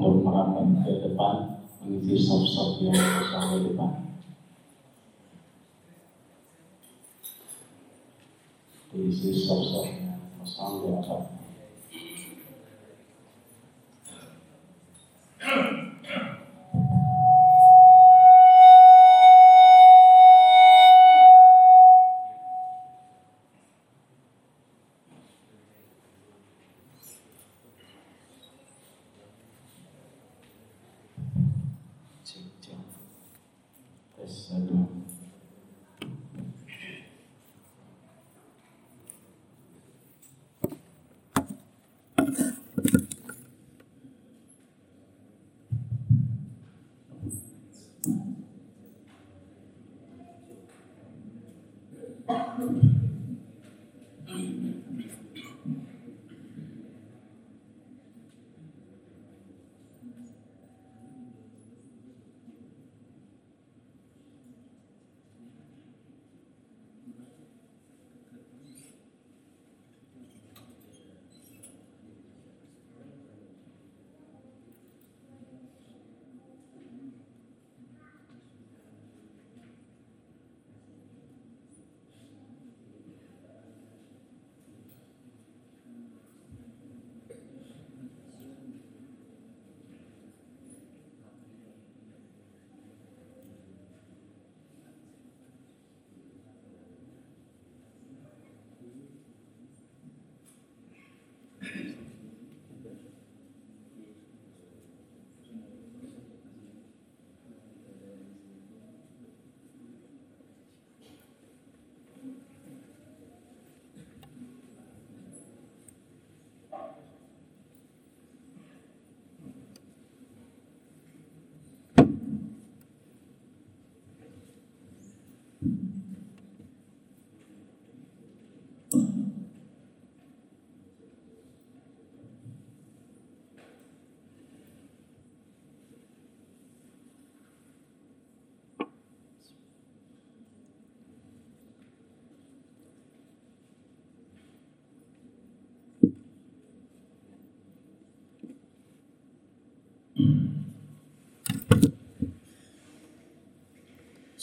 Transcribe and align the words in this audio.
untuk 0.00 0.24
merapat 0.24 0.64
ke 0.80 1.12
depan 1.12 1.60
mengisi 1.84 2.16
sop-sop 2.16 2.80
yang 2.80 2.96
kosong 2.96 3.44
di 3.52 3.58
depan. 3.68 3.90
Diisi 8.96 9.30
sop-sop 9.44 9.99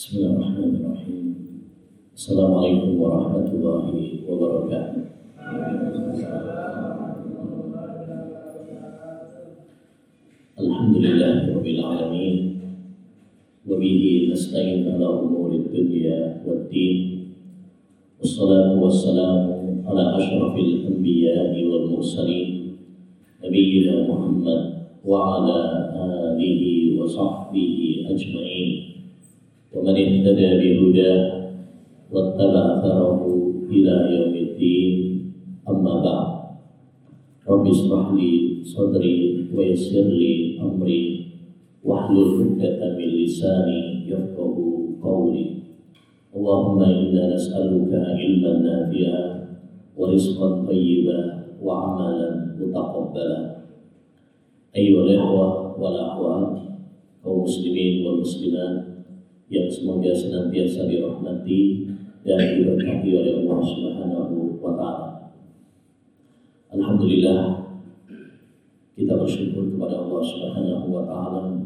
Bismillahirrahmanirrahim. 0.08 1.36
Assalamualaikum 2.16 2.96
warahmatullahi 2.96 4.24
wabarakatuh. 4.24 5.04
Alhamdulillahirabbil 10.64 11.82
alamin. 11.84 12.36
Wa 13.68 13.76
bihi 13.76 14.32
nasta'in 14.32 14.88
ala 14.96 15.28
umuri 15.28 15.68
dunya 15.68 16.40
waddin. 16.48 17.28
Wassalatu 18.24 18.80
wassalamu 18.80 19.84
ala 19.92 20.16
asyrafil 20.16 20.88
anbiya'i 20.88 21.68
wal 21.68 21.92
mursalin. 21.92 22.80
Nabiyyina 23.44 24.08
Muhammad 24.08 24.88
wa 25.04 25.44
ala 25.44 25.92
alihi 26.32 26.96
wa 26.96 27.04
sahbihi 27.04 28.08
ajma'in. 28.08 28.88
ومن 29.75 29.97
اهتدى 29.97 30.51
بهداه 30.61 31.23
واتبع 32.13 32.63
اثره 32.79 33.23
الى 33.71 33.95
يوم 34.17 34.35
الدين 34.47 34.95
اما 35.69 35.95
بعد 36.05 36.29
رب 37.49 37.67
اشرح 37.67 38.13
لي 38.13 38.33
صدري 38.65 39.49
ويسر 39.55 40.07
لي 40.21 40.61
امري 40.61 41.27
واحلل 41.85 42.29
عقدة 42.41 42.99
من 42.99 43.09
لساني 43.25 44.09
يفقه 44.09 44.57
قولي 45.03 45.47
اللهم 46.37 46.83
انا 46.83 47.35
نسالك 47.35 47.93
علما 47.95 48.53
نافعا 48.59 49.49
ورزقا 49.97 50.67
طيبا 50.67 51.21
وعملا 51.63 52.57
متقبلا 52.61 53.57
ايها 54.77 55.03
الاخوه 55.03 55.81
والاخوات 55.81 56.63
kaum 57.23 57.47
muslimin 57.47 58.03
wal 58.03 58.19
muslimat 58.19 58.96
yang 59.48 59.72
semoga 59.72 60.12
senantiasa 60.12 60.92
dirahmati 60.92 61.88
dan 62.28 62.40
diberkati 62.60 63.10
oleh 63.16 63.34
Allah 63.44 63.60
Subhanahu 63.64 64.60
wa 64.60 64.76
taala. 64.76 65.10
Alhamdulillah 66.76 67.64
kita 69.00 69.14
bersyukur 69.16 69.72
kepada 69.72 70.04
Allah 70.04 70.22
Subhanahu 70.28 70.88
wa 70.92 71.04
taala 71.08 71.64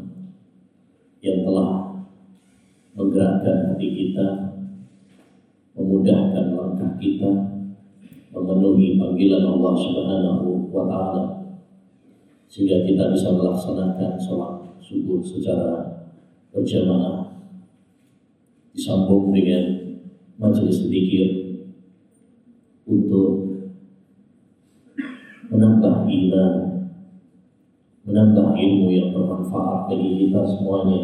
yang 1.18 1.42
telah 1.42 1.98
menggerakkan 2.94 3.74
hati 3.74 3.88
kita, 3.90 4.54
memudahkan 5.74 6.54
langkah 6.54 6.94
kita, 7.02 7.30
memenuhi 8.30 8.94
panggilan 8.94 9.42
Allah 9.42 9.74
Subhanahu 9.74 10.70
wa 10.70 10.84
taala 10.86 11.24
sehingga 12.46 12.86
kita 12.86 13.10
bisa 13.10 13.34
melaksanakan 13.34 14.14
sholat 14.22 14.70
subuh 14.78 15.24
secara 15.24 16.04
berjamaah 16.52 17.31
disambung 18.72 19.36
dengan 19.36 19.64
majelis 20.40 20.88
zikir 20.88 21.28
untuk 22.88 23.52
menambah 25.52 26.08
iman, 26.08 26.52
menambah 28.08 28.48
ilmu 28.56 28.88
yang 28.88 29.12
bermanfaat 29.12 29.92
bagi 29.92 30.26
kita 30.26 30.40
semuanya. 30.48 31.00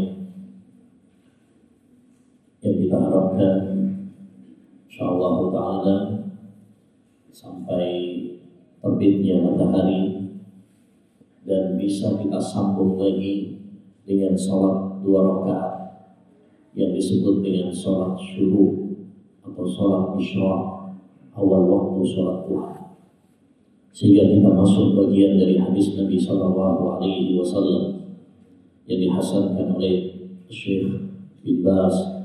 Yang 2.64 2.76
kita 2.88 2.96
harapkan 2.98 3.56
insyaallah 4.88 5.36
taala 5.52 5.96
sampai 7.30 7.86
terbitnya 8.82 9.44
matahari 9.44 10.34
dan 11.46 11.78
bisa 11.78 12.18
kita 12.18 12.40
sambung 12.42 12.98
lagi 12.98 13.62
dengan 14.02 14.34
sholat 14.34 15.04
dua 15.04 15.20
rakaat 15.22 15.77
yang 16.78 16.94
disebut 16.94 17.42
dengan 17.42 17.74
sholat 17.74 18.14
syuruh 18.14 18.94
atau 19.42 19.66
sholat 19.66 20.14
isyraq 20.14 20.94
awal 21.34 21.62
waktu 21.66 22.00
sholat 22.06 22.46
duha. 22.46 22.72
Sehingga 23.90 24.30
kita 24.30 24.46
masuk 24.54 24.94
bagian 24.94 25.42
dari 25.42 25.58
hadis 25.58 25.98
Nabi 25.98 26.14
Shallallahu 26.14 27.02
Alaihi 27.02 27.34
Wasallam 27.34 28.14
yang 28.86 29.00
dihasankan 29.02 29.74
oleh 29.74 29.94
Syekh 30.46 30.86
bin 31.42 31.66
Bas 31.66 32.18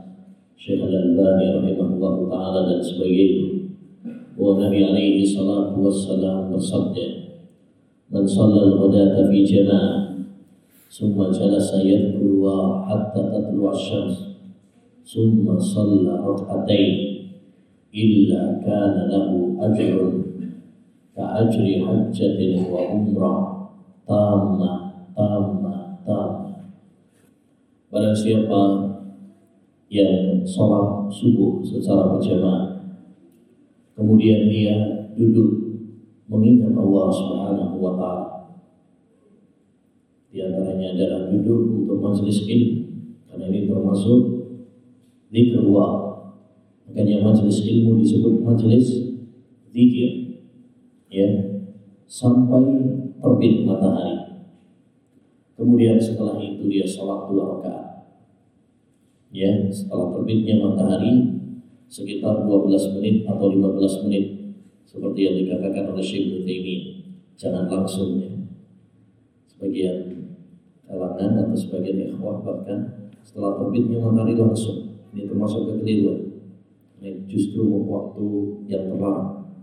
Syekh 0.53 0.79
Al-Albani 0.79 1.59
rahimahullah 1.59 2.15
ta'ala 2.29 2.61
dan 2.69 2.79
sebagainya. 2.79 3.73
Bahwa 4.37 4.65
Nabi 4.65 4.79
alaihi 4.85 5.25
salatu 5.25 5.77
wassalam 5.81 6.49
bersabda 6.49 7.23
Man 8.13 8.29
sallal 8.29 8.77
ghadata 8.77 9.29
fi 9.29 9.41
jama'ah 9.41 10.13
summa 10.89 11.33
jalasa 11.33 11.81
yadhkurullah 11.81 12.85
hatta 12.85 13.21
tatlu'a 13.33 13.73
syams. 13.73 14.32
ثم 15.08 15.58
صلى 15.58 16.12
ركعتين 16.26 16.94
إلا 17.94 18.42
كان 18.60 18.94
له 19.08 19.28
أجر 19.60 19.96
كأجر 21.16 21.66
حجة 21.86 22.40
وعمرة 22.72 23.34
تامة 24.08 24.72
تامة 25.16 25.74
تامة 26.06 26.48
Barang 27.88 28.12
siapa 28.12 28.60
yang 29.88 30.44
sholat 30.44 31.08
subuh 31.08 31.64
secara 31.64 32.12
berjamaah 32.12 32.84
kemudian 33.96 34.44
dia 34.44 35.08
duduk 35.16 35.80
mengingat 36.28 36.76
Allah 36.76 37.08
Subhanahu 37.08 37.76
wa 37.80 37.92
taala 37.96 38.28
di 40.28 40.44
antaranya 40.44 40.92
adalah 40.92 41.32
duduk 41.32 41.60
untuk 41.80 41.96
majelis 41.96 42.44
ilmu 42.44 42.76
karena 43.32 43.44
ini 43.48 43.60
termasuk 43.64 44.31
zikr 45.33 45.65
makanya 46.85 47.25
majelis 47.25 47.65
ilmu 47.65 47.97
disebut 48.05 48.45
majelis 48.45 49.17
zikir. 49.73 50.37
Ya. 51.09 51.29
Sampai 52.05 52.61
terbit 53.17 53.65
matahari. 53.65 54.45
Kemudian 55.57 55.97
setelah 55.97 56.37
itu 56.37 56.69
dia 56.69 56.85
sholat 56.85 57.33
dua 57.33 57.57
rakaat. 57.57 57.85
Ya 59.33 59.49
setelah 59.73 60.13
terbitnya 60.13 60.61
matahari 60.61 61.41
sekitar 61.89 62.45
12 62.45 62.97
menit 62.97 63.25
atau 63.25 63.49
15 63.49 64.05
menit. 64.05 64.25
Seperti 64.85 65.19
yang 65.25 65.35
dikatakan 65.41 65.93
oleh 65.93 66.05
Syekh 66.05 66.45
Taimiyah. 66.45 66.81
Jangan 67.33 67.65
langsung 67.65 68.21
ya. 68.21 68.29
Sebagian 69.49 69.97
kalangan 70.85 71.49
atau 71.49 71.57
sebagian 71.57 72.13
ikhwah 72.13 72.45
bahkan 72.45 73.09
setelah 73.25 73.57
terbitnya 73.57 73.97
matahari 74.01 74.37
langsung 74.37 74.82
ini 75.13 75.29
termasuk 75.29 75.69
kekeliruan. 75.69 76.19
Ini 76.97 77.29
justru 77.29 77.61
waktu 77.85 78.25
yang 78.65 78.89
terlarang. 78.89 79.53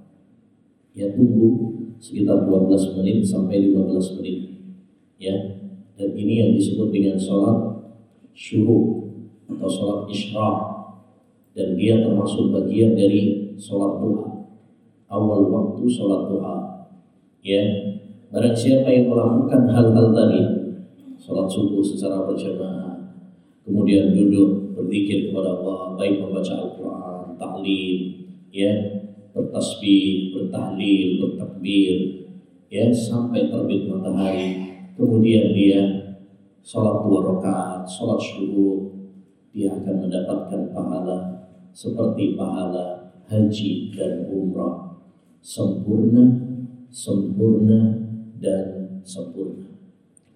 Ya 0.94 1.11
tunggu 1.14 1.75
sekitar 1.99 2.47
12 2.47 2.97
menit 2.99 3.26
sampai 3.26 3.70
15 3.70 4.17
menit. 4.19 4.38
Ya 5.19 5.35
dan 6.00 6.17
ini 6.17 6.41
yang 6.41 6.50
disebut 6.56 6.88
dengan 6.94 7.20
sholat 7.20 7.82
syuruk 8.32 9.12
atau 9.50 9.69
sholat 9.69 10.00
isyraq 10.08 10.58
dan 11.52 11.76
dia 11.76 12.00
termasuk 12.00 12.55
bagian 12.55 12.97
dari 12.97 13.52
sholat 13.61 14.00
duha. 14.00 14.49
Awal 15.11 15.50
waktu 15.50 15.85
sholat 15.91 16.31
duha. 16.31 16.56
Ya 17.44 17.62
barang 18.31 18.56
siapa 18.56 18.88
yang 18.88 19.11
melakukan 19.11 19.69
hal-hal 19.69 20.06
tadi 20.14 20.41
sholat 21.20 21.47
subuh 21.52 21.85
secara 21.85 22.25
berjamaah, 22.25 22.90
kemudian 23.71 24.11
duduk 24.11 24.75
berzikir 24.75 25.31
kepada 25.31 25.63
Allah, 25.63 25.95
baik 25.95 26.19
membaca 26.19 26.59
Al-Quran, 26.59 27.39
tahlil, 27.39 27.99
ya, 28.51 28.73
bertasbih, 29.31 30.35
bertahlil, 30.35 31.23
bertakbir, 31.23 31.97
ya, 32.67 32.91
sampai 32.91 33.47
terbit 33.47 33.87
matahari. 33.87 34.75
Kemudian 34.99 35.55
dia 35.55 35.81
sholat 36.67 37.07
dua 37.07 37.31
rakaat, 37.31 37.87
sholat 37.87 38.19
subuh, 38.19 38.91
dia 39.55 39.71
akan 39.71 40.11
mendapatkan 40.11 40.75
pahala 40.75 41.19
seperti 41.71 42.35
pahala 42.35 43.15
haji 43.31 43.95
dan 43.95 44.27
umrah 44.27 44.99
sempurna, 45.39 46.27
sempurna 46.91 47.95
dan 48.43 48.99
sempurna. 49.07 49.71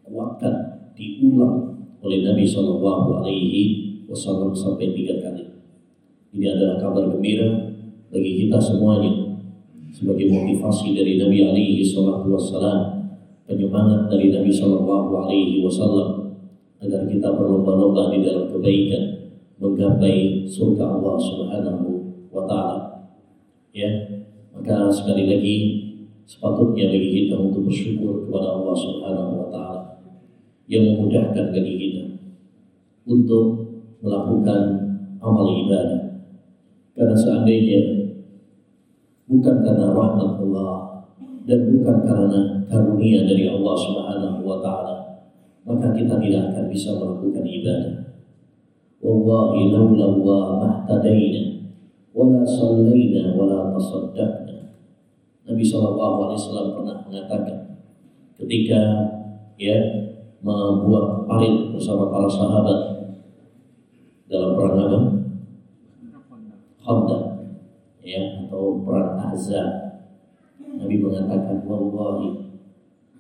Kuatkan 0.07 0.55
diulang 0.95 1.74
oleh 2.05 2.21
Nabi 2.21 2.45
Shallallahu 2.45 3.25
Alaihi 3.25 3.63
Wasallam 4.05 4.53
sampai 4.53 4.93
tiga 4.93 5.25
kali. 5.25 5.49
Ini 6.37 6.53
adalah 6.53 6.77
kabar 6.77 7.09
gembira 7.09 7.49
bagi 8.13 8.45
kita 8.45 8.61
semuanya 8.61 9.41
sebagai 9.89 10.29
motivasi 10.29 10.93
dari 10.93 11.17
Nabi 11.17 11.39
Alaihi 11.49 11.83
Wasallam, 11.97 13.09
penyemangat 13.49 14.13
dari 14.13 14.29
Nabi 14.29 14.53
Shallallahu 14.53 15.11
Alaihi 15.25 15.65
Wasallam 15.65 16.37
agar 16.85 17.09
kita 17.09 17.33
berlomba-lomba 17.33 18.13
di 18.13 18.21
dalam 18.21 18.53
kebaikan 18.53 19.33
menggapai 19.57 20.45
surga 20.45 20.85
Allah 21.01 21.17
Subhanahu 21.17 21.87
wa 22.29 22.45
taala. 22.45 23.09
Ya, 23.73 23.89
maka 24.53 24.93
sekali 24.93 25.25
lagi 25.25 25.57
sepatutnya 26.29 26.93
bagi 26.93 27.09
kita 27.25 27.41
untuk 27.41 27.65
bersyukur 27.73 28.29
kepada 28.29 28.61
Allah 28.61 28.77
Subhanahu 28.77 29.33
wa 29.41 29.49
taala 29.49 29.84
yang 30.69 30.97
memudahkan 30.97 31.53
bagi 31.53 31.75
kita 31.77 32.05
untuk 33.05 33.45
melakukan 34.01 34.61
amal 35.21 35.49
ibadah. 35.49 36.25
Karena 36.95 37.17
seandainya 37.17 37.81
bukan 39.29 39.57
karena 39.65 39.93
rahmat 39.93 40.41
Allah 40.41 41.05
dan 41.45 41.61
bukan 41.69 41.97
karena 42.07 42.41
karunia 42.69 43.29
dari 43.29 43.51
Allah 43.51 43.75
Subhanahu 43.77 44.41
wa 44.47 44.59
taala, 44.65 44.97
maka 45.69 45.93
kita 45.93 46.17
tidak 46.21 46.43
akan 46.53 46.65
bisa 46.73 46.97
melakukan 46.97 47.45
ibadah. 47.45 47.95
Wallahi 49.05 49.69
laula 49.69 50.09
wa 50.17 50.39
mahtadaina 50.65 51.69
wala 52.17 52.41
sallaina 52.47 53.37
wala 53.37 53.75
tasaddaqna. 53.77 54.73
Nabi 55.45 55.61
sallallahu 55.61 56.17
alaihi 56.25 56.41
wasallam 56.41 56.69
pernah 56.73 56.97
mengatakan 57.05 57.57
ketika 58.41 58.81
ya 59.61 60.04
membuat 60.45 61.25
parit 61.25 61.73
bersama 61.73 62.13
para 62.13 62.29
sahabat 62.29 62.79
dalam 64.29 64.53
perang 64.53 64.77
apa? 64.77 65.01
Khandaq 66.85 67.23
ya 68.05 68.45
atau 68.45 68.85
perang 68.85 69.17
Ahzab. 69.17 69.69
Nabi 70.61 71.01
mengatakan 71.01 71.65
wallahi 71.65 72.61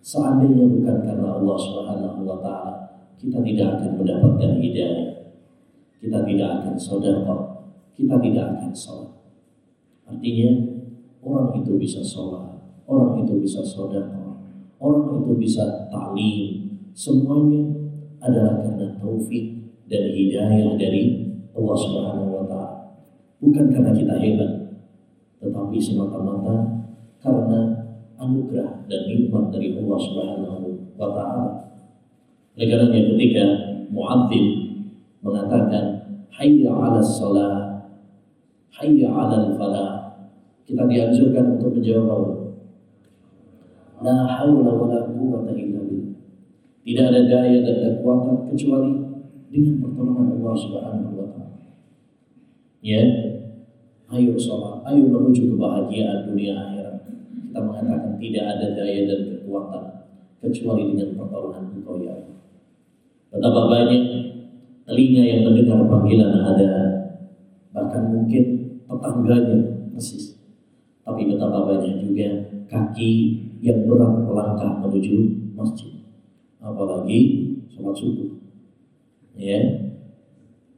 seandainya 0.04 0.68
bukan 0.68 0.96
karena 1.00 1.40
Allah 1.40 1.56
Subhanahu 1.56 2.28
wa 2.28 2.38
taala 2.44 2.74
kita 3.16 3.40
tidak 3.40 3.68
akan 3.80 3.90
mendapatkan 4.04 4.60
hidayah. 4.60 5.32
Kita 6.04 6.20
tidak 6.28 6.48
akan 6.60 6.76
sedekah, 6.76 7.42
kita 7.96 8.20
tidak 8.20 8.44
akan 8.52 8.72
salat. 8.76 9.12
Artinya 10.04 10.50
orang 11.24 11.56
itu 11.56 11.80
bisa 11.80 12.04
sholat, 12.04 12.60
orang 12.84 13.24
itu 13.24 13.40
bisa 13.40 13.64
sedekah, 13.64 14.36
orang 14.76 15.24
itu 15.24 15.32
bisa 15.40 15.88
taklim, 15.88 16.73
semuanya 16.94 17.74
adalah 18.22 18.62
karena 18.62 18.94
taufik 19.02 19.66
dan 19.90 20.14
hidayah 20.14 20.78
dari 20.78 21.34
Allah 21.52 21.76
Subhanahu 21.76 22.30
wa 22.30 22.44
taala. 22.46 22.96
Bukan 23.42 23.68
karena 23.68 23.90
kita 23.92 24.14
hebat, 24.16 24.52
tetapi 25.42 25.76
semata-mata 25.76 26.86
karena 27.20 27.60
anugerah 28.16 28.86
dan 28.86 29.00
nikmat 29.10 29.50
dari 29.50 29.76
Allah 29.76 29.98
Subhanahu 29.98 30.66
wa 30.94 31.08
taala. 31.12 31.46
Oleh 32.54 32.66
karena 32.70 32.86
ketika 32.94 33.44
muadzin 33.90 34.46
mengatakan 35.20 35.84
hayya 36.30 36.70
'ala 36.70 37.02
shalah, 37.02 37.82
hayya 38.78 39.10
'ala 39.10 39.50
falah, 39.58 39.92
kita 40.62 40.86
dianjurkan 40.86 41.58
untuk 41.58 41.74
menjawab 41.74 42.46
haula 44.04 44.70
wa 44.70 44.86
la 44.88 45.00
billah. 45.08 45.73
Tidak 46.84 47.00
ada 47.00 47.20
daya 47.24 47.64
dan 47.64 47.76
kekuatan 47.80 48.52
kecuali 48.52 48.92
dengan 49.48 49.80
pertolongan 49.80 50.36
Allah 50.36 50.52
Subhanahu 50.52 51.16
wa 51.16 51.26
taala. 51.32 51.72
Ya. 52.84 53.02
Ayo 54.12 54.36
sholat, 54.36 54.84
ayo 54.84 55.08
menuju 55.08 55.56
kebahagiaan 55.56 56.28
dunia 56.28 56.52
akhirat. 56.52 57.08
Kita 57.08 57.60
mengatakan 57.64 58.20
tidak 58.20 58.44
ada 58.44 58.66
daya 58.76 59.00
dan 59.08 59.20
kekuatan 59.32 59.84
kecuali 60.44 60.92
dengan 60.92 61.16
pertolongan 61.16 61.72
Engkau 61.72 62.04
ya 62.04 62.12
Allah. 62.12 62.36
Betapa 63.32 63.60
banyak 63.64 64.04
telinga 64.84 65.22
yang 65.24 65.40
mendengar 65.48 65.88
panggilan 65.88 66.36
ada, 66.36 66.70
bahkan 67.72 68.12
mungkin 68.12 68.44
tetangganya 68.84 69.88
persis. 69.96 70.36
Tapi 71.00 71.32
betapa 71.32 71.64
banyak 71.64 72.04
juga 72.04 72.28
kaki 72.68 73.10
yang 73.64 73.88
berat 73.88 74.20
melangkah 74.28 74.84
menuju 74.84 75.48
masjid 75.56 76.03
apalagi 76.64 77.20
sholat 77.68 77.92
subuh. 77.92 78.32
Ya, 79.36 79.60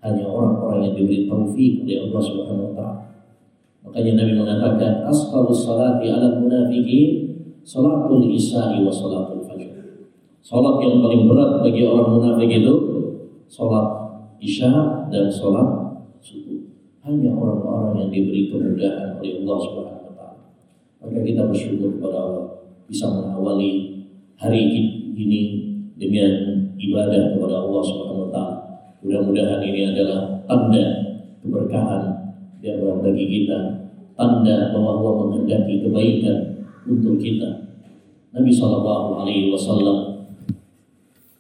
hanya 0.03 0.25
orang-orang 0.27 0.91
yang 0.91 0.95
diberi 0.99 1.31
taufik 1.31 1.87
oleh 1.87 2.11
Allah 2.11 2.23
Subhanahu 2.23 2.67
Wa 2.71 2.75
Taala. 2.75 3.03
Makanya 3.87 4.13
Nabi 4.19 4.33
mengatakan 4.35 5.07
asqalu 5.07 5.55
salati 5.55 6.11
ala 6.11 6.43
munafiqin 6.43 7.39
salatul 7.63 8.27
isya'i 8.27 8.83
wa 8.83 8.91
salatul 8.91 9.47
fajr. 9.47 9.71
Salat 10.43 10.79
yang 10.83 11.03
paling 11.03 11.27
berat 11.27 11.63
bagi 11.63 11.83
orang 11.87 12.19
munafik 12.19 12.51
itu 12.51 12.75
salat 13.47 13.87
isya 14.43 15.07
dan 15.11 15.31
salat 15.31 16.03
subuh. 16.23 16.67
Hanya 17.07 17.31
orang-orang 17.35 18.07
yang 18.07 18.11
diberi 18.11 18.51
kemudahan 18.51 19.19
oleh 19.23 19.43
Allah 19.43 19.59
Subhanahu 19.63 20.07
wa 20.07 20.15
taala. 20.15 20.39
Maka 21.03 21.19
kita 21.23 21.43
bersyukur 21.47 21.99
kepada 21.99 22.19
Allah 22.19 22.47
bisa 22.87 23.11
mengawali 23.11 23.71
hari 24.39 24.61
ini 24.71 25.66
dengan 25.97 26.33
ibadah 26.77 27.33
kepada 27.33 27.57
Allah 27.65 27.83
Subhanahu 27.83 28.29
wa 28.29 28.31
taala. 28.31 28.57
Mudah-mudahan 29.01 29.61
ini 29.65 29.97
adalah 29.97 30.45
tanda 30.45 30.85
keberkahan 31.41 32.03
bagi 33.01 33.25
kita, 33.31 33.59
tanda 34.19 34.75
bahwa 34.75 35.01
Allah 35.01 35.13
menghendaki 35.25 35.81
kebaikan 35.87 36.67
untuk 36.85 37.17
kita. 37.17 37.71
Nabi 38.35 38.51
Shallallahu 38.53 39.23
Alaihi 39.23 39.49
Wasallam 39.55 40.29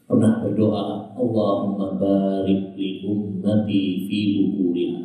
pernah 0.07 0.41
berdoa, 0.41 1.13
Allahumma 1.13 1.99
barik 1.99 2.73
li 2.79 3.03
ummati 3.05 4.07
fi 4.07 4.19
bukuriha. 4.41 5.01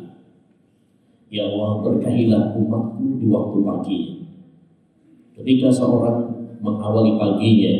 Ya 1.32 1.48
Allah 1.48 1.82
berkahilah 1.82 2.54
umatku 2.56 3.18
di 3.18 3.26
waktu 3.28 3.58
pagi. 3.64 4.00
Ketika 5.32 5.72
seorang 5.72 6.28
mengawali 6.60 7.18
paginya 7.18 7.74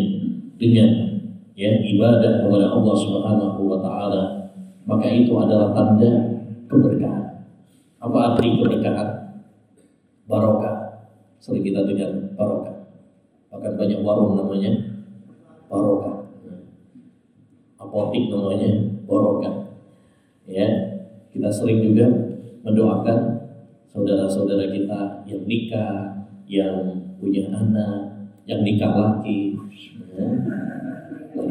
dengan 0.59 1.12
ya 1.53 1.71
ibadah 1.81 2.45
kepada 2.45 2.67
Allah 2.73 2.97
Subhanahu 2.97 3.61
wa 3.69 3.79
taala, 3.81 4.23
maka 4.89 5.07
itu 5.09 5.33
adalah 5.37 5.73
tanda 5.77 6.11
keberkahan. 6.69 7.25
Apa 8.03 8.17
arti 8.35 8.59
keberkahan? 8.59 9.09
Barokah. 10.27 11.07
Sering 11.43 11.63
kita 11.67 11.85
dengar 11.85 12.11
barokah. 12.39 12.87
Bahkan 13.53 13.73
banyak 13.77 14.01
warung 14.01 14.39
namanya 14.39 14.73
barokah. 15.69 16.25
Apotik 17.77 18.33
namanya 18.33 18.71
barokah. 19.05 19.55
Ya, 20.49 20.67
kita 21.31 21.49
sering 21.53 21.85
juga 21.85 22.09
mendoakan 22.63 23.19
saudara-saudara 23.93 24.73
kita 24.73 25.01
yang 25.29 25.43
nikah, 25.45 26.27
yang 26.49 26.77
punya 27.21 27.53
anak, 27.53 28.31
yang 28.49 28.65
nikah 28.65 28.93
lagi. 28.95 29.55
Ya. 30.13 30.27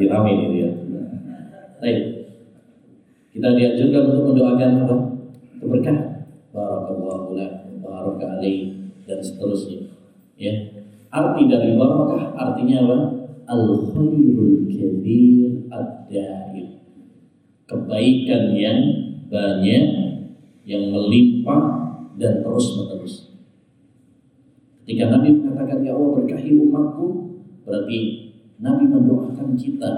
Ramai 0.08 0.34
ini 0.38 0.48
dia. 0.56 0.70
Baik. 1.82 2.00
Kita 3.34 3.48
dianjurkan 3.58 4.02
untuk 4.14 4.24
mendoakan 4.34 4.70
apa? 4.86 4.96
Keberkahan. 5.58 6.08
Barakallahu 6.52 7.34
lak, 7.34 7.54
baraka 7.80 8.26
alaih 8.38 8.92
dan 9.08 9.20
seterusnya. 9.24 9.90
Ya. 10.38 10.54
Arti 11.12 11.48
dari 11.48 11.76
barakah 11.76 12.38
artinya 12.38 12.86
apa? 12.86 12.98
Al 13.50 13.64
khairul 13.92 14.68
kabir 14.70 15.68
ad-daim. 15.74 16.68
Kebaikan 17.66 18.52
yang 18.54 18.80
banyak 19.32 19.84
yang 20.68 20.84
melimpah 20.92 21.64
dan 22.20 22.44
terus 22.44 22.68
menerus. 22.78 23.16
Ketika 24.84 25.08
Nabi 25.08 25.40
mengatakan 25.40 25.82
ya 25.82 25.96
Allah 25.96 26.20
berkahi 26.20 26.52
umatku, 26.58 27.08
berarti 27.64 28.00
Nabi 28.62 28.86
mendoakan 28.86 29.58
kita 29.58 29.92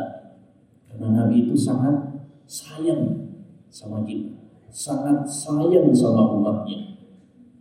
karena 0.87 1.07
Nabi 1.11 1.43
itu 1.43 1.55
sangat 1.57 2.15
sayang 2.47 3.27
sama 3.67 4.07
kita, 4.07 4.39
sangat 4.71 5.27
sayang 5.27 5.91
sama 5.91 6.39
umatnya. 6.39 6.95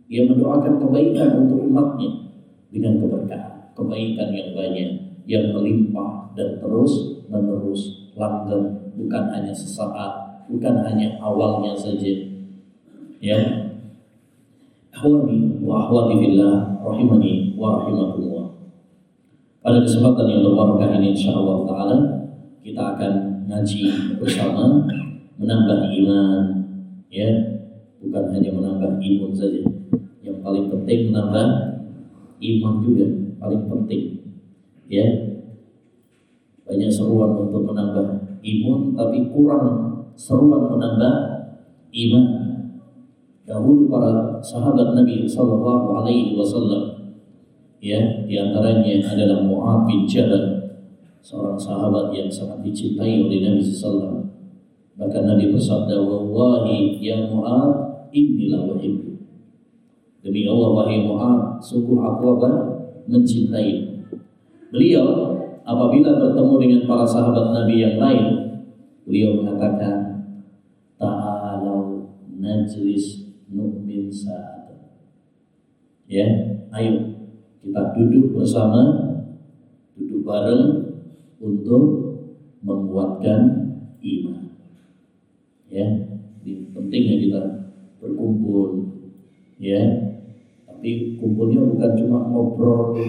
Dia 0.07 0.23
mendoakan 0.29 0.79
kebaikan 0.79 1.43
untuk 1.43 1.67
umatnya 1.67 2.31
dengan 2.71 3.03
keberkahan, 3.03 3.75
kebaikan 3.75 4.29
yang 4.31 4.49
banyak, 4.55 4.89
yang 5.27 5.45
melimpah 5.51 6.31
dan 6.39 6.61
terus 6.61 7.25
menerus 7.27 8.13
langgeng, 8.13 8.93
bukan 8.95 9.23
hanya 9.33 9.51
sesaat, 9.51 10.45
bukan 10.47 10.85
hanya 10.87 11.19
awalnya 11.19 11.73
saja. 11.75 12.31
Ya, 13.23 13.39
Ahwani 14.93 15.57
wa 15.65 15.89
ahwati 15.89 16.37
rahimani 16.37 17.57
wa 17.57 17.81
rahimakumullah. 17.81 18.42
Pada 19.63 19.79
kesempatan 19.79 20.27
yang 20.27 20.43
berbarakah 20.43 20.99
ini 20.99 21.15
insyaallah 21.15 21.63
taala 21.63 21.97
kita 22.59 22.83
akan 22.83 23.13
ngaji 23.47 24.11
bersama 24.19 24.83
menambah 25.39 25.87
iman 25.87 26.43
ya. 27.07 27.31
Bukan 28.03 28.23
hanya 28.35 28.51
menambah 28.51 28.99
imun 28.99 29.31
saja. 29.31 29.63
Yang 30.19 30.43
paling 30.43 30.67
penting 30.67 31.15
menambah 31.15 31.47
iman 32.43 32.73
juga 32.83 33.07
paling 33.39 33.63
penting 33.71 34.03
ya. 34.91 35.07
Banyak 36.67 36.91
seruan 36.91 37.31
untuk 37.47 37.63
menambah 37.63 38.35
imun 38.43 38.99
tapi 38.99 39.31
kurang 39.31 39.67
seruan 40.19 40.67
menambah 40.75 41.15
iman. 41.87 42.25
Dahulu 43.47 43.87
para 43.87 44.43
sahabat 44.43 44.91
Nabi 44.91 45.23
Shallallahu 45.23 46.03
Alaihi 46.03 46.35
Wasallam 46.35 46.92
ya 47.83 48.23
di 48.23 48.39
antaranya 48.39 49.03
adalah 49.11 49.43
Mu'ad 49.43 49.83
bin 49.83 50.07
Jabal 50.07 50.71
seorang 51.19 51.59
sahabat 51.59 52.15
yang 52.15 52.31
sangat 52.31 52.63
dicintai 52.63 53.19
oleh 53.19 53.43
Nabi 53.43 53.59
Sallallahu 53.59 54.23
bahkan 54.95 55.27
Nabi 55.27 55.51
bersabda 55.51 55.99
wallahi 55.99 57.03
ya 57.03 57.27
Mu'ad 57.27 58.07
inilah 58.15 58.71
wahibku 58.71 59.19
demi 60.23 60.47
Allah 60.47 60.69
wahai 60.71 61.03
Mu'ad 61.03 61.59
sungguh 61.59 61.99
aku 61.99 62.39
akan 62.39 62.53
mencintai. 63.07 64.03
Beliau 64.71 65.37
apabila 65.63 66.17
bertemu 66.17 66.53
dengan 66.59 66.81
para 66.87 67.05
sahabat 67.05 67.53
Nabi 67.53 67.83
yang 67.83 67.95
lain 67.99 68.25
beliau 69.03 69.43
mengatakan 69.43 70.25
ta'alau 70.97 72.07
najlis 72.39 73.35
nu'min 73.51 74.09
saat. 74.09 74.71
Ya, 76.07 76.25
ayo 76.73 77.12
kita 77.63 77.95
duduk 77.95 78.35
bersama, 78.35 78.81
duduk 79.95 80.27
bareng 80.27 80.63
untuk 81.39 81.83
menguatkan 82.59 83.39
iman. 84.03 84.51
Ya, 85.71 85.87
ini 86.43 86.67
pentingnya 86.75 87.15
kita 87.23 87.41
berkumpul. 88.03 88.99
Ya, 89.63 89.79
tapi 90.67 91.15
kumpulnya 91.15 91.63
bukan 91.63 91.91
cuma 91.95 92.27
ngobrol 92.27 92.99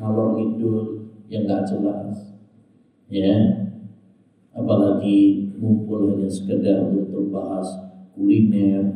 ngalor 0.00 0.40
ngidul 0.40 1.04
yang 1.28 1.44
nggak 1.44 1.68
jelas. 1.68 2.32
Ya, 3.12 3.36
apalagi 4.56 5.52
ngumpul 5.60 6.16
hanya 6.16 6.32
sekedar 6.32 6.88
untuk 6.88 7.28
bahas 7.28 7.68
kuliner, 8.16 8.88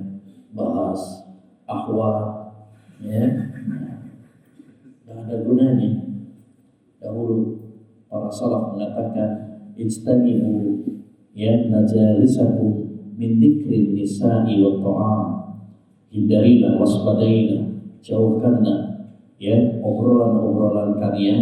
bahas 0.57 1.28
ahwat 1.69 2.49
ya 3.04 3.52
ada 5.16 5.37
gunanya. 5.45 5.90
Dahulu 7.02 7.59
para 8.09 8.31
salaf 8.33 8.76
mengatakan 8.76 9.31
ijtanibu 9.76 10.85
ya 11.33 11.69
najalisakum 11.69 12.92
min 13.16 13.40
dzikrin 13.40 13.97
nisa'i 13.97 14.61
wa 14.61 14.78
ta'am. 14.81 15.28
Hindarilah 16.12 16.76
waspadaina 16.76 17.73
jauhkanlah 18.04 19.09
ya 19.40 19.81
obrolan-obrolan 19.81 21.00
kalian 21.00 21.40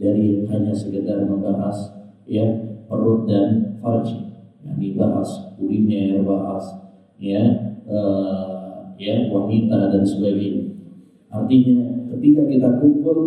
dari 0.00 0.44
hanya 0.50 0.74
sekedar 0.74 1.24
membahas 1.28 1.94
ya 2.26 2.42
perut 2.90 3.28
dan 3.30 3.78
farj 3.78 4.30
yang 4.60 4.76
bahas 4.98 5.28
kuliner 5.56 6.20
bahas 6.20 6.64
ya 7.16 7.40
uh, 7.88 8.92
ya 9.00 9.28
wanita 9.32 9.92
dan 9.92 10.04
sebagainya. 10.04 10.74
Artinya 11.30 11.89
ketika 12.10 12.42
kita 12.50 12.68
kumpul 12.82 13.18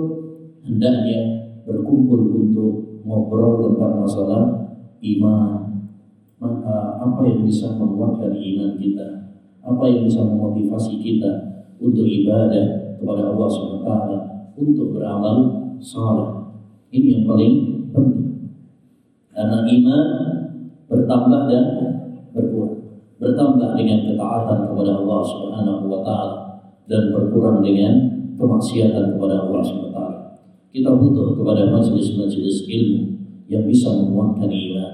hendaknya 0.64 1.52
berkumpul 1.64 2.20
untuk 2.44 3.04
ngobrol 3.08 3.72
tentang 3.72 4.04
masalah 4.04 4.44
iman, 5.00 5.52
maka 6.40 7.00
apa 7.00 7.22
yang 7.24 7.48
bisa 7.48 7.72
menguatkan 7.76 8.36
iman 8.36 8.72
kita, 8.76 9.08
apa 9.64 9.84
yang 9.88 10.04
bisa 10.08 10.24
memotivasi 10.28 11.00
kita 11.00 11.32
untuk 11.80 12.04
ibadah 12.04 12.96
kepada 13.00 13.32
Allah 13.32 13.48
SWT, 13.48 13.90
untuk 14.60 14.96
beramal 14.96 15.36
saleh. 15.80 16.30
Ini 16.94 17.20
yang 17.20 17.24
paling 17.26 17.54
penting. 17.90 18.28
Karena 19.34 19.66
iman 19.66 20.04
bertambah 20.86 21.42
dan 21.50 21.66
berkurang 22.36 22.74
bertambah 23.18 23.74
dengan 23.80 24.00
ketaatan 24.04 24.60
kepada 24.70 24.92
Allah 25.00 25.22
Subhanahu 25.26 25.84
wa 25.90 26.00
taala 26.06 26.38
dan 26.86 27.10
berkurang 27.16 27.64
dengan 27.64 28.13
kemaksiatan 28.44 29.16
kepada 29.16 29.48
Allah 29.48 29.64
taala. 29.64 30.20
Kita 30.76 30.92
butuh 30.92 31.40
kepada 31.40 31.72
majelis-majelis 31.72 32.68
ilmu 32.68 33.00
yang 33.48 33.64
bisa 33.64 33.88
menguatkan 33.94 34.52
iman, 34.52 34.94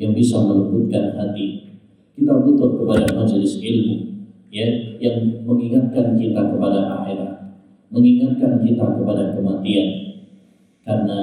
yang 0.00 0.16
bisa 0.16 0.40
melembutkan 0.40 1.12
hati. 1.18 1.76
Kita 2.16 2.32
butuh 2.40 2.80
kepada 2.80 3.04
majelis 3.12 3.60
ilmu 3.60 3.96
ya 4.48 4.68
yang 5.00 5.44
mengingatkan 5.44 6.16
kita 6.16 6.40
kepada 6.54 7.02
akhirat, 7.02 7.32
mengingatkan 7.92 8.62
kita 8.64 8.84
kepada 8.96 9.36
kematian 9.36 9.88
karena 10.86 11.18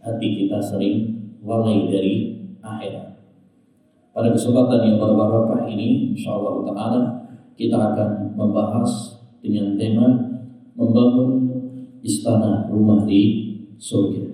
hati 0.00 0.28
kita 0.44 0.62
sering 0.62 0.96
lalai 1.44 1.90
dari 1.90 2.14
akhirat. 2.62 3.18
Pada 4.14 4.34
kesempatan 4.34 4.82
yang 4.82 4.96
berbarakah 4.98 5.70
ini, 5.70 6.10
insyaAllah 6.14 6.66
ta'ala, 6.66 7.00
kita 7.54 7.78
akan 7.78 8.34
membahas 8.34 8.90
dengan 9.38 9.78
tema 9.78 10.27
membangun 10.78 11.30
istana 12.06 12.70
rumah 12.70 13.02
di 13.02 13.50
surga. 13.74 14.30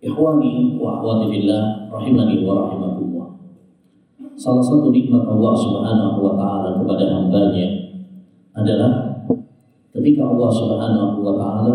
Ikhwani 0.00 0.80
wa 0.80 0.96
akhwati 1.00 1.36
fillah 1.36 1.92
rahimani 1.92 2.40
wa 2.40 2.64
rahimakumullah. 2.64 3.30
Salah 4.36 4.64
satu 4.64 4.88
nikmat 4.88 5.28
Allah 5.28 5.54
Subhanahu 5.56 6.18
wa 6.24 6.32
taala 6.36 6.80
kepada 6.80 7.04
hambanya 7.12 7.66
adalah 8.56 8.92
ketika 9.92 10.22
Allah 10.24 10.50
Subhanahu 10.52 11.20
wa 11.20 11.34
taala 11.36 11.74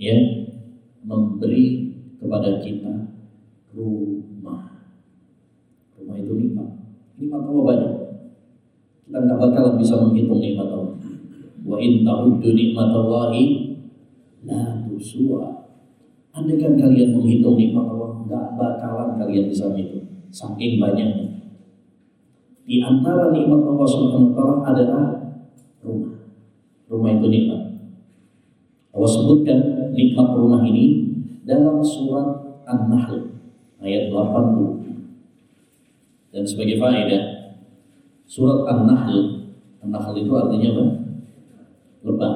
ya 0.00 0.16
memberi 1.04 1.92
kepada 2.16 2.60
kita 2.62 3.12
rumah. 3.74 4.92
Rumah 5.98 6.16
itu 6.16 6.32
nikmat. 6.36 6.68
Nikmat 7.20 7.42
Allah 7.48 7.64
banyak. 7.64 7.92
Kita 9.08 9.18
nggak 9.18 9.38
bakalan 9.40 9.74
bisa 9.80 9.94
menghitung 9.98 10.40
nikmat 10.40 10.68
Allah. 10.70 10.91
Wa 11.62 11.78
in 11.78 12.02
ta'uddu 12.02 12.48
nikmatallahi 12.52 13.42
la 14.46 14.82
tusuha. 14.86 15.62
Andaikan 16.32 16.80
kalian 16.80 17.12
menghitung 17.12 17.60
nikmat 17.60 17.86
Allah, 17.86 18.24
nggak 18.24 18.46
bakalan 18.56 19.20
kalian 19.20 19.52
bisa 19.52 19.68
menghitung. 19.68 20.08
Saking 20.32 20.80
banyaknya. 20.80 21.28
Di 22.62 22.80
antara 22.80 23.34
nikmat 23.34 23.60
Allah 23.68 23.84
Subhanahu 23.84 24.32
wa 24.32 24.34
taala 24.34 24.56
adalah 24.64 25.04
rumah. 25.84 26.16
Rumah 26.88 27.10
itu 27.20 27.26
nikmat. 27.28 27.60
Allah 28.92 29.10
sebutkan 29.10 29.58
nikmat 29.92 30.28
rumah 30.36 30.62
ini 30.64 31.04
dalam 31.42 31.82
surat 31.84 32.62
An-Nahl 32.64 33.34
ayat 33.82 34.14
80. 34.14 36.32
Dan 36.32 36.48
sebagai 36.48 36.80
faedah, 36.80 37.24
surat 38.24 38.64
An-Nahl, 38.64 39.52
An-Nahl 39.84 40.16
itu 40.16 40.32
artinya 40.32 40.68
apa? 40.72 41.01
Lebah, 42.02 42.34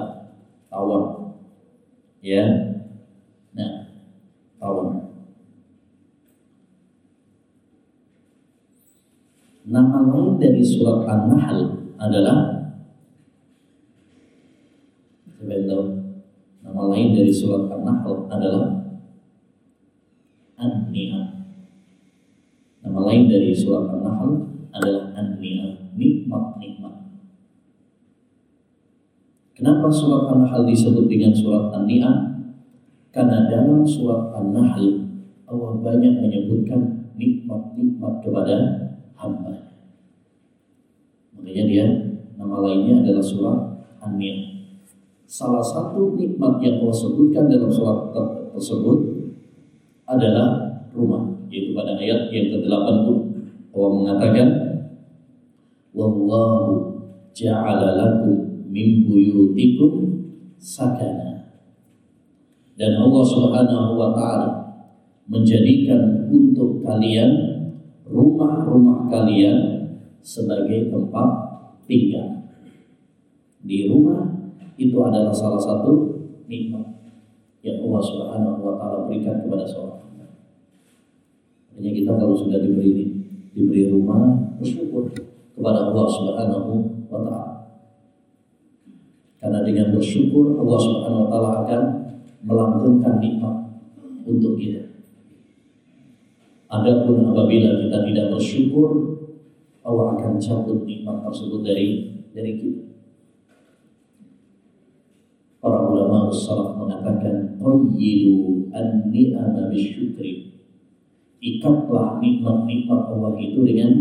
tawon. 0.71 1.05
Ya. 2.23 2.45
Nah, 3.55 3.91
tawon. 4.63 5.11
Nama 9.67 9.99
lain 9.99 10.39
dari 10.39 10.63
surat 10.63 11.03
An-Nahl 11.11 11.91
adalah 11.99 12.57
tahu? 15.77 15.87
Nama 16.65 16.83
lain 16.91 17.09
dari 17.13 17.33
surat 17.35 17.69
An-Nahl 17.69 18.31
adalah 18.31 18.65
An-Ni'am. 20.57 21.27
Nama 22.87 23.01
lain 23.05 23.23
dari 23.29 23.53
surat 23.53 23.91
An-Nahl 23.93 24.31
adalah 24.73 25.13
An-Ni'am, 25.15 25.93
nikmat-nikmat. 25.95 26.96
Kenapa 29.57 29.89
surat 29.89 30.29
An-Nahl 30.29 30.69
disebut 30.69 31.09
dengan 31.09 31.33
surat 31.33 31.73
An-Ni'am? 31.73 32.45
Karena 33.09 33.49
dalam 33.49 33.81
surat 33.89 34.37
An-Nahl 34.37 35.09
Allah 35.49 35.73
banyak 35.81 36.21
menyebutkan 36.21 37.09
nikmat-nikmat 37.17 38.21
kepada 38.21 38.57
hamba. 39.17 39.73
Makanya 41.33 41.65
dia 41.65 41.87
nama 42.37 42.61
lainnya 42.61 43.01
adalah 43.01 43.25
surat 43.25 43.59
An-Ni'am. 44.05 44.69
Salah 45.25 45.65
satu 45.65 46.21
nikmat 46.21 46.61
yang 46.61 46.85
Allah 46.85 46.93
sebutkan 46.93 47.49
dalam 47.49 47.73
surat 47.73 48.13
tersebut 48.53 48.99
adalah 50.05 50.79
rumah, 50.93 51.33
yaitu 51.49 51.73
pada 51.73 51.97
ayat 51.97 52.29
yang 52.29 52.53
ke-80 52.53 53.09
Allah 53.73 53.91
mengatakan 53.97 54.49
Wallahu 55.97 57.01
ja'ala 57.33 57.97
lakum 57.97 58.46
min 58.67 59.07
buyutikum 59.07 60.27
sakana. 60.59 61.49
Dan 62.77 62.93
Allah 63.01 63.25
Subhanahu 63.25 63.97
wa 63.97 64.13
taala 64.13 64.51
menjadikan 65.27 66.29
untuk 66.29 66.85
kalian 66.85 67.31
rumah-rumah 68.07 69.09
kalian 69.09 69.89
sebagai 70.21 70.93
tempat 70.93 71.29
tinggal. 71.89 72.53
Di 73.67 73.91
rumah 73.91 74.29
itu 74.77 74.95
adalah 75.01 75.33
salah 75.33 75.59
satu 75.59 76.21
nikmat 76.47 76.85
yang 77.65 77.83
Allah 77.89 78.03
Subhanahu 78.05 78.59
wa 78.63 78.75
taala 78.79 79.09
berikan 79.09 79.43
kepada 79.43 79.65
seorang. 79.67 80.07
Hanya 81.77 81.91
kita 81.93 82.13
kalau 82.17 82.33
sudah 82.33 82.61
diberi 82.65 83.05
diberi 83.53 83.93
rumah 83.93 84.33
bersyukur 84.57 85.13
kepada 85.57 85.93
Allah 85.93 86.07
Subhanahu 86.09 86.71
wa 87.09 87.21
taala. 87.21 87.36
Karena 89.47 89.63
dengan 89.63 89.95
bersyukur 89.95 90.59
Allah 90.59 90.79
Subhanahu 90.83 91.23
wa 91.23 91.29
taala 91.31 91.51
akan 91.63 91.83
melanggengkan 92.43 93.23
nikmat 93.23 93.79
untuk 94.27 94.59
kita. 94.59 94.91
Adapun 96.67 97.31
apabila 97.31 97.79
kita 97.79 97.99
tidak 98.11 98.27
bersyukur, 98.35 98.91
Allah 99.87 100.19
akan 100.19 100.43
cabut 100.43 100.83
nikmat 100.83 101.23
tersebut 101.31 101.63
dari 101.63 101.87
dari 102.35 102.59
kita. 102.59 102.91
Para 105.63 105.95
ulama 105.95 106.27
salaf 106.27 106.75
mengatakan 106.75 107.55
qayyidu 107.63 108.67
an-ni'ama 108.75 109.71
bisyukri. 109.71 110.59
Ikatlah 111.39 112.19
nikmat-nikmat 112.19 113.15
Allah 113.15 113.39
itu 113.39 113.63
dengan 113.63 113.95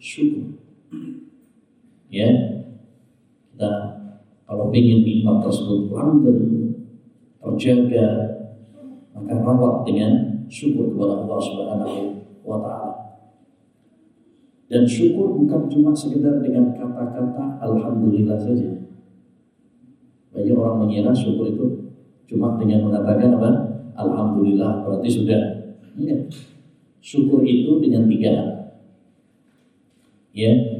syukur. 0.00 0.56
Ya. 2.08 2.56
Kita 3.52 3.97
kalau 4.48 4.72
ingin 4.72 5.04
nikmat 5.04 5.44
tersebut 5.44 5.92
langgeng, 5.92 6.72
terjaga, 7.36 8.08
maka 9.12 9.44
rawat 9.44 9.84
dengan 9.84 10.40
syukur 10.48 10.96
kepada 10.96 11.20
Allah 11.20 11.36
Subhanahu 11.36 11.98
wa 12.48 12.58
taala. 12.64 12.94
Dan 14.72 14.88
syukur 14.88 15.36
bukan 15.36 15.68
cuma 15.68 15.92
sekedar 15.92 16.40
dengan 16.40 16.72
kata-kata 16.72 17.60
alhamdulillah 17.60 18.40
saja. 18.40 18.88
Banyak 20.32 20.56
orang 20.56 20.76
mengira 20.80 21.12
syukur 21.12 21.52
itu 21.52 21.66
cuma 22.28 22.56
dengan 22.56 22.88
mengatakan 22.88 23.36
apa? 23.36 23.50
Alhamdulillah 24.00 24.84
berarti 24.88 25.08
sudah. 25.12 25.42
Enggak. 25.92 26.32
Syukur 27.04 27.44
itu 27.44 27.80
dengan 27.84 28.08
tiga. 28.08 28.32
Ya. 30.32 30.77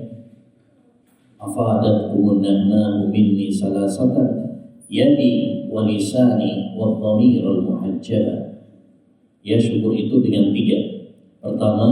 Minni 3.09 3.49
salasatan 3.51 4.29
yadi 4.91 5.67
wa 5.71 5.87
lisani 5.87 6.75
wa 6.75 6.99
dhamirul 6.99 7.65
muhajjaba. 7.65 8.63
Ya 9.43 9.57
syukur 9.57 9.95
itu 9.95 10.19
dengan 10.21 10.51
tiga. 10.51 10.79
Pertama 11.39 11.89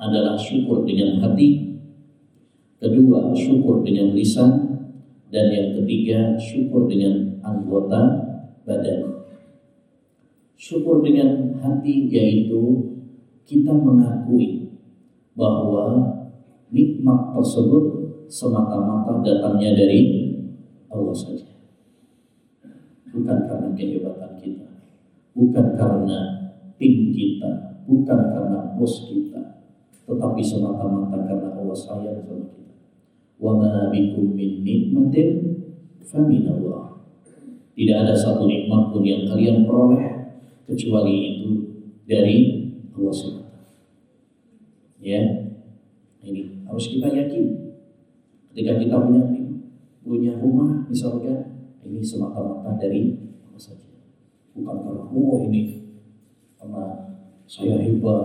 adalah 0.00 0.34
syukur 0.40 0.82
dengan 0.88 1.20
hati. 1.20 1.78
Kedua 2.82 3.30
syukur 3.36 3.86
dengan 3.86 4.16
lisan 4.16 4.50
dan 5.30 5.46
yang 5.54 5.78
ketiga 5.78 6.34
syukur 6.40 6.90
dengan 6.90 7.38
anggota 7.46 8.00
badan. 8.66 9.22
Syukur 10.58 11.06
dengan 11.06 11.60
hati 11.62 12.10
yaitu 12.10 12.90
kita 13.46 13.70
mengakui 13.70 14.74
bahwa 15.38 16.10
nikmat 16.74 17.20
tersebut 17.38 18.01
semata-mata 18.32 19.20
datangnya 19.20 19.76
dari 19.76 20.00
Allah 20.88 21.12
saja. 21.12 21.52
Bukan 23.12 23.38
karena 23.44 23.68
kehebatan 23.76 24.40
kita, 24.40 24.68
bukan 25.36 25.76
karena 25.76 26.18
tim 26.80 27.12
kita, 27.12 27.84
bukan 27.84 28.20
karena 28.32 28.72
bos 28.72 29.04
kita, 29.04 29.68
tetapi 30.08 30.40
semata-mata 30.40 31.28
karena 31.28 31.52
Allah 31.52 31.76
sayang 31.76 32.24
sama 32.24 32.48
kita. 32.56 32.72
Wa 33.36 33.52
ma 33.52 33.92
bikum 33.92 34.32
min 34.32 34.64
nikmatin 34.64 35.60
faminallah. 36.00 37.04
Tidak 37.76 37.96
ada 38.00 38.16
satu 38.16 38.48
nikmat 38.48 38.96
pun 38.96 39.04
yang 39.04 39.28
kalian 39.28 39.68
peroleh 39.68 40.32
kecuali 40.64 41.36
itu 41.36 41.50
dari 42.08 42.36
Allah 42.96 43.12
SWT. 43.12 43.44
Ya, 45.04 45.20
ini 46.24 46.64
harus 46.64 46.86
kita 46.88 47.12
yakin. 47.12 47.71
Ketika 48.52 48.76
kita 48.76 49.00
punya 49.00 49.24
punya 50.04 50.36
rumah, 50.36 50.84
misalkan 50.84 51.64
ini 51.88 52.04
semata-mata 52.04 52.76
dari 52.76 53.16
Allah 53.48 53.56
saja. 53.56 53.88
Bukan 54.52 54.76
karena 54.84 55.08
oh 55.08 55.40
ini 55.48 55.88
karena 56.60 56.84
saya 57.48 57.80
hebat 57.80 58.20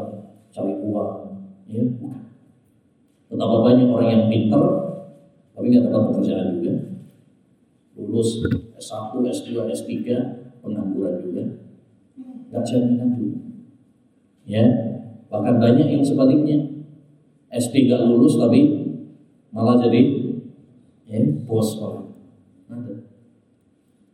cari 0.52 0.76
uang, 0.84 1.16
ya 1.72 1.80
bukan. 1.96 2.28
Betapa 3.32 3.56
banyak 3.72 3.88
orang 3.88 4.10
yang 4.12 4.26
pintar 4.28 4.68
tapi 5.56 5.72
nggak 5.72 5.88
dapat 5.88 6.04
pekerjaan 6.12 6.48
juga. 6.60 6.74
Lulus 7.96 8.44
S1, 8.78 9.16
S2, 9.16 9.50
S3, 9.72 9.96
pengangguran 10.60 11.24
juga. 11.24 11.44
Nggak 12.52 12.64
jaminan 12.68 13.10
juga. 13.16 13.40
Ya, 14.44 14.64
bahkan 15.32 15.56
banyak 15.56 15.88
yang 15.88 16.04
sebaliknya. 16.04 16.78
SD 17.48 17.88
gak 17.88 18.04
lulus 18.04 18.36
tapi 18.36 18.92
malah 19.56 19.80
jadi 19.80 20.17
bos 21.48 21.80
orang. 21.80 22.12
Ada. 22.68 22.94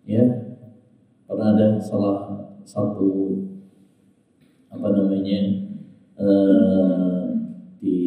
Ya, 0.06 0.24
pernah 1.26 1.58
ada 1.58 1.82
salah 1.82 2.18
satu 2.62 3.42
apa 4.70 4.88
namanya 4.94 5.42
eh, 6.22 7.24
di 7.82 7.98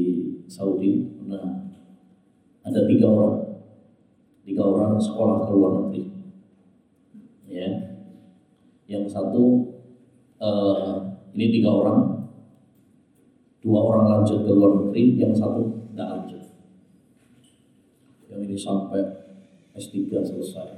Saudi 0.46 1.10
pernah 1.18 1.66
ada 2.62 2.80
tiga 2.86 3.10
orang. 3.10 3.36
Tiga 4.46 4.62
orang 4.62 4.94
sekolah 5.02 5.42
ke 5.42 5.50
luar 5.50 5.72
negeri. 5.82 6.02
Ya. 7.50 7.98
Yang 8.86 9.10
satu 9.10 9.74
eh, 10.38 10.94
ini 11.34 11.46
tiga 11.50 11.70
orang. 11.74 12.00
Dua 13.66 13.82
orang 13.82 14.06
lanjut 14.06 14.46
ke 14.46 14.50
luar 14.54 14.78
negeri 14.78 15.18
yang 15.18 15.34
satu 15.34 15.75
sampai 18.56 19.04
S3 19.76 20.10
selesai 20.10 20.68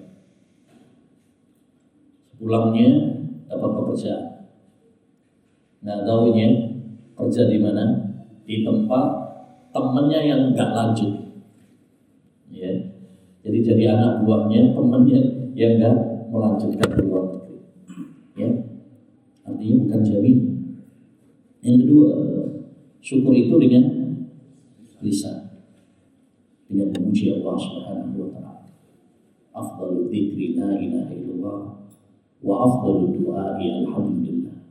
pulangnya 2.39 3.19
dapat 3.49 3.71
pekerjaan 3.73 4.39
Nah 5.83 6.03
tahunya 6.03 6.49
kerja 7.15 7.47
di 7.47 7.59
mana? 7.63 7.85
Di 8.43 8.67
tempat 8.67 9.07
temennya 9.71 10.21
yang 10.25 10.41
nggak 10.55 10.71
lanjut. 10.75 11.13
Ya. 12.51 12.73
Jadi 13.47 13.59
jadi 13.63 13.95
anak 13.95 14.27
buahnya 14.27 14.75
temennya 14.75 15.21
yang 15.55 15.79
nggak 15.79 15.97
melanjutkan 16.35 16.89
ke 16.91 17.01
luar 17.07 17.25
negeri. 17.31 17.57
Ya. 18.35 18.51
Artinya 19.47 19.77
bukan 19.87 20.01
jamin. 20.03 20.39
Yang 21.63 21.77
kedua, 21.87 22.11
syukur 23.03 23.33
itu 23.35 23.55
dengan 23.59 23.85
lisan. 25.03 25.38
Dengan 26.79 26.95
memuji 26.95 27.35
Allah 27.35 27.59
Subhanahu 27.59 28.15
wa 28.23 28.29
taala. 28.39 28.71
Afdalu 29.51 30.07
dzikri 30.15 30.55
la 30.55 30.79
ilaha 30.79 31.11
illallah 31.11 31.61
wa 32.39 32.55
afdalu 32.71 33.19
du'ai 33.19 33.83
alhamdulillah. 33.83 34.63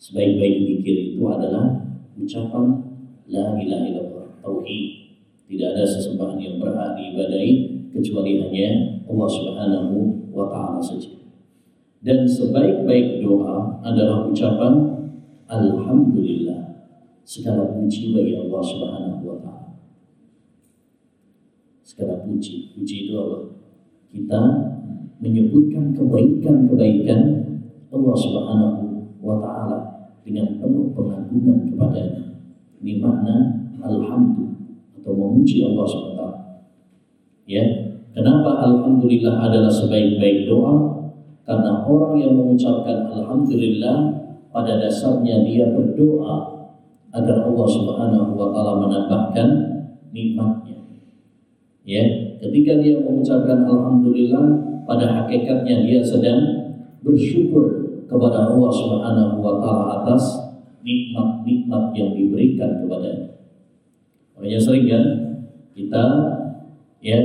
Sebaik-baik 0.00 0.56
zikir 0.64 0.96
itu 1.12 1.20
adalah 1.28 1.84
ucapan 2.16 2.80
la 3.28 3.60
ilaha 3.60 3.84
illallah 3.92 4.26
tauhid. 4.40 5.20
Tidak 5.52 5.68
ada 5.68 5.84
sesembahan 5.84 6.40
yang 6.40 6.56
berhak 6.64 6.96
diibadahi 6.96 7.52
kecuali 7.92 8.40
hanya 8.48 8.68
Allah 9.04 9.28
Subhanahu 9.28 10.32
wa 10.32 10.48
taala 10.48 10.80
saja. 10.80 11.12
Dan 12.00 12.24
sebaik-baik 12.24 13.20
doa 13.20 13.84
adalah 13.84 14.24
ucapan 14.24 15.04
alhamdulillah. 15.44 16.88
Segala 17.28 17.68
puji 17.76 18.16
bagi 18.16 18.32
Allah 18.32 18.62
Subhanahu 18.64 19.20
wa 19.28 19.36
taala 19.44 19.67
segala 21.88 22.20
puji 22.28 22.76
puji 22.76 23.08
itu 23.08 23.16
apa 23.16 23.38
kita 24.12 24.40
menyebutkan 25.24 25.96
kebaikan-kebaikan 25.96 27.20
Allah 27.88 28.16
Subhanahu 28.16 28.80
wa 29.24 29.40
taala 29.40 29.78
dengan 30.20 30.60
penuh 30.60 30.92
pengagungan 30.92 31.72
kepadanya. 31.72 32.36
Ini 32.84 33.00
makna 33.00 33.36
alhamdulillah 33.80 34.48
atau 35.00 35.12
memuji 35.16 35.64
Allah 35.64 35.86
SWT. 35.88 36.22
Ya, 37.48 37.64
kenapa 38.12 38.60
alhamdulillah 38.68 39.40
adalah 39.40 39.72
sebaik-baik 39.72 40.46
doa? 40.46 41.00
Karena 41.48 41.80
orang 41.88 42.20
yang 42.20 42.36
mengucapkan 42.36 43.08
alhamdulillah 43.08 44.20
pada 44.52 44.76
dasarnya 44.76 45.48
dia 45.48 45.72
berdoa 45.72 46.68
agar 47.08 47.48
Allah 47.48 47.68
Subhanahu 47.72 48.36
wa 48.36 48.52
taala 48.52 48.72
menambahkan 48.84 49.48
nikmatnya. 50.12 50.77
Ya, 51.88 52.04
ketika 52.36 52.84
dia 52.84 53.00
mengucapkan 53.00 53.64
alhamdulillah 53.64 54.44
pada 54.84 55.08
hakikatnya 55.08 55.88
dia 55.88 56.04
sedang 56.04 56.68
bersyukur 57.00 57.64
kepada 58.04 58.44
Allah 58.44 58.68
Subhanahu 58.68 59.40
wa 59.40 59.56
taala 59.56 60.04
atas 60.04 60.20
nikmat-nikmat 60.84 61.96
yang 61.96 62.12
diberikan 62.12 62.84
kepadanya. 62.84 63.40
Makanya 64.36 64.60
sering 64.60 64.84
kan 64.84 65.04
kita 65.72 66.04
ya 67.00 67.18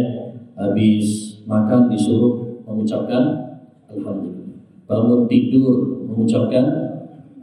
habis 0.55 1.35
makan 1.43 1.91
disuruh 1.91 2.63
mengucapkan 2.63 3.59
alhamdulillah. 3.91 4.63
Bangun 4.87 5.27
tidur 5.27 6.07
mengucapkan 6.07 6.63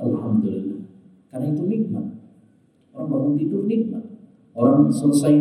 alhamdulillah. 0.01 0.89
Karena 1.29 1.53
itu 1.53 1.69
nikmat. 1.69 2.17
Orang 2.97 3.13
bangun 3.13 3.35
tidur 3.37 3.69
nikmat. 3.69 4.09
Orang 4.57 4.89
selesai 4.89 5.37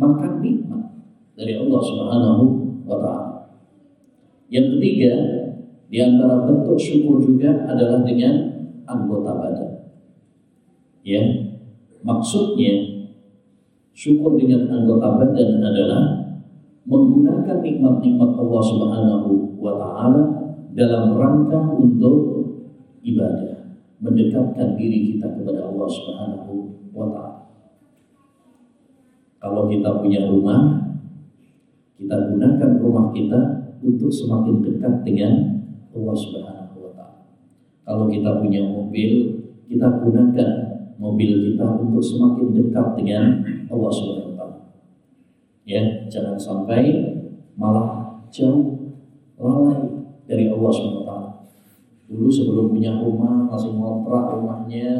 makan 0.00 0.40
nikmat 0.40 0.81
dari 1.36 1.56
Allah 1.56 1.80
Subhanahu 1.80 2.42
wa 2.84 2.96
taala. 3.00 3.32
Yang 4.52 4.76
ketiga, 4.76 5.12
di 5.88 5.98
antara 6.00 6.44
bentuk 6.44 6.76
syukur 6.76 7.20
juga 7.24 7.64
adalah 7.68 8.04
dengan 8.04 8.52
anggota 8.84 9.32
badan. 9.32 9.72
Ya, 11.02 11.24
maksudnya 12.04 13.04
syukur 13.96 14.36
dengan 14.36 14.68
anggota 14.68 15.20
badan 15.20 15.60
adalah 15.60 16.02
menggunakan 16.84 17.58
nikmat-nikmat 17.62 18.30
Allah 18.36 18.62
Subhanahu 18.64 19.30
wa 19.56 19.72
taala 19.78 20.22
dalam 20.72 21.14
rangka 21.16 21.60
untuk 21.78 22.44
ibadah, 23.04 23.78
mendekatkan 24.02 24.74
diri 24.76 25.14
kita 25.14 25.32
kepada 25.32 25.70
Allah 25.70 25.88
Subhanahu 25.88 26.52
wa 26.92 27.06
taala. 27.08 27.40
Kalau 29.42 29.66
kita 29.66 29.98
punya 29.98 30.22
rumah, 30.30 30.81
kita 32.02 32.34
gunakan 32.34 32.70
rumah 32.82 33.14
kita 33.14 33.40
untuk 33.78 34.10
semakin 34.10 34.58
dekat 34.58 35.06
dengan 35.06 35.32
Allah 35.94 36.16
Subhanahu 36.18 36.76
wa 36.82 36.90
taala. 36.98 37.22
Kalau 37.86 38.10
kita 38.10 38.42
punya 38.42 38.62
mobil, 38.66 39.38
kita 39.70 40.02
gunakan 40.02 40.50
mobil 40.98 41.30
kita 41.54 41.66
untuk 41.78 42.02
semakin 42.02 42.46
dekat 42.58 42.86
dengan 42.98 43.24
Allah 43.70 43.90
Subhanahu 43.94 44.34
wa 44.34 44.36
taala. 44.38 44.58
Ya, 45.62 46.10
jangan 46.10 46.34
sampai 46.34 46.82
malah 47.54 48.18
jauh 48.34 48.98
lalai 49.38 50.10
dari 50.26 50.50
Allah 50.50 50.70
Subhanahu 50.74 51.02
wa 51.02 51.06
taala. 51.06 51.30
Dulu 52.10 52.28
sebelum 52.28 52.66
punya 52.74 52.98
rumah 52.98 53.46
masih 53.46 53.78
ngontrak 53.78 54.36
rumahnya, 54.36 54.90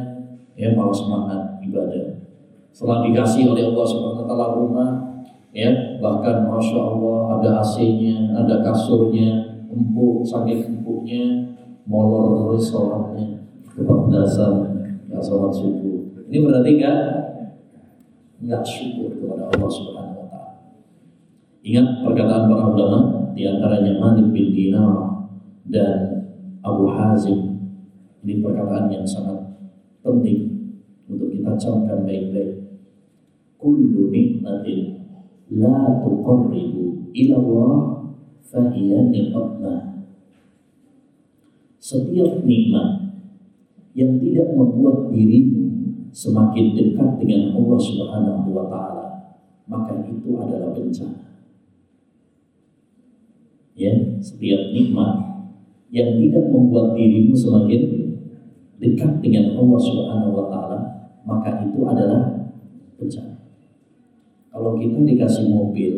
ya 0.54 0.70
malah 0.78 0.94
semangat 0.94 1.58
ibadah. 1.66 2.22
Setelah 2.72 3.04
dikasih 3.04 3.50
oleh 3.50 3.68
Allah 3.74 3.86
Subhanahu 3.90 4.22
wa 4.22 4.28
taala 4.30 4.46
rumah, 4.54 4.90
ya 5.52 6.00
bahkan 6.00 6.48
masya 6.48 6.80
Allah 6.80 7.38
ada 7.38 7.48
AC-nya, 7.60 8.32
ada 8.32 8.64
kasurnya, 8.64 9.62
empuk 9.68 10.24
saking 10.24 10.80
empuknya 10.80 11.54
molor 11.84 12.50
terus 12.50 12.72
sholatnya. 12.72 13.44
Kebablasan 13.72 14.54
nggak 15.08 15.22
sholat 15.24 15.52
subuh 15.52 15.92
ini 16.32 16.48
berarti 16.48 16.72
kan 16.80 16.96
nggak 18.40 18.64
syukur 18.64 19.12
kepada 19.20 19.52
Allah 19.52 19.68
Subhanahu 19.68 20.24
Wa 20.24 20.28
Taala. 20.32 20.52
Ingat 21.60 22.00
perkataan 22.00 22.48
para 22.48 22.72
ulama 22.72 23.00
di 23.36 23.44
antaranya 23.44 24.00
Malik 24.00 24.32
bin 24.32 24.56
Dinar 24.56 25.28
dan 25.68 26.24
Abu 26.64 26.88
Hazim. 26.88 27.68
Ini 28.24 28.40
perkataan 28.40 28.88
yang 28.88 29.04
sangat 29.04 29.44
penting 30.00 30.72
untuk 31.04 31.28
kita 31.28 31.52
camkan 31.60 32.08
baik-baik. 32.08 32.64
Kullu 33.60 34.08
nikmatin 34.08 34.91
la 35.52 36.00
tuqarribu 36.00 37.12
ila 37.12 37.34
Allah 37.36 37.76
fahiya 38.48 39.08
nikmatah. 39.12 40.04
Setiap 41.82 42.46
nikmat 42.46 43.20
yang 43.92 44.16
tidak 44.22 44.54
membuat 44.56 45.12
dirimu 45.12 45.72
semakin 46.12 46.76
dekat 46.76 47.10
dengan 47.20 47.52
Allah 47.56 47.78
Subhanahu 47.80 48.48
wa 48.54 48.64
taala, 48.68 49.06
maka 49.68 50.04
itu 50.06 50.30
adalah 50.38 50.72
bencana. 50.72 51.20
Ya, 53.72 53.92
setiap 54.20 54.72
nikmat 54.76 55.12
yang 55.92 56.20
tidak 56.20 56.48
membuat 56.52 56.94
dirimu 56.96 57.32
semakin 57.36 57.82
dekat 58.80 59.20
dengan 59.20 59.56
Allah 59.56 59.80
Subhanahu 59.80 60.32
wa 60.32 60.46
taala, 60.48 60.78
maka 61.24 61.64
itu 61.66 61.80
adalah 61.84 62.52
bencana. 62.96 63.31
Kalau 64.52 64.76
kita 64.76 65.00
dikasih 65.00 65.48
mobil, 65.48 65.92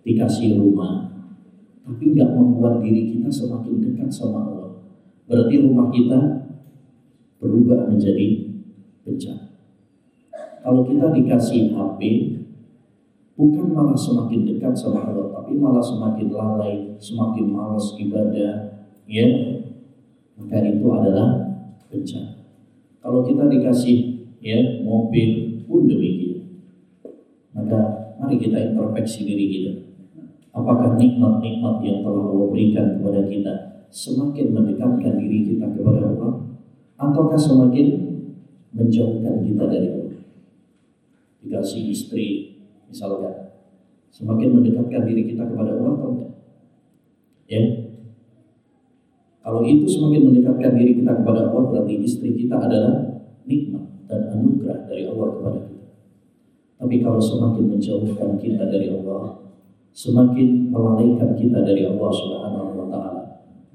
dikasih 0.00 0.56
rumah, 0.56 1.12
tapi 1.84 2.16
nggak 2.16 2.32
membuat 2.32 2.80
diri 2.80 3.12
kita 3.12 3.28
semakin 3.28 3.84
dekat 3.84 4.08
sama 4.08 4.48
Allah. 4.48 4.70
Berarti 5.28 5.60
rumah 5.60 5.92
kita 5.92 6.18
berubah 7.36 7.92
menjadi 7.92 8.48
bencana. 9.04 9.52
Kalau 10.60 10.88
kita 10.88 11.12
dikasih 11.12 11.76
HP, 11.76 12.00
bukan 13.36 13.72
malah 13.76 13.96
semakin 13.96 14.44
dekat 14.44 14.72
sama 14.76 15.12
Allah, 15.12 15.28
tapi 15.32 15.56
malah 15.56 15.84
semakin 15.84 16.28
lalai, 16.32 16.96
semakin 16.96 17.44
malas 17.48 17.96
ibadah, 17.96 18.84
ya, 19.08 19.28
maka 20.36 20.64
itu 20.64 20.86
adalah 20.92 21.28
bencana. 21.88 22.40
Kalau 23.00 23.24
kita 23.24 23.48
dikasih 23.48 23.96
ya 24.44 24.84
mobil 24.84 25.64
pun 25.64 25.88
demikian, 25.88 26.29
maka 27.56 27.78
mari 28.18 28.36
kita 28.38 28.72
introspeksi 28.72 29.26
diri 29.26 29.46
kita 29.50 29.72
apakah 30.54 30.98
nikmat-nikmat 30.98 31.82
yang 31.82 32.02
telah 32.02 32.24
Allah 32.30 32.46
berikan 32.50 32.86
kepada 32.98 33.26
kita 33.26 33.54
semakin 33.90 34.54
mendekatkan 34.54 35.18
diri 35.18 35.54
kita 35.54 35.66
kepada 35.74 36.06
Allah 36.06 36.50
ataukah 37.00 37.40
semakin 37.40 38.10
menjauhkan 38.70 39.42
kita 39.42 39.64
dari 39.66 39.88
Allah? 39.90 40.22
Dikasih 41.40 41.82
istri, 41.90 42.28
misalkan, 42.86 43.56
semakin 44.12 44.60
mendekatkan 44.60 45.08
diri 45.08 45.26
kita 45.34 45.48
kepada 45.48 45.74
Allah 45.74 45.92
atau 45.96 46.08
enggak? 46.14 46.32
Ya, 47.50 47.62
kalau 49.42 49.66
itu 49.66 49.88
semakin 49.90 50.30
mendekatkan 50.30 50.78
diri 50.78 51.02
kita 51.02 51.12
kepada 51.24 51.50
Allah, 51.50 51.62
berarti 51.66 51.94
istri 52.04 52.36
kita 52.36 52.60
adalah 52.60 53.26
nikmat 53.48 54.06
dan 54.06 54.30
anugerah 54.36 54.86
dari 54.86 55.10
Allah 55.10 55.28
kepada 55.34 55.58
kita. 55.66 55.69
Tapi 56.80 57.04
kalau 57.04 57.20
semakin 57.20 57.76
menjauhkan 57.76 58.40
kita 58.40 58.64
dari 58.72 58.88
Allah, 58.88 59.52
semakin 59.92 60.72
melalaikan 60.72 61.36
kita 61.36 61.60
dari 61.60 61.84
Allah 61.84 62.08
Subhanahu 62.08 62.72
wa 62.72 62.86
taala, 62.88 63.24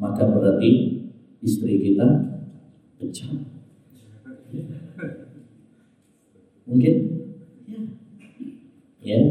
maka 0.01 0.25
berarti 0.25 1.05
istri 1.45 1.85
kita 1.85 2.33
bencana. 2.97 3.45
Mungkin 6.65 6.93
ya. 7.69 7.81
Ya, 9.05 9.21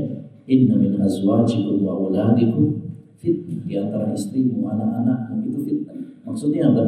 inna 0.47 0.79
min 0.79 0.95
azwajikum 1.03 1.83
wa 1.83 1.99
auladikum 1.99 2.95
fitnah 3.19 3.59
di 3.67 3.75
antara 3.75 4.15
istrimu, 4.15 4.71
anak-anakmu 4.71 5.51
itu 5.51 5.59
fitnah. 5.67 6.15
Maksudnya 6.23 6.71
apa? 6.71 6.85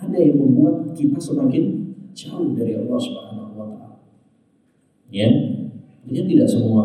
Ada 0.00 0.16
yang 0.16 0.40
membuat 0.40 0.96
kita 0.96 1.20
semakin 1.20 1.92
jauh 2.16 2.56
dari 2.56 2.80
Allah 2.80 2.96
Subhanahu 2.96 3.52
wa 3.60 3.66
taala. 3.76 4.00
Ya. 5.12 5.57
Artinya 6.08 6.24
tidak 6.24 6.48
semua 6.48 6.84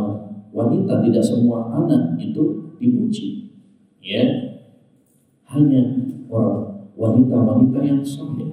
wanita, 0.52 1.00
tidak 1.00 1.24
semua 1.24 1.72
anak 1.72 2.20
itu 2.20 2.76
dipuji. 2.76 3.56
Ya. 4.04 4.52
Hanya 5.48 5.96
orang 6.28 6.92
wanita-wanita 7.00 7.80
yang 7.88 8.04
saleh. 8.04 8.52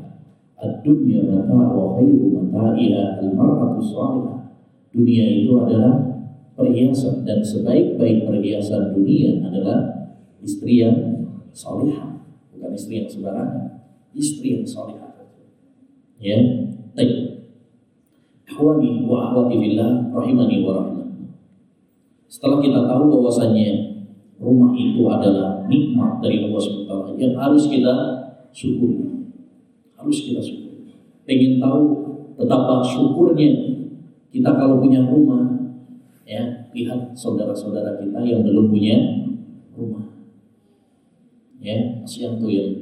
Ad-dunya 0.54 1.26
mata 1.26 1.74
wa 1.74 1.98
khairu 1.98 2.38
mata'iha 2.38 3.18
al-mar'atu 3.18 3.82
salihah. 3.82 4.46
Dunia 4.94 5.42
itu 5.42 5.58
adalah 5.58 6.22
perhiasan 6.54 7.26
dan 7.26 7.42
sebaik-baik 7.42 8.30
perhiasan 8.30 8.94
dunia 8.94 9.42
adalah 9.42 10.06
istri 10.38 10.86
yang 10.86 11.26
salihah, 11.50 12.14
bukan 12.54 12.70
istri 12.78 13.02
yang 13.02 13.10
sembarangan, 13.10 13.90
istri 14.14 14.54
yang 14.54 14.62
salihah. 14.62 15.10
Ya, 16.22 16.38
baik. 16.94 17.29
Ahwani 18.60 19.08
wa 19.08 19.32
ahwati 19.32 19.56
billah 19.56 20.12
rahimani 20.12 20.60
wa. 20.68 20.84
Setelah 22.28 22.60
kita 22.60 22.84
tahu 22.84 23.08
bahwasanya 23.08 23.72
rumah 24.36 24.76
itu 24.76 25.00
adalah 25.08 25.64
nikmat 25.64 26.20
dari 26.20 26.44
Allah 26.44 26.60
SWT 26.60 26.92
yang 27.16 27.32
harus 27.40 27.64
kita 27.72 27.94
syukuri. 28.52 29.32
Harus 29.96 30.28
kita 30.28 30.44
syukuri. 30.44 30.92
Pengen 31.24 31.56
tahu 31.56 31.84
betapa 32.36 32.84
syukurnya 32.84 33.48
kita 34.28 34.52
kalau 34.52 34.76
punya 34.76 35.08
rumah, 35.08 35.72
ya 36.28 36.68
lihat 36.76 37.16
saudara-saudara 37.16 37.96
kita 37.96 38.20
yang 38.28 38.44
belum 38.44 38.68
punya 38.68 39.24
rumah. 39.72 40.04
Ya, 41.64 42.04
masih 42.04 42.28
yang 42.28 42.34
tuh 42.36 42.52
yang 42.52 42.72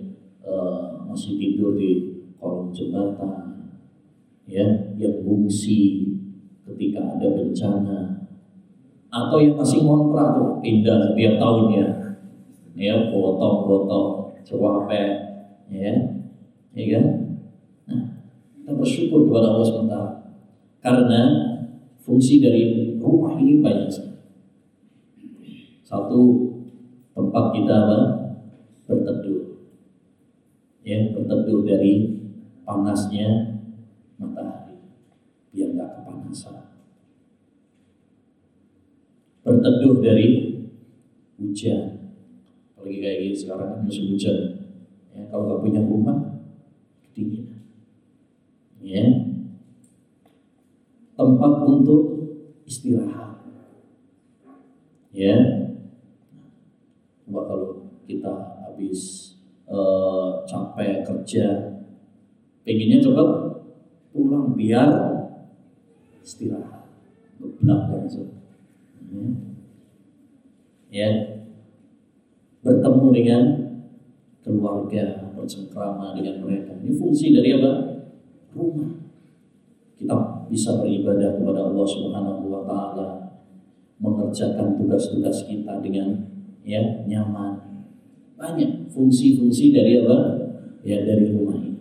uh, 0.42 1.06
masih 1.06 1.38
tidur 1.38 1.78
di 1.78 2.22
kolong 2.38 2.70
jembatan, 2.70 3.74
ya, 4.46 4.87
yang 4.98 5.22
bungsi 5.22 6.10
ketika 6.66 7.16
ada 7.16 7.26
bencana, 7.32 8.28
atau 9.08 9.38
yang 9.40 9.56
masih 9.56 9.86
ngontrak 9.86 10.36
tuh 10.36 10.60
pindah 10.60 10.98
setiap 11.08 11.40
tahunnya. 11.40 11.86
Ya 12.78 13.10
potong-potong 13.10 14.38
cuape 14.46 15.02
ya. 15.72 15.92
Ya 16.76 16.84
kan? 16.94 17.04
Nah 17.88 18.02
kita 18.54 18.70
bersyukur 18.76 19.26
kepada 19.26 19.50
Allah 19.50 19.66
SWT. 19.66 19.96
Karena 20.78 21.22
fungsi 21.98 22.38
dari 22.38 22.94
rumah 23.02 23.34
ini 23.40 23.58
banyak 23.58 23.90
satu 25.82 26.20
tempat 27.16 27.44
kita 27.56 27.74
apa? 27.74 28.00
Berteduh. 28.86 29.58
Ya 30.84 31.10
berteduh 31.16 31.64
dari 31.64 32.22
panasnya 32.62 33.58
matahari 34.20 34.67
biar 35.52 35.72
nggak 35.74 35.90
kepanasan 36.00 36.68
berteduh 39.48 40.04
dari 40.04 40.28
hujan. 41.40 42.12
Apalagi 42.76 42.98
kayak 43.00 43.18
gini 43.24 43.36
sekarang 43.36 43.68
kan 43.72 43.80
musim 43.80 44.12
hujan. 44.12 44.38
Ya, 45.16 45.24
kalau 45.32 45.48
nggak 45.48 45.62
punya 45.64 45.80
rumah, 45.80 46.18
kedinginan. 47.08 47.64
Ya. 48.84 49.06
Tempat 51.16 51.52
untuk 51.64 52.02
istirahat. 52.68 53.42
Ya. 55.10 55.36
Coba 57.24 57.40
kalau 57.48 57.70
kita 58.06 58.62
habis 58.68 59.34
uh, 59.66 60.44
capek 60.46 61.02
kerja, 61.02 61.74
pengennya 62.62 63.02
coba 63.02 63.24
pulang 64.14 64.54
biar 64.54 65.17
istirahat. 66.28 66.84
Ngeblak 67.40 67.88
ya, 67.88 67.98
so 68.04 68.22
ya. 70.92 71.10
Bertemu 72.60 73.06
dengan 73.14 73.42
keluarga 74.44 75.32
bercengkrama 75.32 76.12
dengan 76.12 76.44
mereka. 76.44 76.76
Ini 76.84 76.92
fungsi 77.00 77.32
dari 77.32 77.56
apa? 77.56 77.72
Rumah. 78.52 78.92
Kita 79.96 80.44
bisa 80.52 80.76
beribadah 80.82 81.40
kepada 81.40 81.64
Allah 81.72 81.86
Subhanahu 81.88 82.44
wa 82.52 82.62
taala 82.68 83.08
mengerjakan 83.98 84.76
tugas-tugas 84.76 85.48
kita 85.48 85.80
dengan 85.80 86.28
ya 86.66 87.06
nyaman. 87.08 87.86
Banyak 88.36 88.92
fungsi-fungsi 88.92 89.72
dari 89.72 90.04
apa? 90.04 90.18
Ya 90.84 91.02
dari 91.02 91.32
rumah 91.32 91.58
ini. 91.58 91.78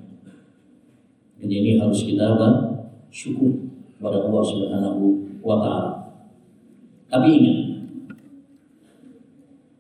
Jadi 1.38 1.54
ini 1.54 1.72
harus 1.78 2.02
kita 2.06 2.38
apa? 2.38 2.50
Syukur 3.14 3.68
kepada 3.98 4.24
Allah 4.30 4.44
Subhanahu 4.46 5.04
wa 5.42 5.58
taala 5.60 5.98
tapi 7.08 7.28
ingat 7.40 7.58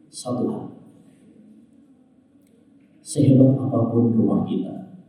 satu 0.08 0.43
hal. 0.47 0.65
Sehebat 3.03 3.56
apa 3.56 3.80
pun 3.88 4.12
rumah 4.12 4.43
kita, 4.43 4.99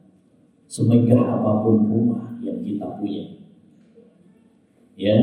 semegah 0.71 1.19
apa 1.19 1.67
pun 1.67 1.89
rumah 1.91 2.39
yang 2.39 2.63
kita 2.63 2.95
punya, 2.95 3.43
ya, 4.95 5.19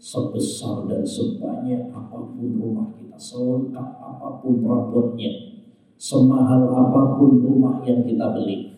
sebesar 0.00 0.88
dan 0.88 1.04
sebanyak 1.04 1.92
apa 1.92 2.16
pun 2.32 2.48
rumah 2.56 2.88
kita, 2.96 3.16
selengkap 3.20 4.00
apa 4.00 4.40
pun 4.40 4.64
perabotnya, 4.64 5.60
semahal 6.00 6.72
apa 6.72 7.20
pun 7.20 7.44
rumah 7.44 7.84
yang 7.84 8.00
kita 8.08 8.32
beli, 8.32 8.72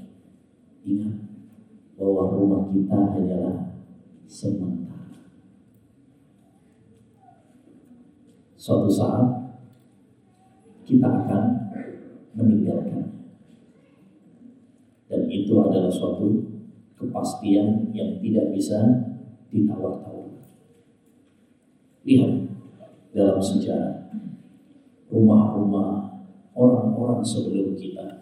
ingat 0.82 1.25
bahwa 1.96 2.22
rumah 2.36 2.62
kita 2.70 3.16
hanyalah 3.16 3.72
sementara. 4.28 4.86
suatu 8.66 8.90
saat 8.90 9.26
kita 10.82 11.06
akan 11.06 11.42
meninggalkan. 12.34 13.30
Dan 15.06 15.30
itu 15.30 15.54
adalah 15.62 15.86
suatu 15.86 16.50
kepastian 16.98 17.94
yang 17.94 18.18
tidak 18.18 18.50
bisa 18.50 19.06
ditawar-tawar. 19.54 20.34
Lihat 22.02 22.32
dalam 23.14 23.38
sejarah 23.38 24.10
rumah-rumah 25.14 26.18
orang-orang 26.58 27.22
sebelum 27.22 27.78
kita. 27.78 28.15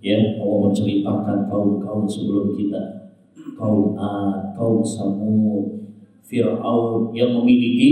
Ya, 0.00 0.16
Allah 0.40 0.72
menceritakan 0.72 1.44
kaum-kaum 1.44 2.08
sebelum 2.08 2.56
kita, 2.56 3.12
kaum 3.60 3.92
Ad, 4.00 4.56
kaum 4.56 4.80
Samud, 4.80 5.92
Fir'aun 6.24 7.12
yang 7.12 7.36
memiliki 7.36 7.90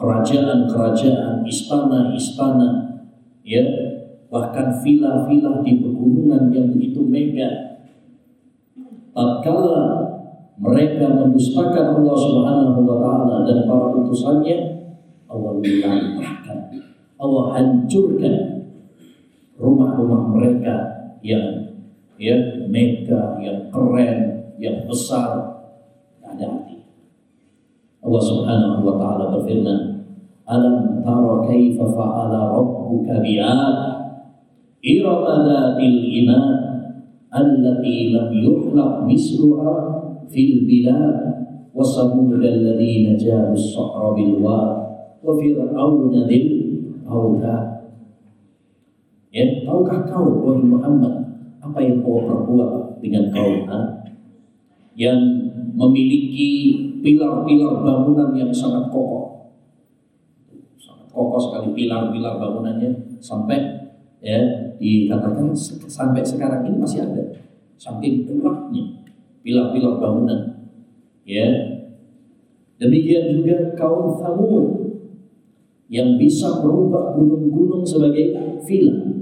kerajaan-kerajaan, 0.00 1.44
istana-istana, 1.44 3.04
ya, 3.44 3.60
bahkan 4.32 4.80
villa-villa 4.80 5.60
di 5.60 5.84
pegunungan 5.84 6.48
yang 6.56 6.72
begitu 6.72 7.04
megah. 7.04 7.84
Tatkala 9.12 10.00
mereka 10.56 11.20
mendustakan 11.20 12.00
Allah 12.00 12.16
Subhanahu 12.16 12.80
wa 12.80 12.96
taala 12.96 13.36
dan 13.44 13.68
para 13.68 13.92
utusannya, 13.92 14.58
Allah 15.28 15.52
lantahkan, 15.60 16.58
Allah 17.20 17.44
hancurkan 17.52 18.34
rumah-rumah 19.60 20.32
mereka 20.32 20.99
yang 21.20 21.76
ya 22.20 22.36
megah, 22.68 23.40
yang 23.40 23.72
keren, 23.72 24.18
yang 24.60 24.84
besar, 24.84 25.60
ada 26.20 26.44
arti. 26.44 26.84
Allah 28.00 28.22
Subhanahu 28.24 28.84
wa 28.84 28.94
taala 29.00 29.24
berfirman, 29.36 29.78
Alam 30.44 31.00
tara 31.04 31.46
kaifa 31.46 31.84
fa'ala 31.86 32.50
rabbuka 32.50 33.22
bi'ad 33.22 33.76
Irama 34.80 35.44
dhatil 35.44 36.00
iman 36.24 36.44
allati 37.28 38.10
lam 38.10 38.32
fil 40.30 40.54
bilad 40.64 41.16
wa 41.70 41.84
samud 41.84 42.40
alladhina 42.40 43.14
jabu 43.20 43.52
as-sahra 43.52 44.16
bil 44.16 44.40
ya 49.30 49.46
kau 49.68 49.84
apa 51.70 51.78
yang 51.78 52.02
kau 52.02 52.26
perbuat 52.26 52.98
dengan 52.98 53.30
kaum 53.30 53.70
Ad 53.70 54.10
yang 54.98 55.22
memiliki 55.78 56.74
pilar-pilar 56.98 57.86
bangunan 57.86 58.34
yang 58.34 58.50
sangat 58.50 58.90
kokoh. 58.90 59.54
Sangat 60.74 61.06
kokoh 61.14 61.38
sekali 61.38 61.70
pilar-pilar 61.78 62.42
bangunannya 62.42 63.22
sampai 63.22 63.86
ya 64.18 64.74
dikatakan 64.82 65.54
sampai 65.86 66.26
sekarang 66.26 66.66
ini 66.66 66.76
masih 66.82 67.06
ada. 67.06 67.22
Saking 67.78 68.26
kuatnya 68.26 69.06
pilar-pilar 69.46 70.02
bangunan 70.02 70.66
ya. 71.22 71.78
Demikian 72.82 73.30
juga 73.30 73.76
kaum 73.76 74.18
Thamud 74.18 74.66
yang 75.92 76.16
bisa 76.16 76.64
merubah 76.64 77.12
gunung-gunung 77.12 77.84
sebagai 77.84 78.32
villa 78.64 79.19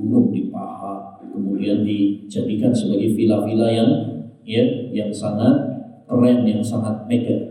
gunung 0.00 0.32
dipahat 0.32 1.20
kemudian 1.28 1.84
dijadikan 1.84 2.72
sebagai 2.72 3.12
villa-villa 3.12 3.68
yang 3.68 3.90
ya 4.48 4.64
yang 4.96 5.12
sangat 5.12 5.84
keren 6.08 6.48
yang 6.48 6.64
sangat 6.64 7.04
megah 7.04 7.50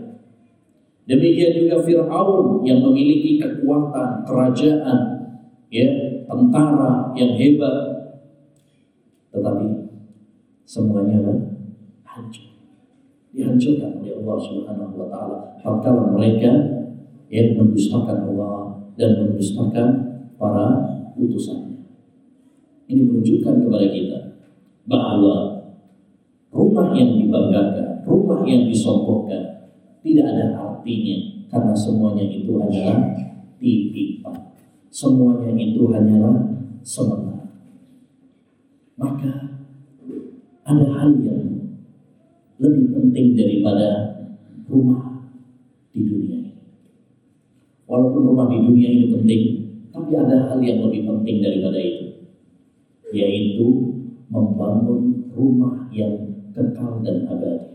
Demikian 1.09 1.57
juga 1.57 1.81
Fir'aun 1.81 2.61
yang 2.61 2.85
memiliki 2.85 3.41
kekuatan, 3.41 4.21
kerajaan, 4.29 4.99
ya, 5.73 5.89
tentara 6.29 7.09
yang 7.17 7.33
hebat. 7.33 7.77
Tetapi 9.33 9.89
semuanya 10.69 11.17
adalah 11.17 11.49
hancur. 12.05 12.53
Dihancurkan 13.33 14.05
oleh 14.05 14.21
Allah 14.21 14.37
Subhanahu 14.37 14.93
wa 15.01 15.07
taala. 15.09 15.37
Tatkala 15.57 16.13
mereka 16.13 16.53
yang 17.33 17.57
mendustakan 17.57 18.29
Allah 18.29 18.77
dan 18.93 19.17
mendustakan 19.25 19.89
para 20.37 20.67
utusannya. 21.17 21.68
Ini 22.89 23.05
menunjukkan 23.05 23.69
kepada 23.69 23.87
kita 23.93 24.19
bahwa 24.89 25.61
rumah 26.49 26.89
yang 26.97 27.21
dibanggakan, 27.21 28.01
rumah 28.01 28.41
yang 28.49 28.65
disombongkan 28.65 29.69
tidak 30.01 30.25
ada 30.25 30.45
artinya 30.57 31.17
karena 31.53 31.73
semuanya 31.77 32.25
itu 32.25 32.49
hanyalah 32.57 33.13
titipan. 33.61 34.35
Semuanya 34.89 35.53
itu 35.53 35.85
hanyalah 35.93 36.65
sementara. 36.81 37.45
Maka 38.97 39.33
ada 40.65 40.85
hal 40.97 41.11
yang 41.21 41.45
lebih 42.59 42.85
penting 42.91 43.37
daripada 43.37 43.89
rumah 44.65 45.29
di 45.93 46.01
dunia 46.05 46.35
ini. 46.41 46.53
Walaupun 47.89 48.21
rumah 48.33 48.47
di 48.49 48.57
dunia 48.61 48.89
ini 48.91 49.05
penting, 49.13 49.41
tapi 49.89 50.11
ada 50.13 50.51
hal 50.51 50.59
yang 50.61 50.85
lebih 50.85 51.09
penting 51.09 51.41
daripada 51.41 51.79
itu, 51.81 51.98
yaitu 53.11 53.67
membangun 54.29 55.29
rumah 55.33 55.89
yang 55.89 56.45
kekal 56.53 57.01
dan 57.01 57.25
abadi 57.25 57.69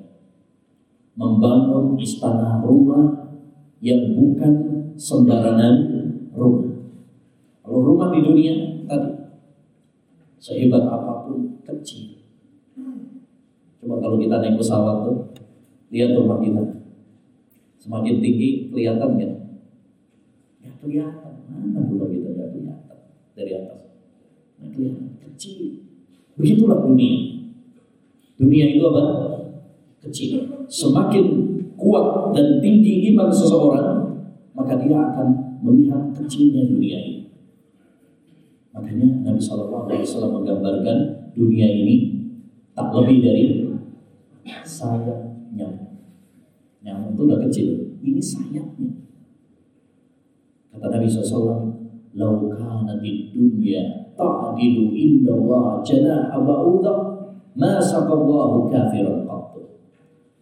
membangun 1.14 1.94
istana 1.98 2.58
rumah 2.62 3.30
yang 3.78 4.14
bukan 4.18 4.52
sembarangan 4.98 5.74
rumah. 6.34 6.74
Kalau 7.62 7.80
rumah 7.80 8.08
di 8.10 8.20
dunia 8.22 8.54
tadi 8.86 9.10
sehebat 10.42 10.84
apa 10.84 11.26
pun 11.26 11.62
kecil. 11.62 12.20
Coba 13.80 14.00
kalau 14.00 14.16
kita 14.18 14.40
naik 14.40 14.58
pesawat 14.58 14.96
tuh 15.06 15.18
lihat 15.92 16.16
rumah 16.18 16.40
kita 16.42 16.62
semakin 17.78 18.16
tinggi 18.18 18.72
kelihatan 18.72 19.10
kan? 19.20 19.32
Ya 20.64 20.70
kelihatan 20.82 21.32
mana 21.46 21.78
rumah 21.84 22.08
kita 22.10 22.28
nggak 22.32 22.48
kelihatan 22.52 22.98
dari 23.38 23.52
atas. 23.54 23.80
Nggak 24.58 24.70
kelihatan 24.72 25.13
kecil. 25.34 25.82
Begitulah 26.38 26.86
dunia. 26.86 27.44
Dunia 28.38 28.64
itu 28.74 28.82
apa? 28.90 29.04
Kecil 30.02 30.66
semakin 30.70 31.24
kuat 31.74 32.32
dan 32.32 32.62
tinggi 32.62 33.10
iman 33.12 33.28
seseorang, 33.28 34.24
maka 34.54 34.78
dia 34.78 34.96
akan 34.96 35.58
melihat 35.60 36.12
kecilnya 36.14 36.70
dunia 36.70 36.98
ini. 37.02 37.20
Makanya 38.74 39.22
Nabi 39.22 39.40
Shallallahu 39.40 39.86
Alaihi 39.86 40.02
Wasallam 40.02 40.32
menggambarkan 40.42 40.98
dunia 41.34 41.68
ini 41.70 41.96
tak 42.74 42.90
lebih 42.90 43.22
dari 43.22 43.44
sayap 44.66 45.20
nyamuk. 45.54 45.94
Nyamuk 46.82 47.14
itu 47.14 47.22
udah 47.22 47.38
kecil, 47.48 47.68
ini 48.02 48.20
sayapnya. 48.20 48.90
Kata 50.74 50.90
Nabi 50.90 51.06
SAW, 51.06 51.70
"Lau 52.18 52.50
kanatid 52.50 53.30
dunya 53.30 54.03
ta'dilu 54.14 54.94
inda 54.94 55.34
Allah 55.34 55.82
janaha 55.84 56.38
ba'udah, 56.40 56.98
ma 57.54 57.78
saqallahu 57.78 58.70
kafiran 58.72 59.24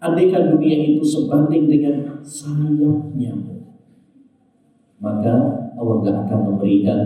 Andaikan 0.02 0.58
dunia 0.58 0.82
itu 0.82 0.98
sebanding 1.06 1.70
dengan 1.70 2.18
sayap 2.26 3.14
nyamuk, 3.14 3.70
maka 4.98 5.34
Allah 5.78 5.94
gak 6.02 6.26
akan 6.26 6.38
memberikan 6.50 7.00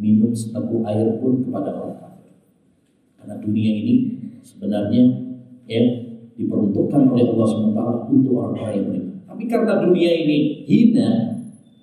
minum 0.00 0.32
seteguk 0.32 0.80
air 0.88 1.20
pun 1.20 1.44
kepada 1.44 1.76
orang 1.76 2.00
kafir. 2.00 2.32
Karena 3.20 3.36
dunia 3.36 3.72
ini 3.84 3.94
sebenarnya 4.40 5.04
ya 5.68 5.84
diperuntukkan 6.32 7.12
oleh 7.12 7.36
Allah 7.36 7.48
SWT 7.52 7.80
untuk 8.08 8.32
orang-orang 8.32 8.80
yang 8.80 8.86
beriman. 8.88 9.16
Tapi 9.28 9.44
karena 9.44 9.72
dunia 9.84 10.10
ini 10.24 10.64
hina, 10.64 11.08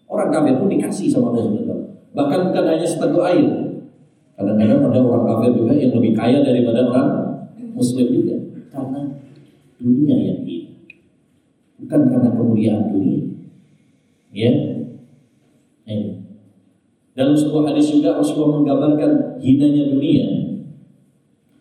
orang 0.09 0.34
kafir 0.34 0.57
pun 0.57 0.65
dikasih 0.65 1.13
sama 1.13 1.30
Allah 1.30 1.45
SWT. 1.45 1.74
Bahkan 2.17 2.39
bukan 2.49 2.65
hanya 2.65 2.88
seteguk 2.89 3.22
air. 3.22 3.68
Kadang-kadang 4.39 4.87
ada 4.87 4.99
orang 5.03 5.23
kafir 5.27 5.51
juga 5.59 5.75
yang 5.75 5.91
lebih 5.99 6.15
kaya 6.15 6.39
daripada 6.39 6.87
orang 6.87 7.09
muslim 7.75 8.07
juga. 8.07 8.39
Karena 8.71 9.19
dunia 9.75 10.15
yang 10.15 10.39
hina. 10.47 10.71
Bukan 11.83 12.01
karena 12.07 12.29
kemuliaan 12.31 12.87
dunia. 12.87 13.35
Ya. 14.31 14.51
Eh. 15.91 16.23
Dalam 17.19 17.35
sebuah 17.35 17.75
hadis 17.75 17.91
juga 17.91 18.15
Rasulullah 18.15 18.63
menggambarkan 18.63 19.43
hinanya 19.43 19.91
dunia 19.91 20.27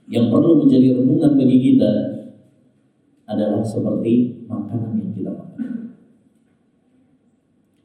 yang 0.07 0.31
perlu 0.31 0.63
menjadi 0.63 1.03
renungan 1.03 1.35
bagi 1.35 1.59
kita 1.59 1.91
adalah 3.27 3.59
seperti 3.67 4.47
makanan 4.47 5.03
yang 5.03 5.11
kita 5.19 5.31
makan. 5.35 5.99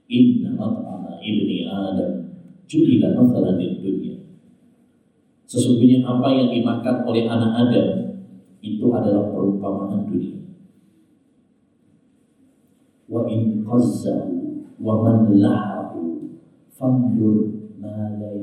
Inna 0.06 0.54
mat'ama 0.54 1.18
ibni 1.18 1.66
Adam 1.66 2.30
mathalan 2.70 3.58
di 3.58 3.68
dunia. 3.82 4.13
Sesungguhnya 5.54 6.02
apa 6.02 6.34
yang 6.34 6.50
dimakan 6.50 7.06
oleh 7.06 7.30
anak 7.30 7.54
Adam 7.54 8.18
itu 8.66 8.90
adalah 8.90 9.30
perumpamaan 9.30 10.10
dunia. 10.10 10.42
Wa 13.06 13.22
in 13.30 13.62
qazzahu 13.62 14.66
wa 14.82 15.06
man 15.06 15.30
lahahu 15.38 16.34
fandur 16.74 17.70
ma 17.78 18.18
la. 18.18 18.34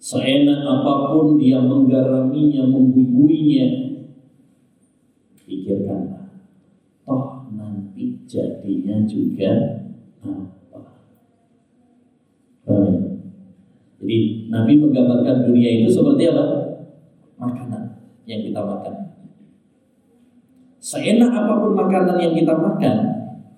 Seenak 0.00 0.60
apa 0.68 1.16
pun 1.16 1.40
dia 1.40 1.60
menggaraminya, 1.64 2.68
membumbuinya, 2.68 3.68
pikirkanlah. 5.36 6.28
Toh 7.04 7.48
nanti 7.52 8.20
jadinya 8.24 9.04
juga 9.04 9.84
apa? 10.20 10.80
Jadi 14.04 14.52
Nabi 14.52 14.76
menggambarkan 14.76 15.48
dunia 15.48 15.80
itu 15.80 15.88
seperti 15.88 16.28
apa? 16.28 16.64
makanan 17.38 17.82
yang 18.24 18.40
kita 18.40 18.60
makan. 18.62 18.94
Seenak 20.78 21.32
apa 21.32 21.64
pun 21.64 21.72
makanan 21.72 22.20
yang 22.20 22.36
kita 22.36 22.52
makan, 22.52 22.96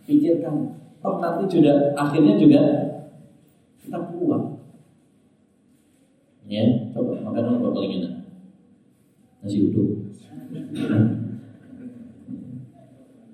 pikirkan, 0.07 0.79
toh 1.03 1.19
nanti 1.19 1.45
juga 1.51 1.91
akhirnya 1.99 2.39
juga 2.39 2.61
kita 3.83 3.99
buang. 4.15 4.63
Ya, 6.47 6.63
coba 6.95 7.19
makanan 7.27 7.59
apa 7.59 7.69
paling 7.75 7.93
enak? 7.99 8.13
Nasi 9.43 9.67
uduk. 9.67 10.15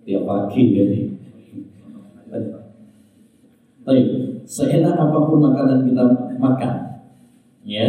Tiap 0.03 0.23
pagi 0.25 0.63
ya. 0.73 0.85
Tapi 3.83 4.01
seenak 4.49 4.97
apa 4.97 5.19
pun 5.29 5.39
makanan 5.45 5.85
kita 5.85 6.05
makan, 6.41 6.75
ya, 7.63 7.89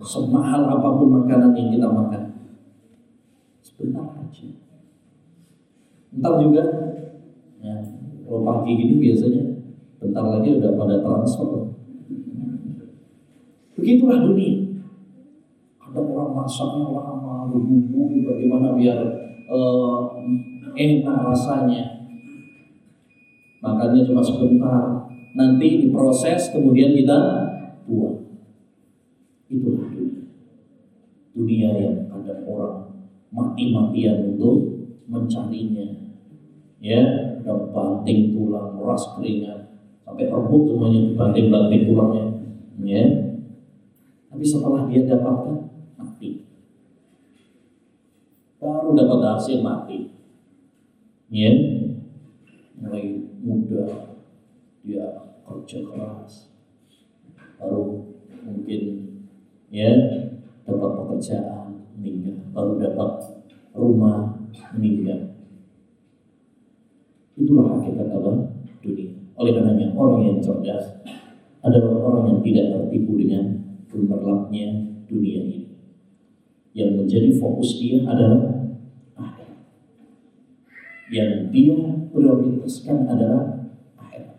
semahal 0.00 0.64
apa 0.68 0.88
pun 0.96 1.08
makanan 1.20 1.52
yang 1.56 1.68
kita 1.74 1.88
makan. 1.88 2.22
Sebentar 3.60 4.16
aja. 4.16 4.46
Ntar 6.16 6.32
juga, 6.40 6.64
ya, 7.60 7.74
kalau 8.24 8.40
pagi 8.44 8.76
gini 8.76 8.94
biasanya 9.00 9.42
bentar 10.00 10.24
lagi 10.24 10.56
udah 10.56 10.72
pada 10.76 10.96
transfer. 11.04 11.76
Begitulah 13.76 14.24
dunia. 14.24 14.68
Ada 15.80 16.00
orang 16.06 16.30
masaknya 16.36 16.92
lama, 16.94 17.50
berbumbu, 17.50 18.22
bagaimana 18.22 18.78
biar 18.78 19.00
uh, 19.50 20.14
enak 20.76 21.18
rasanya. 21.26 22.06
Makannya 23.60 24.06
cuma 24.08 24.22
sebentar, 24.24 25.04
nanti 25.36 25.84
diproses 25.84 26.48
kemudian 26.54 26.96
kita 26.96 27.49
buang. 27.90 28.18
Itulah 29.50 29.90
dunia. 29.90 30.22
Dunia 31.34 31.70
yang 31.74 31.96
ada 32.14 32.46
orang 32.46 32.94
mati-matian 33.34 34.38
untuk 34.38 34.86
mencarinya. 35.10 36.14
Ya, 36.78 37.02
ada 37.42 37.68
banting 37.74 38.32
tulang, 38.32 38.78
ras 38.80 39.18
keringat, 39.18 39.74
sampai 40.06 40.30
rebut 40.30 40.62
semuanya 40.70 41.00
dibanting-banting 41.12 41.82
tulangnya. 41.90 42.24
Ya. 42.80 43.04
Tapi 44.30 44.44
setelah 44.46 44.88
dia 44.88 45.04
dapatkan 45.04 45.68
mati. 45.98 46.48
Baru 48.56 48.96
dapat 48.96 49.18
hasil 49.36 49.60
mati. 49.60 50.14
Ya. 51.28 51.52
Mulai 52.80 53.28
muda 53.44 54.16
dia 54.80 55.36
kerja 55.44 55.78
keras. 55.84 56.49
Baru 57.60 58.08
mungkin 58.40 58.82
ya 59.68 59.92
dapat 60.64 60.90
pekerjaan 60.96 61.84
meninggal. 62.00 62.40
Baru 62.56 62.80
dapat 62.80 63.10
rumah 63.76 64.48
meninggal. 64.74 65.36
Itulah 67.36 67.78
hakikat 67.78 68.08
apa 68.08 68.32
dunia. 68.80 69.12
Oleh 69.36 69.52
karenanya 69.56 69.92
orang 69.96 70.20
yang 70.24 70.38
cerdas 70.40 71.00
adalah 71.60 71.92
orang 72.00 72.24
yang 72.32 72.40
tidak 72.40 72.66
tertipu 72.76 73.16
dengan 73.20 73.60
gemerlapnya 73.88 74.68
dunia 75.08 75.40
ini. 75.44 75.60
Yang 76.72 76.90
menjadi 77.04 77.30
fokus 77.36 77.80
dia 77.80 78.04
adalah 78.04 78.70
akhirat. 79.16 79.60
Yang 81.10 81.32
dia 81.52 81.76
prioritaskan 82.12 83.08
adalah 83.08 83.72
akhirat. 83.98 84.38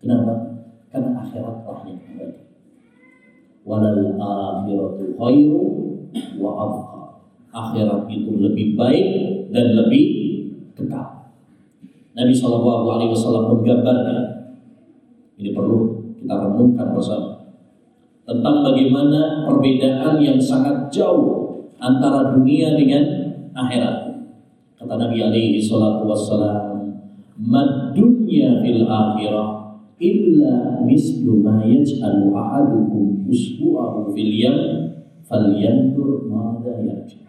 Kenapa 0.00 0.55
karena 0.96 1.12
akhiratlah 1.20 1.84
yang 1.84 2.00
abadi 2.00 2.40
walal 3.68 4.00
akhiratu 4.16 5.04
khairu 5.12 5.64
wa 6.40 6.50
abqa. 6.56 7.04
Akhirat 7.52 8.08
itu 8.08 8.32
lebih 8.40 8.80
baik 8.80 9.06
dan 9.52 9.76
lebih 9.76 10.04
kekal. 10.72 11.36
Nabi 12.16 12.32
Shallallahu 12.32 12.96
Alaihi 12.96 13.12
Wasallam 13.12 13.44
menggambarkan 13.52 14.20
ini 15.36 15.52
perlu 15.52 16.00
kita 16.16 16.32
renungkan 16.32 16.96
bersama 16.96 17.44
tentang 18.24 18.64
bagaimana 18.64 19.44
perbedaan 19.44 20.16
yang 20.24 20.40
sangat 20.40 20.88
jauh 20.88 21.60
antara 21.76 22.32
dunia 22.32 22.72
dengan 22.72 23.04
akhirat. 23.52 24.16
Kata 24.80 24.96
Nabi 24.96 25.20
alaihi 25.20 25.60
salatu 25.60 26.08
wassalam, 26.08 26.96
"Mad 27.36 27.92
dunya 27.92 28.64
fil 28.64 28.88
akhirah 28.88 29.65
illa 29.96 30.84
mislu 30.84 31.40
ma 31.40 31.64
yaj'alu 31.64 32.32
ahadukum 32.36 33.24
usbu'ahu 33.28 34.12
fil 34.12 34.32
yam 34.36 34.58
falyantur 35.24 36.28
madza 36.28 36.84
yarji. 36.84 37.24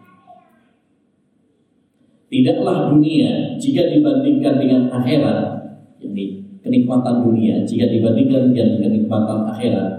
Tidaklah 2.28 2.92
dunia 2.92 3.56
jika 3.56 3.88
dibandingkan 3.88 4.60
dengan 4.60 4.82
akhirat, 4.92 5.40
ini 6.04 6.44
kenikmatan 6.60 7.24
dunia 7.24 7.64
jika 7.64 7.88
dibandingkan 7.88 8.52
dengan 8.52 8.68
kenikmatan 8.84 9.48
akhirat 9.48 9.90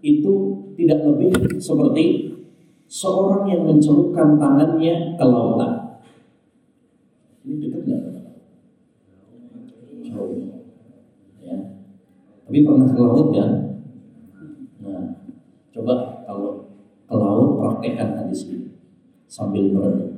itu 0.00 0.34
tidak 0.80 1.04
lebih 1.04 1.60
seperti 1.60 2.32
seorang 2.88 3.44
yang 3.52 3.62
mencelupkan 3.68 4.40
tangannya 4.40 5.18
ke 5.20 5.24
lautan. 5.24 6.00
Ini 7.44 7.54
dekat 7.60 7.82
nggak? 7.84 8.02
Jauh. 10.06 10.56
Tapi 12.46 12.62
pernah 12.62 12.86
ke 12.86 13.00
laut 13.02 13.34
kan? 13.34 13.50
Nah, 14.78 15.02
coba 15.74 16.22
kalau 16.22 16.70
ke 17.10 17.14
laut 17.18 17.58
praktekkan 17.58 18.14
hadis 18.22 18.46
ini 18.46 18.70
sambil 19.26 19.66
merenung. 19.74 20.14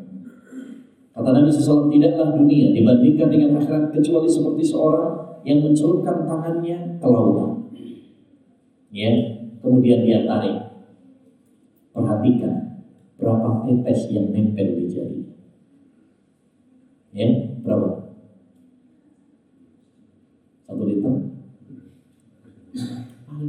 Kata 1.16 1.34
Nabi 1.34 1.50
SAW, 1.50 1.90
tidaklah 1.90 2.36
dunia 2.36 2.70
dibandingkan 2.70 3.26
dengan 3.26 3.58
akhirat 3.58 3.90
kecuali 3.90 4.28
seperti 4.30 4.62
seorang 4.62 5.40
yang 5.42 5.64
mencelupkan 5.64 6.28
tangannya 6.28 7.00
ke 7.00 7.06
lautan. 7.08 7.74
Ya, 8.92 9.10
kemudian 9.58 10.06
dia 10.06 10.22
tarik. 10.28 10.68
Perhatikan 11.90 12.86
berapa 13.18 13.66
tetes 13.66 14.14
yang 14.14 14.30
nempel 14.30 14.78
di 14.78 14.86
jari. 14.86 15.20
Ya, 17.10 17.28
berapa? 17.66 18.14
Satu 20.70 20.84
liter? 20.86 21.14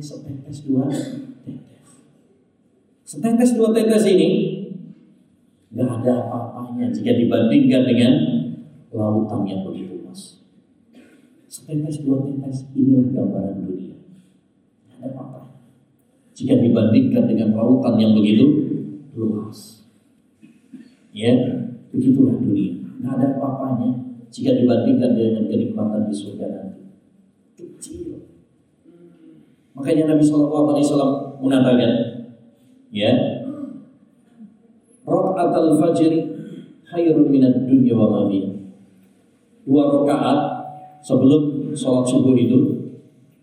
Setetes 0.01 0.65
dua 0.65 0.87
tetes. 0.89 1.89
Setetes 3.03 3.51
dua 3.55 3.69
tetes 3.75 4.03
ini 4.07 4.29
nggak 5.69 6.01
ada 6.01 6.25
apa-apanya 6.25 6.89
jika 6.89 7.13
dibandingkan 7.13 7.85
dengan 7.85 8.13
lautan 8.89 9.45
yang 9.45 9.61
begitu 9.67 10.01
luas. 10.01 10.41
Setetes 11.45 12.01
dua 12.01 12.25
tetes 12.25 12.71
inilah 12.73 13.11
gambaran 13.13 13.55
dunia. 13.67 13.97
Nggak 14.87 14.97
ada 14.97 15.07
apa-apa. 15.13 15.41
Jika 16.33 16.55
dibandingkan 16.57 17.23
dengan 17.27 17.49
lautan 17.53 17.95
yang 17.99 18.15
begitu 18.15 18.45
luas. 19.13 19.83
Ya, 21.11 21.35
begitulah 21.91 22.39
dunia. 22.39 22.79
Nggak 23.03 23.13
ada 23.19 23.27
apa-apanya 23.35 23.89
jika 24.29 24.55
dibandingkan 24.55 25.17
dengan 25.17 25.43
kenikmatan 25.49 26.07
di 26.07 26.15
surga 26.15 26.47
nanti. 26.47 26.83
Kecil. 27.57 28.38
Makanya 29.77 30.15
Nabi 30.15 30.23
Shallallahu 30.25 30.65
Alaihi 30.73 30.85
Wasallam 30.85 31.11
mengatakan, 31.39 31.91
ya, 32.89 33.11
Rakaat 35.09 35.51
al-fajr 35.57 36.13
khairun 36.85 37.27
minat 37.33 37.65
dunya 37.65 37.97
wa 37.97 38.07
ma 38.13 38.29
Dua 39.65 39.83
rakaat 39.89 40.39
sebelum 41.01 41.73
sholat 41.73 42.05
subuh 42.05 42.33
itu 42.37 42.89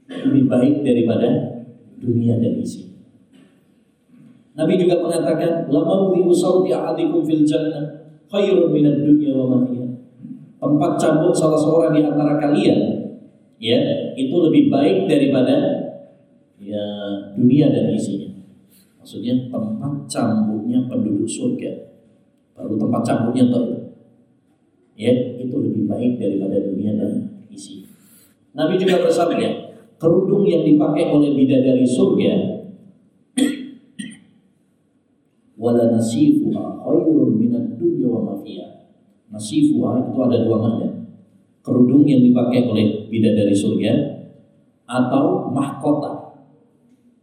lebih 0.06 0.46
baik 0.46 0.74
daripada 0.86 1.58
dunia 1.98 2.38
dan 2.38 2.58
isi. 2.62 2.94
Nabi 4.56 4.78
juga 4.78 5.02
mengatakan, 5.02 5.68
"Lama 5.68 6.08
mawdi 6.08 6.26
sauti 6.30 6.70
ahadikum 6.70 7.26
fil 7.26 7.42
jannah 7.42 8.08
khairun 8.30 8.70
minat 8.70 9.02
dunya 9.02 9.34
wa 9.34 9.46
ma 9.50 9.58
Tempat 10.56 10.92
cambuk 10.98 11.36
salah 11.36 11.60
seorang 11.60 11.92
di 11.94 12.02
antara 12.02 12.40
kalian 12.40 12.78
ya, 13.60 13.78
itu 14.16 14.34
lebih 14.34 14.72
baik 14.72 15.04
daripada 15.06 15.85
ya 16.60 16.84
dunia 17.36 17.68
dan 17.72 17.92
isinya. 17.92 18.36
Maksudnya 18.98 19.46
tempat 19.52 20.10
cambuknya 20.10 20.82
penduduk 20.90 21.28
surga. 21.30 21.94
Baru 22.58 22.74
tempat 22.74 23.06
cambuknya 23.06 23.46
itu. 23.46 23.62
Ya, 24.96 25.12
itu 25.36 25.52
lebih 25.52 25.84
baik 25.84 26.16
daripada 26.16 26.56
dunia 26.58 26.96
dan 26.96 27.44
isi. 27.52 27.84
Nabi 28.56 28.80
juga 28.80 29.04
bersabda, 29.04 29.76
kerudung 30.00 30.48
yang 30.48 30.64
dipakai 30.64 31.12
oleh 31.12 31.36
bidadari 31.36 31.84
surga 31.84 32.32
wala 35.60 35.92
nasifuha 35.92 36.80
khairun 36.80 37.36
minad 37.36 37.76
dunya 37.76 38.08
wa 38.08 38.24
ma 38.24 38.34
fiha. 38.40 38.88
Nasifuha 39.28 40.08
itu 40.08 40.16
ada 40.16 40.48
dua 40.48 40.56
makna. 40.64 40.88
Kerudung 41.60 42.08
yang 42.08 42.24
dipakai 42.24 42.64
oleh 42.64 43.04
bidadari 43.12 43.52
surga 43.52 43.92
atau 44.88 45.52
mahkota 45.52 46.15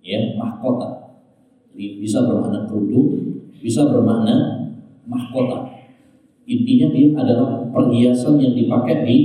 ya 0.03 0.35
mahkota. 0.35 1.15
Bisa 1.73 2.21
bermakna 2.27 2.69
kerudung, 2.69 3.39
bisa 3.57 3.87
bermakna 3.89 4.67
mahkota. 5.09 5.73
Intinya 6.43 6.91
dia 6.91 7.07
adalah 7.15 7.65
perhiasan 7.71 8.37
yang 8.37 8.53
dipakai 8.53 9.07
di 9.07 9.17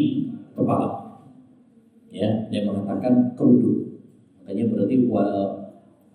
kepala. 0.55 1.19
Ya, 2.09 2.49
dia 2.49 2.65
mengatakan 2.65 3.35
kerudung. 3.37 4.01
Makanya 4.41 4.65
berarti 4.71 4.97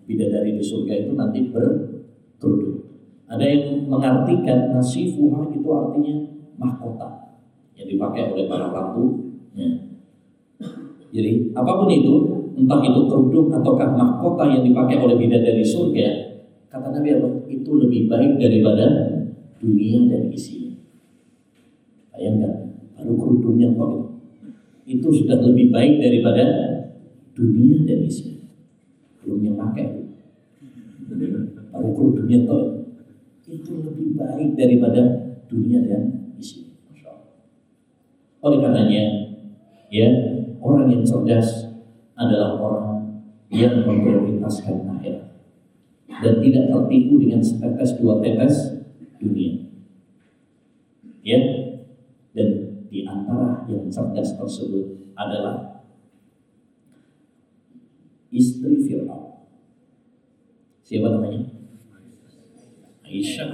bidadari 0.08 0.58
di 0.58 0.64
surga 0.64 1.06
itu 1.06 1.12
nanti 1.14 1.52
berkerudung. 1.52 2.82
Ada 3.30 3.44
yang 3.46 3.86
mengartikan 3.86 4.74
nasifuha 4.74 5.54
itu 5.54 5.68
artinya 5.70 6.14
mahkota 6.58 7.38
yang 7.78 7.86
dipakai 7.86 8.34
oleh 8.34 8.50
para 8.50 8.74
ratu. 8.74 9.32
Ya. 9.54 9.70
Jadi 11.14 11.54
apa 11.54 11.72
pun 11.78 11.88
itu 11.94 12.14
entah 12.54 12.80
itu 12.80 13.00
kerudung 13.10 13.50
ataukah 13.50 13.90
mahkota 13.94 14.46
yang 14.50 14.62
dipakai 14.62 14.96
oleh 15.02 15.18
bidadari 15.18 15.66
surga, 15.66 16.08
kata 16.70 16.94
Nabi 16.94 17.08
apa? 17.18 17.28
Itu 17.50 17.70
lebih 17.78 18.06
baik 18.06 18.38
daripada 18.38 18.86
dunia 19.58 20.06
dan 20.10 20.30
isinya. 20.30 20.74
Bayangkan, 22.14 22.54
baru 22.94 23.14
kerudungnya 23.18 23.74
kok 23.74 23.92
itu 24.84 25.08
sudah 25.10 25.40
lebih 25.42 25.74
baik 25.74 25.98
daripada 25.98 26.44
dunia 27.34 27.82
dan 27.82 28.00
isinya. 28.06 28.46
Belum 29.24 29.40
yang 29.42 29.56
pakai. 29.58 30.04
Tahu 31.74 31.88
kerudungnya 31.90 32.46
toh 32.46 32.84
itu 33.44 33.72
lebih 33.84 34.16
baik 34.16 34.56
daripada 34.56 35.02
dunia 35.48 35.84
dan 35.84 36.32
isi. 36.40 36.72
Oleh 38.44 38.58
karenanya, 38.60 39.04
ya 39.88 40.08
orang 40.60 40.92
yang 40.92 41.02
cerdas 41.04 41.63
adalah 42.14 42.58
orang 42.58 42.88
yang 43.50 43.82
memprioritaskan 43.86 44.86
akhirat 44.98 45.34
dan 46.22 46.34
tidak 46.42 46.64
tertipu 46.70 47.14
dengan 47.18 47.42
setetes 47.42 47.98
dua 47.98 48.22
tetes 48.22 48.82
dunia. 49.18 49.66
Ya, 51.24 51.40
dan 52.36 52.48
di 52.92 53.08
antara 53.08 53.64
yang 53.66 53.88
cerdas 53.88 54.36
tersebut 54.36 55.14
adalah 55.16 55.82
istri 58.28 58.84
Fir'aun. 58.84 59.48
Siapa 60.84 61.08
namanya? 61.08 61.48
Aisyah. 63.08 63.48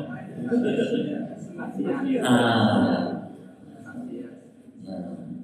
Ah. 2.27 3.07
Nah, 4.83 5.03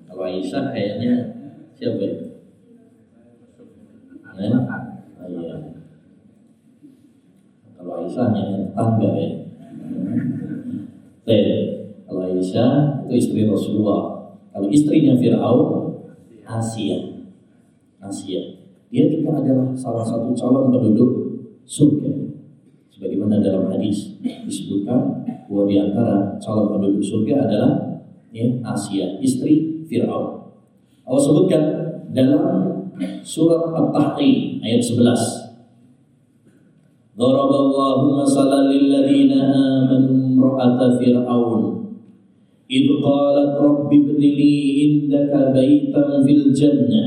kalau 0.08 0.24
Aisyah 0.26 0.74
kayaknya 0.74 1.12
siapa 1.78 2.02
ya? 2.02 2.25
Oh, 4.36 5.28
iya. 5.32 5.56
Kalau 7.76 7.92
Aisyah 8.04 8.24
hanya 8.36 8.68
tangga 8.76 9.08
ya. 9.16 9.28
Kalau 12.04 12.20
Aisyah 12.28 12.72
itu 13.08 13.14
istri 13.16 13.48
Rasulullah. 13.48 14.36
Kalau 14.52 14.68
istrinya 14.68 15.16
Fir'aun, 15.16 15.96
Asia. 16.44 16.96
Asia. 17.96 18.40
Dia 18.92 19.04
juga 19.08 19.40
adalah 19.40 19.72
salah 19.72 20.04
satu 20.04 20.36
calon 20.36 20.68
penduduk 20.68 21.12
surga 21.66 22.12
sebagaimana 22.92 23.42
dalam 23.42 23.68
hadis 23.72 24.14
disebutkan 24.46 25.26
bahwa 25.50 25.64
di 25.66 25.76
antara 25.80 26.38
calon 26.38 26.76
penduduk 26.76 27.02
surga 27.02 27.50
adalah 27.50 27.72
ya, 28.30 28.46
Asia, 28.62 29.16
istri 29.18 29.84
Fir'aun. 29.88 30.52
Allah 31.06 31.22
sebutkan 31.22 31.62
dalam 32.12 32.75
surat 33.23 33.71
At-Tahrim 33.71 34.59
ayat 34.61 34.83
11. 34.83 37.15
Daraballahu 37.15 38.17
masalan 38.17 38.71
lilladzina 38.71 39.51
amanu 39.51 40.35
imra'ata 40.35 40.97
fir'aun 40.97 41.79
إذ 42.71 43.03
قالت 43.03 43.59
رب 43.59 43.91
ابن 43.91 44.15
لي 44.15 44.55
عندك 44.79 45.33
بيتا 45.51 46.23
في 46.23 46.31
الجنة 46.31 47.03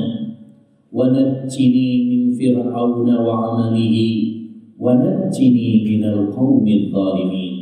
ونجني 0.92 1.88
من 2.04 2.22
فرعون 2.36 3.08
وعمله 3.08 3.96
wanajini 4.74 5.86
minal 5.86 6.34
qaumil 6.34 6.90
zalimin 6.90 7.54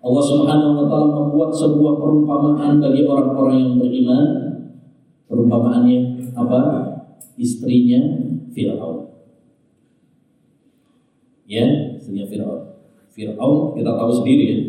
Allah 0.00 0.24
Subhanahu 0.24 0.80
wa 0.80 0.84
taala 0.88 1.08
membuat 1.12 1.52
sebuah 1.52 2.00
perumpamaan 2.00 2.80
bagi 2.80 3.04
orang-orang 3.04 3.56
yang 3.60 3.74
beriman. 3.76 4.43
Perumpamaannya 5.25 6.31
apa? 6.37 6.59
Istrinya 7.35 7.99
Firaun. 8.53 9.09
Ya, 11.45 11.65
istrinya 11.97 12.25
Firaun. 12.29 12.61
Firaun 13.11 13.73
kita 13.73 13.91
tahu 13.97 14.11
sendiri 14.11 14.43
ya. 14.45 14.59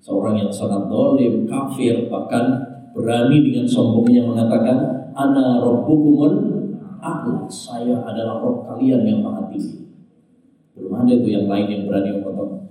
Seorang 0.00 0.38
yang 0.38 0.52
sangat 0.54 0.86
dolim, 0.86 1.50
kafir, 1.50 2.06
bahkan 2.06 2.62
berani 2.94 3.42
dengan 3.42 3.66
sombongnya 3.66 4.22
mengatakan, 4.22 5.10
Ana 5.16 5.58
rabbukumul 5.58 6.56
a'la. 7.00 7.48
Saya 7.48 8.04
adalah 8.04 8.38
roh 8.44 8.62
kalian 8.68 9.02
yang 9.02 9.24
maha 9.24 9.48
tinggi. 9.48 9.88
Belum 10.76 10.92
ada 10.92 11.10
itu 11.10 11.28
yang 11.32 11.48
lain 11.48 11.66
yang 11.72 11.82
berani 11.88 12.20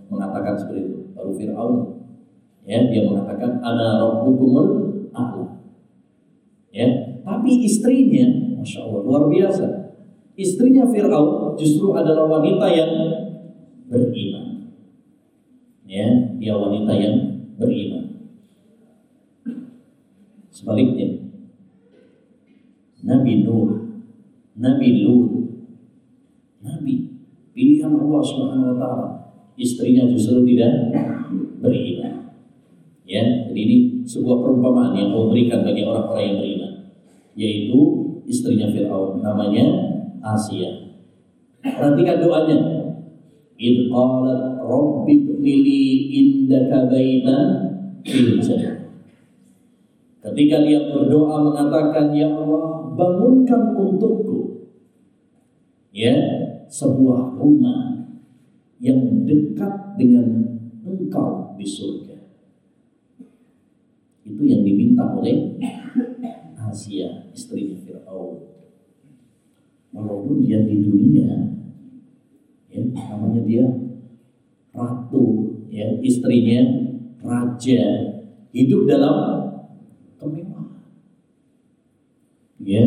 mengatakan 0.08 0.54
seperti 0.54 0.82
itu. 0.86 0.98
Baru 1.18 1.34
Fir'aun. 1.34 1.74
Ya, 2.66 2.86
dia 2.90 3.02
mengatakan 3.06 3.62
ana 3.66 3.98
rabbukumul 4.00 4.68
a'la. 5.12 5.55
Ya, 6.76 6.88
tapi 7.24 7.64
istrinya, 7.64 8.60
masya 8.60 8.84
Allah 8.84 9.00
luar 9.08 9.24
biasa. 9.32 9.96
Istrinya 10.36 10.84
Fir'aun 10.84 11.56
justru 11.56 11.96
adalah 11.96 12.28
wanita 12.28 12.68
yang 12.68 12.92
beriman. 13.88 14.76
Ya, 15.88 16.36
dia 16.36 16.52
wanita 16.60 16.92
yang 17.00 17.16
beriman. 17.56 18.28
Sebaliknya, 20.52 21.32
Nabi 23.08 23.48
Nuh, 23.48 23.72
Nabi 24.60 24.88
Lut, 25.08 25.32
Nabi 26.60 27.16
Pilihan 27.56 27.96
Allah 27.96 28.20
Subhanahu 28.20 28.76
wa 28.76 28.78
taala. 28.80 29.10
Istrinya 29.56 30.12
justru 30.12 30.44
tidak 30.44 30.92
beriman. 31.64 32.36
Ya, 33.06 33.48
jadi 33.48 33.60
ini 33.62 33.78
sebuah 34.04 34.42
perumpamaan 34.42 34.98
yang 34.98 35.14
Allah 35.14 35.30
berikan 35.30 35.62
bagi 35.62 35.86
orang-orang 35.86 36.24
yang 36.26 36.38
beriman, 36.42 36.55
yaitu 37.36 37.80
istrinya 38.26 38.72
Firaun 38.72 39.20
namanya 39.20 39.66
Asia. 40.24 40.96
Perhatikan 41.62 42.24
doanya. 42.24 42.58
Id 43.56 43.88
qalat 43.88 44.60
rabbi 44.60 45.16
bnili 45.24 45.84
indaka 46.12 46.92
Ketika 50.26 50.58
dia 50.66 50.90
berdoa 50.90 51.38
mengatakan, 51.40 52.10
Ya 52.12 52.34
Allah, 52.34 52.92
bangunkan 52.98 53.78
untukku 53.78 54.68
ya 55.94 56.18
sebuah 56.66 57.38
rumah 57.38 58.10
yang 58.82 59.24
dekat 59.24 59.96
dengan 59.96 60.28
engkau 60.82 61.54
di 61.56 61.64
surga. 61.64 62.18
Itu 64.26 64.42
yang 64.44 64.66
diminta 64.66 65.14
oleh 65.14 65.56
Asia, 66.66 67.30
istrinya 67.32 67.78
Fir'aun. 67.78 68.42
Walaupun 69.96 70.44
dia 70.44 70.66
di 70.68 70.84
dunia, 70.84 71.56
ya, 72.68 72.82
namanya 72.92 73.42
dia 73.48 73.66
ratu, 74.76 75.56
ya, 75.72 75.96
istrinya 76.04 76.92
raja, 77.24 77.84
hidup 78.52 78.82
dalam 78.90 79.16
kemewahan. 80.20 80.84
Ya, 82.60 82.84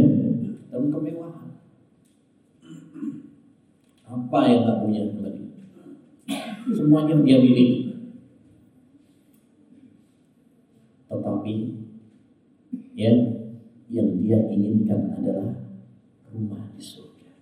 dalam 0.69 0.93
kemewahan. 0.93 1.49
Apa 4.09 4.39
yang 4.49 4.63
tak 4.65 4.77
punya 4.85 5.01
tadi? 5.17 5.45
Semuanya 6.69 7.17
dia 7.25 7.41
miliki. 7.41 7.89
Tetapi 11.09 11.55
ya 12.93 13.13
yang 13.89 14.21
dia 14.21 14.39
inginkan 14.53 15.17
adalah 15.17 15.49
rumah 16.29 16.69
di 16.77 16.83
surga, 16.83 17.33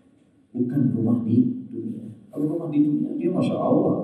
bukan 0.55 0.95
rumah 0.95 1.27
di 1.27 1.67
dunia. 1.67 2.07
Kalau 2.31 2.45
rumah 2.55 2.69
di 2.71 2.87
dunia 2.87 3.11
dia 3.19 3.31
masya 3.35 3.57
Allah 3.59 3.97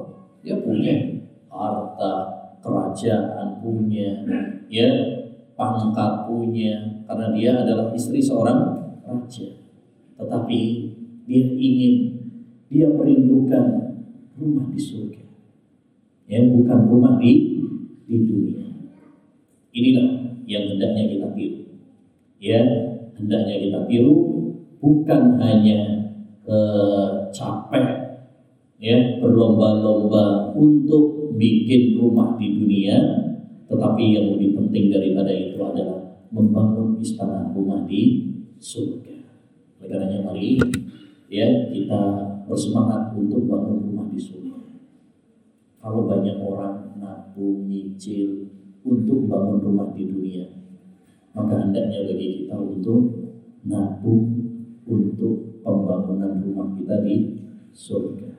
dia 0.43 0.59
punya 0.59 1.23
harta, 1.47 2.15
kerajaan 2.59 3.63
punya, 3.63 4.27
ya 4.67 4.91
pangkat 5.55 6.27
punya, 6.27 7.03
karena 7.07 7.27
dia 7.31 7.51
adalah 7.63 7.95
istri 7.95 8.19
seorang 8.19 8.91
raja. 9.07 9.49
Tetapi 10.19 10.61
dia 11.31 11.43
ingin 11.55 11.95
dia 12.67 12.91
merindukan 12.91 13.95
rumah 14.35 14.67
di 14.75 14.81
surga. 14.83 15.23
Ya, 16.27 16.43
bukan 16.49 16.89
rumah 16.91 17.21
di 17.23 17.63
di 18.09 18.17
dunia. 18.27 18.67
Inilah 19.73 20.09
yang 20.49 20.75
hendaknya 20.75 21.05
kita 21.07 21.29
tiru. 21.37 21.62
Ya, 22.43 22.59
hendaknya 23.15 23.55
kita 23.55 23.81
tiru 23.87 24.19
bukan 24.83 25.39
hanya 25.39 26.11
eh, 26.43 27.11
capek 27.31 27.87
ya 28.83 29.23
berlomba-lomba 29.23 30.51
untuk 30.59 31.39
bikin 31.39 32.03
rumah 32.03 32.35
di 32.35 32.59
dunia, 32.59 32.99
tetapi 33.71 34.19
yang 34.19 34.35
lebih 34.35 34.59
penting 34.59 34.91
daripada 34.91 35.31
itu 35.31 35.55
adalah 35.63 36.03
membangun 36.35 36.99
istana 36.99 37.55
rumah 37.55 37.87
di 37.87 38.35
surga. 38.59 39.23
Oleh 39.79 39.87
karenanya 39.87 40.27
mari 40.27 40.59
ya 41.31 41.71
kita 41.71 42.03
bersemangat 42.51 43.15
untuk 43.15 43.47
bangun 43.47 43.87
rumah 43.87 44.11
di 44.11 44.19
surga. 44.19 44.59
Kalau 45.79 46.11
banyak 46.11 46.43
orang 46.43 46.99
nabung, 46.99 47.71
nyicil 47.71 48.51
untuk 48.83 49.31
bangun 49.31 49.63
rumah 49.63 49.95
di 49.95 50.11
dunia, 50.11 50.62
maka 51.33 51.55
hendaknya 51.61 52.05
bagi 52.09 52.45
kita 52.45 52.57
untuk 52.57 53.03
nabung 53.65 54.29
untuk 54.85 55.65
pembangunan 55.65 56.41
rumah 56.45 56.73
kita 56.77 57.01
di 57.05 57.41
surga. 57.73 58.31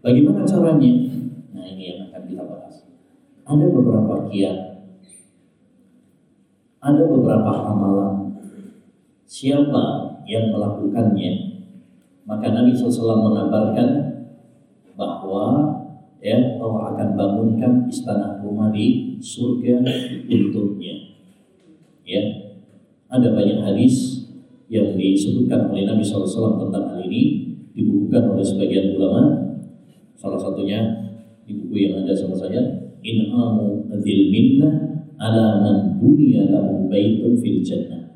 Bagaimana 0.00 0.46
caranya? 0.46 0.92
Nah 1.52 1.64
ini 1.66 1.82
yang 1.92 2.00
akan 2.08 2.22
kita 2.28 2.42
bahas. 2.46 2.86
Ada 3.46 3.64
beberapa 3.70 4.14
kiat, 4.30 4.58
ada 6.82 7.02
beberapa 7.06 7.52
amalan. 7.70 8.14
Siapa 9.26 10.16
yang 10.22 10.54
melakukannya 10.54 11.46
Maka 12.26 12.50
Nabi 12.50 12.74
SAW 12.74 13.22
mengabarkan 13.22 13.88
bahwa 14.98 15.46
ya 16.18 16.58
Allah 16.58 16.90
akan 16.90 17.08
bangunkan 17.14 17.86
istana 17.86 18.42
rumah 18.42 18.74
di 18.74 19.14
surga 19.22 19.86
untuknya. 20.26 21.05
Ya, 22.06 22.22
ada 23.10 23.34
banyak 23.34 23.66
hadis 23.66 24.22
yang 24.70 24.94
disebutkan 24.94 25.74
oleh 25.74 25.82
Nabi 25.82 26.06
SAW 26.06 26.62
tentang 26.62 26.94
hal 26.94 27.02
ini 27.02 27.50
dibukukan 27.74 28.30
oleh 28.30 28.46
sebagian 28.46 28.94
ulama. 28.94 29.34
Salah 30.14 30.38
satunya 30.38 30.78
di 31.42 31.58
buku 31.58 31.90
yang 31.90 32.06
ada 32.06 32.14
sama 32.14 32.38
saya, 32.38 32.62
In'amu 33.02 33.90
Dzil 33.90 34.30
Minnah 34.30 35.02
ala 35.18 35.66
man 35.66 35.98
bunya 35.98 36.46
lahu 36.46 36.86
baitun 36.86 37.34
fil 37.42 37.66
jannah. 37.66 38.14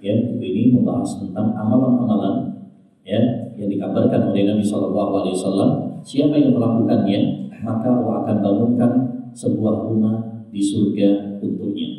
Ya, 0.00 0.16
buku 0.16 0.44
ini 0.48 0.62
membahas 0.72 1.20
tentang 1.20 1.52
amalan-amalan 1.52 2.64
ya 3.04 3.20
yang 3.60 3.68
dikabarkan 3.68 4.32
oleh 4.32 4.48
Nabi 4.48 4.64
Wasallam 4.64 6.00
siapa 6.06 6.36
yang 6.38 6.54
melakukannya 6.54 7.50
maka 7.64 7.90
Allah 7.90 8.14
akan 8.22 8.36
bangunkan 8.38 8.90
sebuah 9.34 9.74
rumah 9.90 10.16
di 10.54 10.62
surga 10.62 11.40
untuknya. 11.42 11.97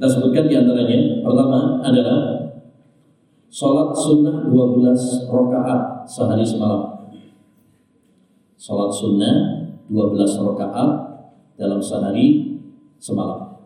Kita 0.00 0.16
sebutkan 0.16 0.48
di 0.48 0.56
antaranya 0.56 1.20
pertama 1.20 1.76
adalah 1.84 2.48
sholat 3.52 3.92
sunnah 3.92 4.48
12 4.48 5.28
rakaat 5.28 6.08
sehari 6.08 6.40
semalam. 6.40 7.04
Sholat 8.56 8.88
sunnah 8.96 9.60
12 9.92 10.24
rakaat 10.24 10.90
dalam 11.60 11.84
sehari 11.84 12.56
semalam. 12.96 13.60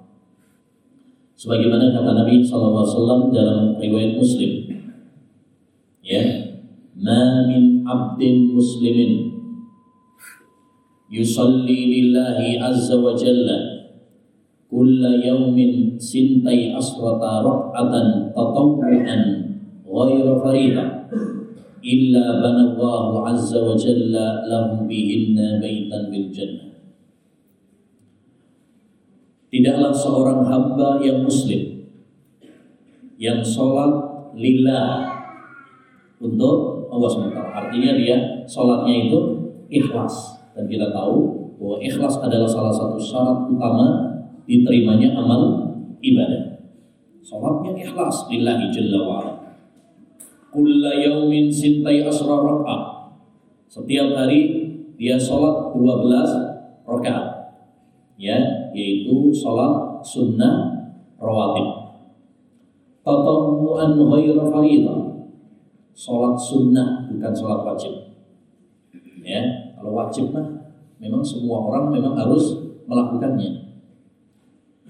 Sebagaimana 1.39 1.95
kata 1.95 2.27
Nabi 2.27 2.43
SAW 2.43 3.31
dalam 3.31 3.79
riwayat 3.79 4.19
Muslim, 4.19 4.75
ya 6.03 6.51
ma 6.99 7.47
min 7.47 7.87
abdin 7.87 8.51
muslimin 8.51 9.39
yusalli 11.07 12.11
lillahi 12.11 12.59
azza 12.59 12.99
wa 12.99 13.15
jalla 13.15 13.74
kulla 14.75 15.23
yawmin 15.23 15.95
sintai 15.95 16.75
asrata 16.75 17.47
raq'atan 17.47 18.35
tatawwu'an 18.35 19.23
ghayra 19.87 20.35
faridah 20.43 21.07
illa 21.79 22.43
banallahu 22.43 23.23
azza 23.23 23.63
wa 23.63 23.79
jalla 23.79 24.43
lahu 24.51 24.83
bihinna 24.91 25.63
baitan 25.63 26.11
bil 26.11 26.27
jannah 26.35 26.75
Tidaklah 29.55 29.95
seorang 29.95 30.43
hamba 30.51 30.99
yang 30.99 31.23
muslim 31.23 31.87
yang 33.23 33.39
sholat 33.39 33.95
lillah 34.35 35.07
untuk 36.19 36.91
Allah 36.91 37.07
SWT. 37.07 37.39
Artinya 37.39 37.95
dia 37.95 38.43
sholatnya 38.51 39.07
itu 39.07 39.19
ikhlas. 39.71 40.43
Dan 40.59 40.67
kita 40.67 40.91
tahu 40.91 41.55
bahwa 41.55 41.79
ikhlas 41.79 42.19
adalah 42.19 42.51
salah 42.51 42.75
satu 42.75 42.99
syarat 42.99 43.47
utama 43.47 44.14
diterimanya 44.45 45.17
amal 45.17 45.73
ibadah. 46.01 46.61
Sholatnya 47.25 47.73
ikhlas 47.81 48.29
lillahi 48.29 48.69
jalla 48.69 48.99
wa'ala. 49.01 49.33
Kulla 50.53 50.93
yaumin 51.01 51.49
sintai 51.49 52.05
asra 52.05 52.37
raka'ah. 52.37 53.11
Setiap 53.67 54.15
hari 54.15 54.71
dia 54.95 55.19
sholat 55.19 55.75
12 55.75 56.87
rakaat. 56.87 57.27
Ya, 58.15 58.71
yaitu 58.71 59.35
sholat 59.35 60.05
sunnah 60.05 60.71
rawatib. 61.19 61.67
Tatawu'an 63.03 63.99
ghaira 63.99 64.45
faridah 64.47 65.01
sholat 65.95 66.35
sunnah 66.37 67.09
bukan 67.09 67.33
sholat 67.33 67.61
wajib. 67.65 67.95
Ya, 69.25 69.73
kalau 69.79 69.97
wajib 69.97 70.31
mah 70.35 70.45
memang 71.01 71.25
semua 71.25 71.65
orang 71.73 71.89
memang 71.95 72.15
harus 72.19 72.61
melakukannya. 72.85 73.64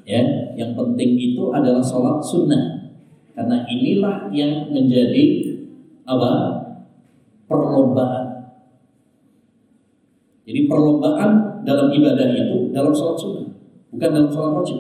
Ya, 0.05 0.21
yang 0.53 0.77
penting 0.77 1.17
itu 1.17 1.49
adalah 1.49 1.81
sholat 1.81 2.21
sunnah 2.21 2.93
karena 3.33 3.65
inilah 3.65 4.29
yang 4.31 4.69
menjadi 4.69 5.57
apa 6.05 6.33
perlombaan. 7.49 8.53
Jadi 10.45 10.69
perlombaan 10.69 11.65
dalam 11.65 11.89
ibadah 11.89 12.29
itu 12.37 12.69
dalam 12.69 12.93
sholat 12.93 13.17
sunnah, 13.17 13.49
bukan 13.89 14.09
dalam 14.13 14.29
sholat 14.29 14.53
wajib. 14.61 14.79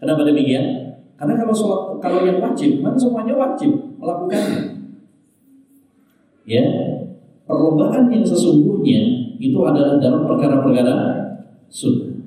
Kenapa 0.00 0.24
demikian? 0.24 0.96
Karena 1.20 1.36
kalau 1.36 1.52
sholat 1.52 2.00
kalau 2.00 2.24
yang 2.24 2.40
wajib, 2.40 2.80
kan 2.80 2.96
semuanya 2.96 3.36
wajib 3.36 3.76
melakukannya 3.98 4.78
ya 6.48 6.64
perlombaan 7.44 8.08
yang 8.08 8.24
sesungguhnya 8.24 9.36
itu 9.36 9.58
adalah 9.60 10.00
dalam 10.00 10.24
perkara-perkara 10.24 10.96
sunnah 11.68 12.24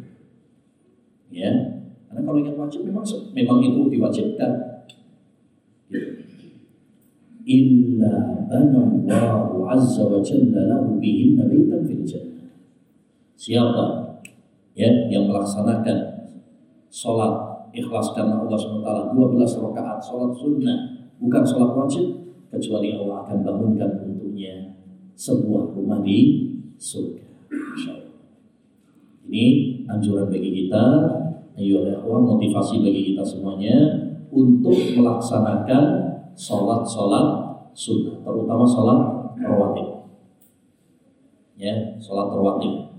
ya 1.33 1.49
karena 2.11 2.27
kalau 2.27 2.43
yang 2.43 2.59
wajib 2.59 2.83
memang 2.83 3.07
memang 3.31 3.63
itu 3.63 3.87
diwajibkan. 3.87 4.51
Illa 7.47 8.35
banallahu 8.51 9.63
azza 9.63 10.03
wa 10.03 10.19
jalla 10.19 10.75
lahu 10.75 10.99
bihinna 10.99 11.47
baitan 11.47 11.87
fil 11.87 12.03
jannah. 12.03 12.51
Siapa 13.39 14.19
ya 14.75 15.07
yang 15.07 15.31
melaksanakan 15.31 16.27
sholat 16.91 17.71
ikhlas 17.71 18.11
karena 18.11 18.43
Allah 18.43 18.59
SWT 18.59 19.15
12 19.15 19.63
rakaat 19.71 20.03
sholat 20.03 20.35
sunnah 20.35 20.79
bukan 21.15 21.43
sholat 21.47 21.71
wajib 21.79 22.05
kecuali 22.51 22.91
Allah 22.91 23.23
akan 23.23 23.39
bangunkan 23.39 24.03
untuknya 24.03 24.75
sebuah 25.15 25.71
rumah 25.79 26.03
di 26.03 26.51
surga. 26.75 27.23
Ini 29.31 29.45
anjuran 29.87 30.27
bagi 30.27 30.51
kita, 30.51 30.83
ayo 31.59 31.83
Allah 31.83 32.21
motivasi 32.23 32.79
bagi 32.83 33.13
kita 33.13 33.23
semuanya 33.25 33.75
untuk 34.31 34.77
melaksanakan 34.95 35.83
sholat-sholat 36.35 37.27
sunnah, 37.75 38.23
terutama 38.23 38.63
sholat 38.63 38.99
rawatib. 39.39 39.87
Ya, 41.59 41.99
sholat 41.99 42.31
rawatib. 42.31 42.95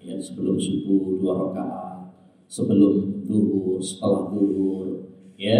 Ya, 0.00 0.16
sebelum 0.16 0.56
subuh 0.56 1.20
dua 1.20 1.32
rakaat, 1.48 2.12
sebelum 2.48 3.24
duhur, 3.28 3.76
setelah 3.80 4.32
duhur, 4.32 5.08
ya, 5.36 5.58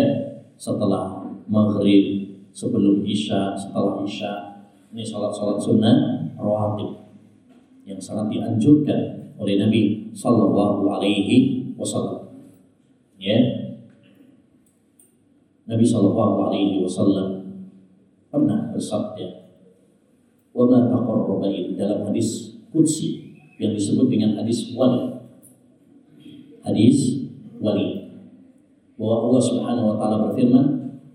setelah 0.56 1.28
maghrib, 1.48 2.36
sebelum 2.52 3.04
isya, 3.04 3.52
setelah 3.56 4.00
isya. 4.04 4.64
Ini 4.88 5.04
salat-salat 5.04 5.60
sunnah 5.60 5.96
rawatib 6.40 7.12
yang 7.84 8.00
sangat 8.00 8.32
dianjurkan 8.32 9.32
oleh 9.36 9.60
Nabi 9.60 10.10
Sallallahu 10.16 10.88
Alaihi 10.88 11.72
Wasallam. 11.76 12.17
Ya, 13.18 13.38
Nabi 15.66 15.82
Sallallahu 15.82 16.48
Alaihi 16.48 16.78
Wasallam 16.86 17.50
pernah 18.30 18.70
bersabda, 18.70 19.50
"Wa 20.54 20.64
ma 20.70 20.86
taqarraba 20.86 21.50
dalam 21.74 22.06
hadis 22.06 22.62
qudsi 22.70 23.34
yang 23.58 23.74
disebut 23.74 24.06
dengan 24.06 24.38
hadis 24.38 24.70
wali. 24.70 25.18
Hadis 26.62 27.26
wali. 27.58 28.06
Bahwa 28.94 29.28
Allah 29.28 29.42
Subhanahu 29.42 29.86
wa 29.92 29.96
taala 29.98 30.16
berfirman, 30.30 30.66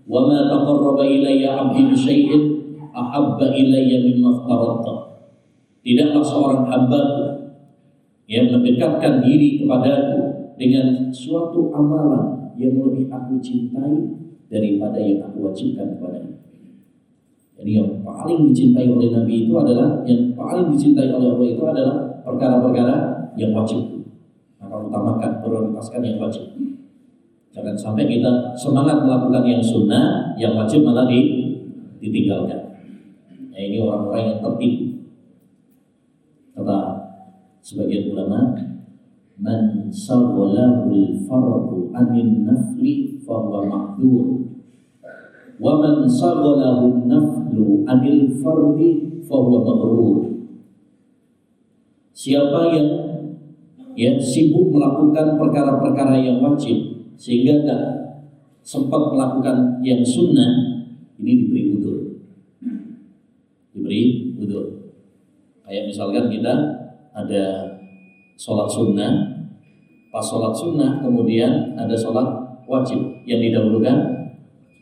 wa 0.04 0.20
ma 0.28 0.44
taqarraba 0.44 1.08
ilayya 1.08 1.56
'abdi 1.56 1.88
bi 1.88 1.96
syai'in 1.96 2.42
ahabba 2.92 3.48
ilayya 3.48 4.04
mimma 4.04 4.44
Tidaklah 5.84 6.24
seorang 6.24 6.62
hamba 6.68 7.02
yang 8.24 8.48
mendekatkan 8.48 9.20
diri 9.20 9.60
kepadaku 9.60 10.33
dengan 10.54 11.10
suatu 11.10 11.74
amalan 11.74 12.54
yang 12.54 12.78
lebih 12.78 13.10
aku 13.10 13.42
cintai 13.42 14.14
daripada 14.46 14.98
yang 15.02 15.26
aku 15.26 15.50
wajibkan 15.50 15.98
kepadanya. 15.98 16.34
Jadi 17.54 17.70
yang 17.80 18.02
paling 18.02 18.50
dicintai 18.50 18.90
oleh 18.90 19.14
Nabi 19.14 19.46
itu 19.46 19.52
adalah 19.54 20.02
yang 20.02 20.34
paling 20.34 20.74
dicintai 20.74 21.10
oleh 21.14 21.28
Allah 21.32 21.48
itu 21.48 21.62
adalah 21.62 21.96
perkara-perkara 22.26 22.96
yang 23.38 23.54
wajib. 23.54 24.04
Maka 24.58 24.74
utamakan 24.90 25.30
prioritaskan 25.42 26.00
yang 26.02 26.18
wajib. 26.18 26.50
Jangan 27.54 27.78
sampai 27.78 28.10
kita 28.10 28.50
semangat 28.58 29.06
melakukan 29.06 29.46
yang 29.46 29.62
sunnah, 29.62 30.34
yang 30.34 30.58
wajib 30.58 30.82
malah 30.82 31.06
di, 31.06 31.54
ditinggalkan. 32.02 32.74
Nah, 33.54 33.60
ini 33.62 33.78
orang-orang 33.78 34.34
yang 34.34 34.38
tertipu. 34.42 35.06
Kata 36.58 36.78
sebagian 37.62 38.10
ulama, 38.10 38.58
man 39.38 39.73
sawalahul 39.90 41.16
fardu 41.26 41.90
anin 41.96 42.44
nafli 42.44 43.20
fahuwa 43.20 43.66
ma'dur. 43.66 44.48
Wa 45.58 45.80
man 45.80 46.06
sawalahul 46.08 47.08
naflu 47.08 47.82
anil 47.88 48.32
fardi 48.40 49.20
fahuwa 49.24 49.58
maghrur. 49.64 50.18
Siapa 52.14 52.60
yang 52.70 52.88
ya 53.98 54.14
sibuk 54.20 54.70
melakukan 54.70 55.38
perkara-perkara 55.38 56.18
yang 56.20 56.38
wajib 56.40 57.08
sehingga 57.18 57.62
tidak 57.62 57.82
sempat 58.64 59.12
melakukan 59.12 59.82
yang 59.82 60.02
sunnah 60.02 60.82
ini 61.18 61.46
diberi 61.46 61.62
udur 61.74 62.14
diberi 63.74 64.32
wudhu. 64.38 64.62
Kayak 65.66 65.90
misalkan 65.90 66.30
kita 66.30 66.54
ada 67.10 67.44
sholat 68.38 68.70
sunnah, 68.70 69.33
pas 70.14 70.22
sholat 70.22 70.54
sunnah 70.54 71.02
kemudian 71.02 71.74
ada 71.74 71.98
sholat 71.98 72.22
wajib 72.70 73.02
yang 73.26 73.42
didahulukan 73.42 74.30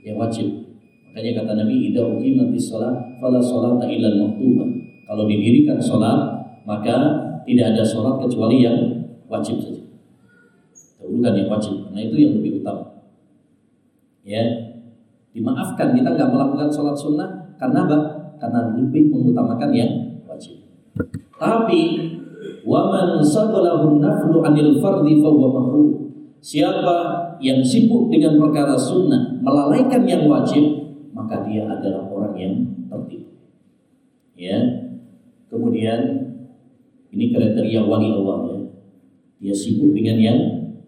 yang 0.04 0.20
wajib. 0.20 0.44
Makanya 1.08 1.40
kata 1.40 1.52
Nabi, 1.64 1.88
"Idza 1.88 2.04
uqimatis 2.04 2.68
shalah 2.68 2.92
fala 3.16 3.40
sholata 3.40 3.88
illa 3.88 4.12
maktubah." 4.12 4.68
Kalau 5.08 5.24
didirikan 5.24 5.80
sholat, 5.80 6.36
maka 6.68 6.96
tidak 7.48 7.72
ada 7.72 7.80
sholat 7.80 8.20
kecuali 8.20 8.60
yang 8.60 8.76
wajib 9.32 9.56
saja. 9.56 9.80
Dahulukan 11.00 11.32
yang 11.32 11.48
wajib, 11.48 11.74
karena 11.88 12.00
itu 12.04 12.16
yang 12.20 12.32
lebih 12.36 12.60
utama. 12.60 12.84
Ya, 14.28 14.44
dimaafkan 15.32 15.96
kita 15.96 16.12
nggak 16.12 16.28
melakukan 16.28 16.68
sholat 16.68 16.92
sunnah 16.92 17.56
karena 17.56 17.88
apa? 17.88 17.98
Karena 18.36 18.68
lebih 18.76 19.08
mengutamakan 19.08 19.70
yang 19.72 19.90
wajib. 20.28 20.60
Tapi 21.40 21.80
waman 22.62 23.22
sagalahu 23.22 23.98
naflu 23.98 24.42
anil 24.42 24.78
fardi 24.78 25.22
fahuwa 25.22 25.48
makruh. 25.50 25.90
Siapa 26.42 26.98
yang 27.38 27.62
sibuk 27.62 28.10
dengan 28.10 28.38
perkara 28.38 28.74
sunnah 28.74 29.38
melalaikan 29.38 30.02
yang 30.02 30.26
wajib, 30.26 30.62
maka 31.14 31.46
dia 31.46 31.66
adalah 31.70 32.10
orang 32.10 32.34
yang 32.34 32.54
tertipu. 32.90 33.30
Ya. 34.34 34.58
Kemudian 35.46 36.00
ini 37.12 37.30
kriteria 37.30 37.84
wali 37.84 38.08
Allah 38.10 38.38
ya. 38.48 38.58
Dia 39.42 39.54
sibuk 39.54 39.94
dengan 39.94 40.18
yang 40.18 40.38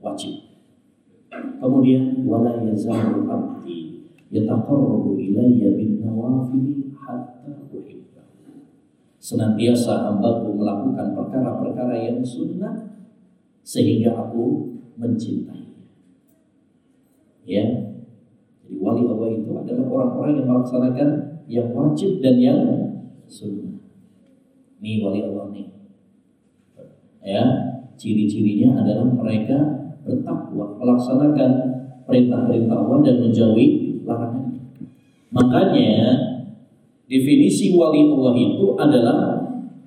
wajib. 0.03 0.43
Kemudian 1.61 2.25
wala 2.27 2.61
yazalu 2.67 3.25
abdi 3.29 4.11
yataqarrabu 4.35 5.17
ilayya 5.17 5.77
bin 5.79 6.03
nawafili 6.03 6.93
hatta 6.99 7.69
uhibbahu. 7.71 8.04
Senantiasa 9.25 10.05
hambaku 10.05 10.53
melakukan 10.53 11.17
perkara-perkara 11.17 11.97
yang 11.97 12.21
sunnah 12.21 12.93
sehingga 13.65 14.13
aku 14.13 14.69
mencintai. 15.01 15.65
Ya. 17.49 17.65
Jadi 18.61 18.77
wali 18.77 19.09
Allah 19.09 19.29
itu 19.33 19.49
adalah 19.57 19.89
orang-orang 19.89 20.33
yang 20.45 20.49
melaksanakan 20.53 21.09
yang 21.49 21.69
wajib 21.73 22.21
dan 22.21 22.37
yang 22.37 22.61
sunnah. 23.25 23.81
Ini 24.85 25.01
wali 25.01 25.25
Allah 25.25 25.49
nih. 25.57 25.73
Ya, 27.25 27.45
ciri-cirinya 27.97 28.85
adalah 28.85 29.09
mereka 29.09 29.89
bertakwa, 30.05 30.77
melaksanakan 30.77 31.51
perintah-perintah 32.05 32.77
Allah 32.77 32.99
dan 33.01 33.17
menjauhi 33.25 33.67
larangan. 34.05 34.53
Makanya 35.33 36.34
definisi 37.09 37.77
wali 37.77 38.09
Allah 38.09 38.35
itu 38.37 38.67
adalah 38.77 39.19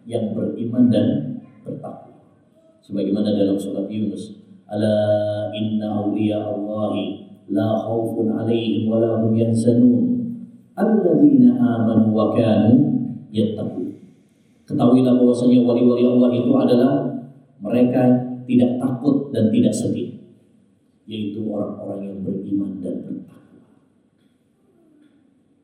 yang 0.07 0.31
beriman 0.31 0.87
dan 0.87 1.07
bertakwa. 1.65 2.15
Sebagaimana 2.79 3.35
dalam 3.35 3.59
surat 3.59 3.91
Yunus, 3.91 4.39
"Ala 4.69 4.95
inna 5.51 6.07
awliya 6.07 6.39
Allahi 6.39 7.27
la 7.51 7.83
khaufun 7.83 8.31
alaihim 8.31 8.87
wa 8.87 9.03
la 9.03 9.19
hum 9.19 9.35
yahzanun 9.35 10.05
alladzina 10.79 11.59
amanu 11.59 12.15
wa 12.15 12.31
kanu 12.31 12.73
yattaqun." 13.33 13.99
Ketahuilah 14.67 15.15
bahwasanya 15.19 15.63
wali-wali 15.67 16.03
Allah 16.07 16.31
itu 16.31 16.51
adalah 16.55 16.93
mereka 17.59 18.03
tidak 18.47 18.79
takut 18.79 19.31
dan 19.35 19.51
tidak 19.51 19.75
sedih, 19.75 20.15
yaitu 21.03 21.43
orang-orang 21.43 21.99
yang 22.07 22.17
beriman 22.23 22.79
dan 22.79 23.03
bertakwa. 23.03 23.46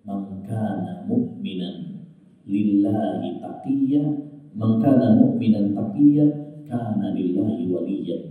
Mangkana 0.03 1.07
mukminan 1.07 2.03
lillahi 2.43 3.39
taqiyya, 3.39 4.03
mangkana 4.51 5.15
mukminan 5.15 5.71
taqiyya, 5.71 6.27
kana 6.67 7.15
lillahi 7.15 7.71
waliyan. 7.71 8.21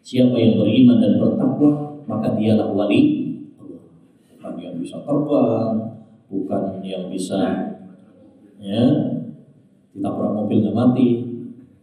Siapa 0.00 0.32
yang 0.36 0.60
beriman 0.60 1.00
dan 1.00 1.20
bertakwa, 1.20 2.00
maka 2.08 2.36
dialah 2.36 2.72
wali. 2.72 3.24
Bukan 4.32 4.54
yang 4.60 4.76
bisa 4.80 5.00
terbang, 5.04 5.72
bukan 6.28 6.84
yang 6.84 7.08
bisa 7.12 7.40
ya 8.60 8.84
ditabrak 9.92 10.32
mobil 10.32 10.64
nggak 10.64 10.76
mati, 10.76 11.08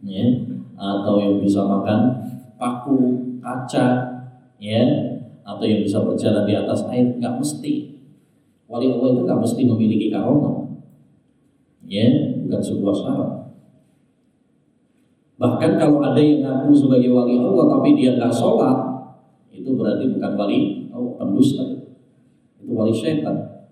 ya 0.02 0.26
atau 0.74 1.14
yang 1.22 1.38
bisa 1.38 1.62
makan 1.62 2.26
paku 2.58 2.98
kaca, 3.38 3.86
ya 4.58 4.82
atau 5.42 5.64
yang 5.66 5.82
bisa 5.86 6.02
berjalan 6.02 6.46
di 6.46 6.54
atas 6.58 6.86
air 6.90 7.18
nggak 7.18 7.38
mesti. 7.38 7.91
Wali 8.72 8.88
Allah 8.88 9.08
itu 9.12 9.20
nggak 9.28 9.40
mesti 9.44 9.62
memiliki 9.68 10.08
karomah, 10.08 10.64
ya 11.84 12.08
bukan 12.40 12.56
sebuah 12.56 12.94
syarat. 12.96 13.30
Bahkan 15.36 15.70
kalau 15.76 16.00
ada 16.00 16.16
yang 16.16 16.40
ngaku 16.40 16.72
sebagai 16.72 17.12
wali 17.12 17.36
Allah 17.36 17.68
tapi 17.68 17.92
dia 17.92 18.16
nggak 18.16 18.32
sholat, 18.32 18.78
itu 19.52 19.76
berarti 19.76 20.08
bukan 20.16 20.32
wali 20.40 20.88
oh, 20.88 21.20
pendusta. 21.20 21.84
Itu 22.64 22.72
wali 22.72 22.96
syaitan. 22.96 23.68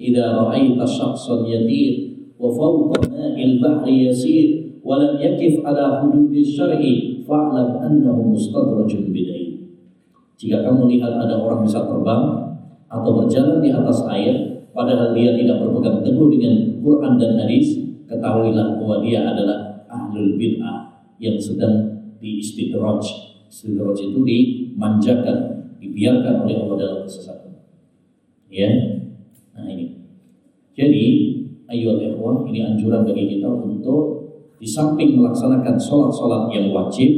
Idza 0.00 0.32
ra'aita 0.32 0.88
syakhsan 0.88 1.44
yatir 1.44 2.16
wa 2.40 2.48
fawqa 2.48 3.04
ma'il 3.12 3.60
bahri 3.60 4.08
yasir 4.08 4.80
wa 4.80 4.96
lam 4.96 5.20
yakif 5.20 5.60
ala 5.60 6.00
hududi 6.00 6.40
syar'i 6.40 7.20
fa'lam 7.20 7.84
annahu 7.84 8.32
mustadrajun 8.32 9.12
bidai. 9.12 9.68
Jika 10.40 10.64
kamu 10.64 10.88
lihat 10.96 11.20
ada 11.20 11.36
orang 11.36 11.62
bisa 11.62 11.84
terbang 11.84 12.41
atau 12.92 13.24
berjalan 13.24 13.64
di 13.64 13.72
atas 13.72 14.04
air 14.12 14.68
padahal 14.76 15.16
dia 15.16 15.32
tidak 15.32 15.64
berpegang 15.64 16.04
teguh 16.04 16.28
dengan 16.28 16.54
Quran 16.84 17.12
dan 17.16 17.40
hadis, 17.40 17.80
ketahuilah 18.04 18.76
bahwa 18.76 19.00
dia 19.00 19.24
adalah 19.24 19.88
ahlul 19.88 20.36
bid'ah 20.36 21.08
yang 21.16 21.40
sedang 21.40 22.04
diistidraj. 22.20 23.00
Istidraj 23.48 23.96
itu 23.96 24.20
dimanjakan, 24.20 25.68
dibiarkan 25.80 26.34
oleh 26.44 26.56
Allah 26.60 26.76
dalam 26.76 26.98
kesesatan. 27.04 27.52
Ya. 28.52 28.68
Nah 29.56 29.68
ini. 29.68 30.04
Jadi, 30.72 31.04
ayo 31.68 32.00
ikhwah, 32.00 32.48
ini 32.48 32.64
anjuran 32.64 33.04
bagi 33.04 33.36
kita 33.36 33.48
untuk 33.48 34.24
di 34.56 34.68
samping 34.68 35.20
melaksanakan 35.20 35.76
sholat-sholat 35.76 36.48
yang 36.52 36.72
wajib, 36.72 37.12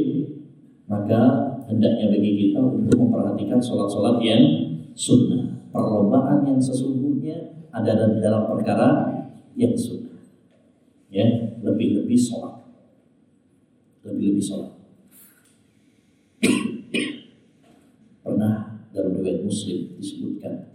maka 0.91 1.55
hendaknya 1.71 2.11
bagi 2.11 2.33
kita 2.35 2.59
untuk 2.59 2.99
memperhatikan 2.99 3.63
sholat-sholat 3.63 4.19
yang 4.21 4.43
sunnah. 4.95 5.69
Perlombaan 5.75 6.47
yang 6.47 6.63
sesungguhnya 6.63 7.67
ada 7.75 8.07
di 8.07 8.23
dalam 8.23 8.47
perkara 8.47 9.11
yang 9.59 9.75
sunnah. 9.75 10.23
Ya, 11.11 11.27
lebih-lebih 11.63 12.19
sholat. 12.19 12.63
Lebih-lebih 14.07 14.43
sholat. 14.43 14.73
Pernah 18.25 18.87
dalam 18.95 19.19
riwayat 19.19 19.43
Muslim 19.43 19.99
disebutkan 19.99 20.75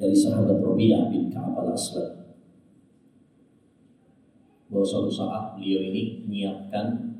dari 0.00 0.16
sahabat 0.16 0.58
Rabi'ah 0.64 1.12
bin 1.12 1.28
Ka'ab 1.28 1.60
al-Aslam 1.60 2.20
bahwa 4.70 4.86
suatu 4.86 5.12
saat 5.12 5.58
beliau 5.58 5.82
ini 5.82 6.24
menyiapkan 6.24 7.18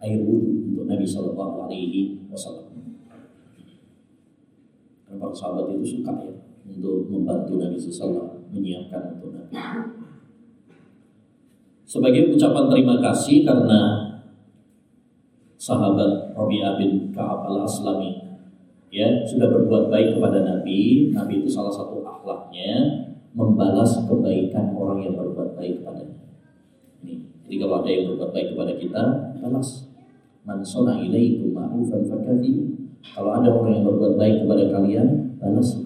air 0.00 0.22
wudhu 0.22 0.72
untuk 0.72 0.86
Nabi 0.86 1.04
Shallallahu 1.04 1.66
Alaihi 1.66 2.22
Wasallam. 2.30 2.65
Para 5.06 5.32
sahabat 5.32 5.70
itu 5.72 6.02
suka 6.02 6.12
ya 6.18 6.34
untuk 6.66 7.06
membantu 7.08 7.62
Nabi 7.62 7.78
Sallallahu 7.78 8.50
menyiapkan 8.50 9.16
untuk 9.16 9.32
Nabi. 9.32 9.54
Sebagai 11.86 12.34
ucapan 12.34 12.66
terima 12.66 12.98
kasih 12.98 13.46
karena 13.46 13.82
sahabat 15.56 16.34
Rabi'ah 16.34 16.74
bin 16.76 17.14
Ka'ab 17.14 17.46
al-Aslami 17.46 18.26
ya 18.90 19.22
sudah 19.24 19.48
berbuat 19.50 19.88
baik 19.88 20.18
kepada 20.18 20.42
Nabi. 20.42 21.10
Nabi 21.14 21.42
itu 21.42 21.48
salah 21.48 21.72
satu 21.72 22.02
akhlaknya 22.02 23.06
membalas 23.36 24.02
kebaikan 24.08 24.74
orang 24.74 25.06
yang 25.06 25.14
berbuat 25.14 25.54
baik 25.54 25.80
kepadanya. 25.80 26.18
Ini, 27.04 27.14
jadi 27.46 27.54
kalau 27.62 27.84
ada 27.84 27.88
yang 27.92 28.04
berbuat 28.12 28.30
baik 28.32 28.48
kepada 28.56 28.72
kita, 28.74 29.02
balas. 29.38 29.92
Man 30.46 30.62
sona 30.62 31.02
ilaikum 31.02 31.50
ma'rufan 31.52 32.06
fakati. 32.06 32.75
Kalau 33.02 33.30
ada 33.32 33.48
orang 33.48 33.80
yang 33.80 33.84
berbuat 33.88 34.14
baik 34.20 34.44
kepada 34.44 34.64
kalian, 34.76 35.36
balas. 35.40 35.84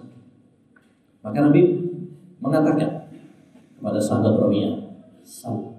Maka 1.20 1.38
Nabi 1.46 1.62
mengatakan 2.40 3.12
kepada 3.76 4.00
sahabat 4.00 4.40
Rabi'ah, 4.40 4.74
sal, 5.22 5.78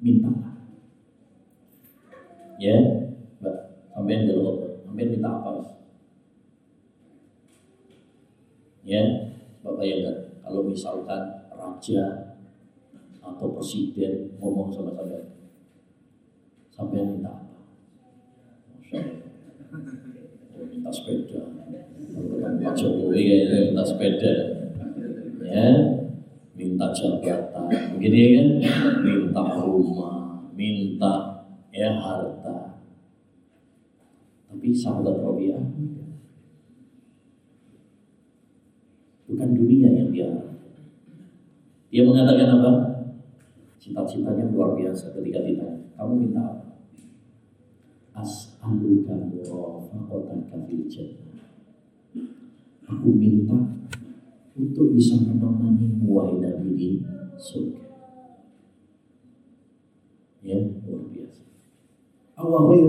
minta. 0.00 0.30
Ya, 2.60 2.76
Mbak, 3.40 3.56
sampai 3.94 4.28
jawab, 4.28 4.84
sampai 4.84 5.04
minta 5.08 5.28
apa? 5.28 5.50
Ya, 8.84 9.02
Bapak 9.60 9.76
bayangkan 9.76 10.16
kalau 10.40 10.64
misalkan 10.64 11.46
raja 11.52 12.32
atau 13.20 13.52
presiden 13.52 14.34
ngomong 14.40 14.72
sama 14.72 14.96
saya, 14.96 15.30
sampai 16.72 17.04
minta 17.04 17.28
apa? 17.28 17.60
Masya. 18.72 19.29
Minta 20.70 20.90
sepeda. 20.90 21.42
Pak 22.60 22.74
Jokowi 22.74 23.20
kayaknya 23.22 23.58
minta 23.70 23.82
sepeda. 23.86 24.32
Ya, 25.50 25.68
minta 26.54 26.86
jabatan, 26.94 27.66
begini 27.96 28.18
ya 28.18 28.30
kan? 28.38 28.48
Minta 29.02 29.42
rumah, 29.62 30.46
minta 30.54 31.14
ya 31.74 31.90
harta. 31.98 32.78
Tapi 34.50 34.74
sahabat 34.74 35.14
Rabi'ah 35.18 35.62
bukan 39.30 39.50
dunia 39.54 39.88
yang 39.94 40.10
dia 40.10 40.30
dia 41.90 42.02
mengatakan 42.02 42.58
apa? 42.58 42.72
Cita-citanya 43.80 44.50
luar 44.52 44.76
biasa 44.78 45.14
ketika 45.16 45.42
ditanya, 45.42 45.78
kamu 45.98 46.28
minta 46.28 46.42
apa? 46.42 46.66
As'aluka 48.60 49.16
murafaqataka 49.16 50.68
fil 50.68 50.84
jannah. 50.84 51.48
Aku 52.84 53.08
minta 53.16 53.56
untuk 54.52 54.92
bisa 54.92 55.16
menemani 55.16 55.96
wahai 56.04 56.44
Nabi 56.44 56.76
di 56.76 56.88
surga. 57.40 57.80
Ya, 60.44 60.60
luar 60.60 61.08
biasa. 61.08 61.40
Awal 62.36 62.84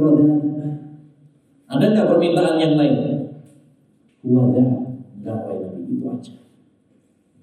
Ada 1.72 1.86
nggak 1.88 2.08
permintaan 2.12 2.60
yang 2.60 2.76
lain? 2.76 2.96
Wada, 4.28 4.66
nggak 5.24 5.38
wahai 5.40 5.72
Nabi 5.72 5.88
itu 5.88 6.04
aja. 6.04 6.36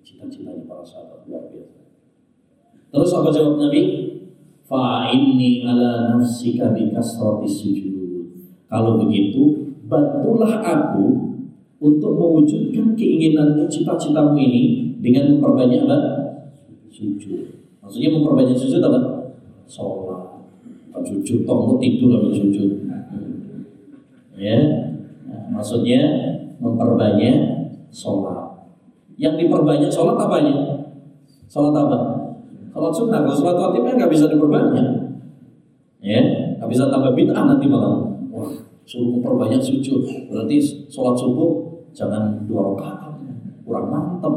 Cita-citanya 0.04 0.68
para 0.68 0.84
sahabat 0.84 1.24
luar 1.24 1.48
biasa. 1.48 1.80
Terus 2.92 3.10
apa 3.16 3.32
jawab 3.32 3.56
Nabi? 3.56 3.82
Fa 4.68 5.08
inni 5.08 5.64
ala 5.64 6.12
nafsika 6.12 6.76
bi 6.76 6.92
kasrati 6.92 7.48
sujud. 7.48 7.97
Kalau 8.68 9.00
begitu, 9.00 9.72
bantulah 9.88 10.60
aku 10.60 11.32
untuk 11.80 12.12
mewujudkan 12.12 12.92
keinginanmu, 12.92 13.64
cita-citamu 13.64 14.36
ini 14.36 14.92
dengan 15.00 15.36
memperbanyak 15.36 15.88
apa? 15.88 15.98
Sujud. 16.92 17.48
Maksudnya 17.80 18.12
memperbanyak 18.12 18.52
sujud 18.52 18.84
apa? 18.84 19.32
Sholat. 19.64 20.44
Bukan 20.92 21.02
sujud, 21.04 21.48
toh 21.48 21.80
tidur 21.80 22.12
lalu 22.12 22.36
sujud. 22.36 22.84
Ya, 24.38 24.58
maksudnya 25.50 26.00
memperbanyak 26.60 27.36
sholat. 27.88 28.68
Yang 29.18 29.48
diperbanyak 29.48 29.90
sholat 29.90 30.14
apanya? 30.20 30.54
Sholat 31.48 31.74
apa? 31.74 31.98
Sholat 32.70 32.92
sunnah, 32.92 33.20
kalau 33.24 33.34
sholat 33.34 33.56
wajibnya 33.56 33.98
nggak 33.98 34.12
bisa 34.12 34.28
diperbanyak. 34.28 34.88
Ya, 35.98 36.20
nggak 36.60 36.70
bisa 36.70 36.92
tambah 36.92 37.16
bid'ah 37.16 37.42
nanti 37.48 37.66
malam. 37.66 38.17
Suruh 38.88 39.20
memperbanyak 39.20 39.60
sujud. 39.60 40.00
Berarti 40.32 40.56
sholat 40.88 41.12
subuh 41.12 41.84
jangan 41.92 42.48
dua 42.48 42.72
rakaat, 42.72 43.20
kurang 43.60 43.92
mantap. 43.92 44.32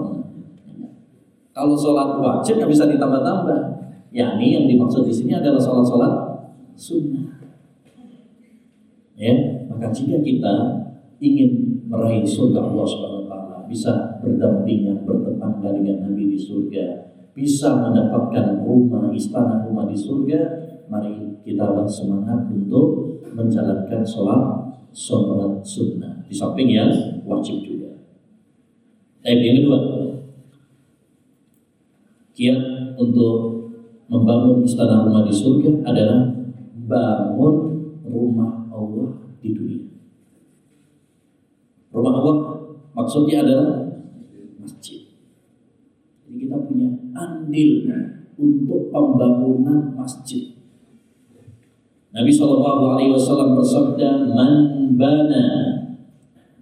Kalau 1.56 1.76
sholat 1.80 2.20
wajib 2.20 2.60
nggak 2.60 2.72
bisa 2.72 2.84
ditambah-tambah. 2.92 3.80
Ya, 4.12 4.36
ini 4.36 4.60
yang 4.60 4.66
dimaksud 4.68 5.08
di 5.08 5.14
sini 5.16 5.40
adalah 5.40 5.56
sholat-sholat 5.56 6.14
sunnah. 6.76 7.32
Ya, 9.16 9.64
maka 9.72 9.88
jika 9.88 10.20
kita 10.20 10.54
ingin 11.24 11.80
meraih 11.88 12.28
surga 12.28 12.60
Allah 12.60 12.84
Subhanahu 12.84 13.32
taala, 13.32 13.58
bisa 13.72 14.20
berdampingan, 14.20 15.08
bertetangga 15.08 15.72
dengan 15.80 16.12
Nabi 16.12 16.36
di 16.36 16.40
surga, 16.40 17.08
bisa 17.32 17.80
mendapatkan 17.80 18.68
rumah 18.68 19.08
istana 19.16 19.64
rumah 19.64 19.88
di 19.88 19.96
surga, 19.96 20.40
mari 20.92 21.40
kita 21.48 21.88
semangat 21.88 22.52
untuk 22.52 23.21
menjalankan 23.36 24.02
sholat 24.04 24.72
sholat 24.92 25.64
sunnah 25.64 26.24
di 26.28 26.34
samping 26.36 26.70
yang 26.72 26.92
wajib 27.24 27.64
juga. 27.64 27.96
Ayat 29.24 29.40
yang 29.40 29.56
kedua, 29.64 29.80
kiat 32.36 32.60
untuk 33.00 33.36
membangun 34.12 34.66
istana 34.68 35.08
rumah 35.08 35.24
di 35.24 35.34
surga 35.34 35.88
adalah 35.88 36.28
bangun 36.88 37.56
rumah 38.04 38.68
Allah 38.74 39.10
di 39.40 39.50
dunia. 39.56 39.88
Rumah 41.92 42.14
Allah 42.20 42.38
maksudnya 42.92 43.44
adalah 43.48 43.96
masjid 44.60 45.12
kita 46.52 46.68
punya 46.68 46.90
andil 47.16 47.88
untuk 48.36 48.92
pembangunan 48.92 49.96
masjid. 49.96 50.61
Nabi 52.12 52.28
Shallallahu 52.28 52.84
Alaihi 52.92 53.12
Wasallam 53.16 53.56
bersabda, 53.56 54.28
"Man 54.36 54.54
bana 55.00 55.46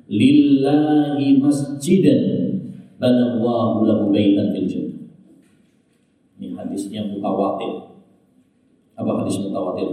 lillahi 0.06 1.42
masjidan, 1.42 2.22
bana 3.02 3.34
Allahu 3.34 3.82
lahu 3.82 4.14
baitan 4.14 4.54
fil 4.54 4.70
jannah." 4.70 5.10
Ini 6.38 6.54
hadisnya 6.54 7.02
mutawatir. 7.10 7.98
Apa 8.94 9.26
hadis 9.26 9.42
mutawatir? 9.42 9.90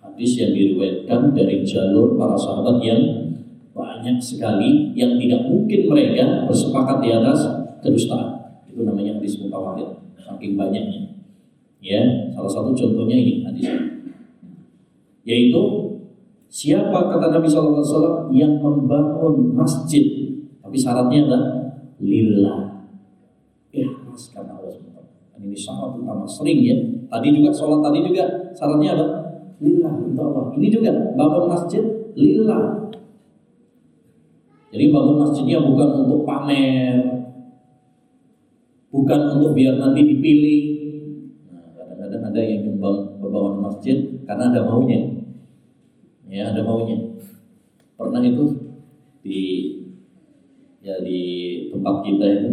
Hadis 0.00 0.32
yang 0.40 0.56
diriwayatkan 0.56 1.36
dari 1.36 1.60
jalur 1.60 2.16
para 2.16 2.40
sahabat 2.40 2.80
yang 2.80 3.04
banyak 3.76 4.16
sekali 4.16 4.96
yang 4.96 5.20
tidak 5.20 5.44
mungkin 5.44 5.92
mereka 5.92 6.48
bersepakat 6.48 7.04
di 7.04 7.12
atas 7.12 7.38
kedustaan. 7.84 8.64
Itu 8.64 8.80
namanya 8.80 9.20
hadis 9.20 9.36
mutawatir, 9.44 9.92
saking 10.16 10.56
banyaknya. 10.56 11.20
Ya, 11.80 12.32
salah 12.36 12.48
satu 12.48 12.72
contohnya 12.76 13.16
ini 13.16 13.40
hadis 13.44 13.89
yaitu 15.30 15.62
siapa 16.50 17.06
kata 17.06 17.30
Nabi 17.30 17.46
SAW 17.46 18.34
yang 18.34 18.58
membangun 18.58 19.54
masjid? 19.54 20.02
Tapi 20.58 20.74
syaratnya 20.74 21.30
adalah 21.30 21.42
lillah. 22.02 22.90
Ikhlas 23.70 24.34
karena 24.34 24.58
Allah 24.58 24.74
SWT 24.74 24.98
ini 25.40 25.54
syarat 25.54 25.94
utama 25.94 26.26
sering 26.26 26.60
ya. 26.66 26.76
Tadi 27.06 27.28
juga 27.30 27.50
sholat 27.54 27.80
tadi 27.86 28.02
juga 28.02 28.24
syaratnya 28.58 28.98
apa? 28.98 29.06
Lillah 29.62 29.94
untuk 29.94 30.24
Allah. 30.26 30.46
Ini 30.58 30.66
juga 30.68 30.90
bangun 31.14 31.46
masjid 31.46 31.84
lillah. 32.18 32.90
Jadi 34.70 34.84
bangun 34.90 35.16
masjidnya 35.18 35.58
bukan 35.62 35.88
untuk 36.06 36.22
pamer. 36.26 36.98
Bukan 38.90 39.20
untuk 39.38 39.54
biar 39.54 39.78
nanti 39.78 40.02
dipilih. 40.02 40.62
Nah, 41.50 41.62
kadang-kadang 41.78 42.22
ada 42.30 42.40
yang 42.42 42.66
berbangun 43.18 43.62
masjid 43.62 43.98
karena 44.26 44.50
ada 44.50 44.66
maunya. 44.66 45.19
Ya, 46.30 46.54
ada 46.54 46.62
maunya. 46.62 46.94
Pernah 47.98 48.22
itu 48.22 48.54
di 49.26 49.42
ya 50.78 51.02
di 51.02 51.20
tempat 51.74 52.06
kita 52.06 52.24
itu 52.24 52.50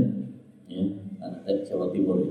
ya, 0.65 0.81
ada 1.21 1.51
Jawa 1.61 1.93
Timur 1.93 2.25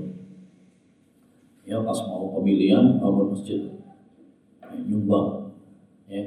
ya. 1.63 1.79
pas 1.81 1.99
mau 2.03 2.35
pemilihan 2.35 2.99
bangun 2.99 3.31
masjid 3.31 3.63
ya, 3.63 4.75
nyumbang 4.75 5.51
ya 6.07 6.23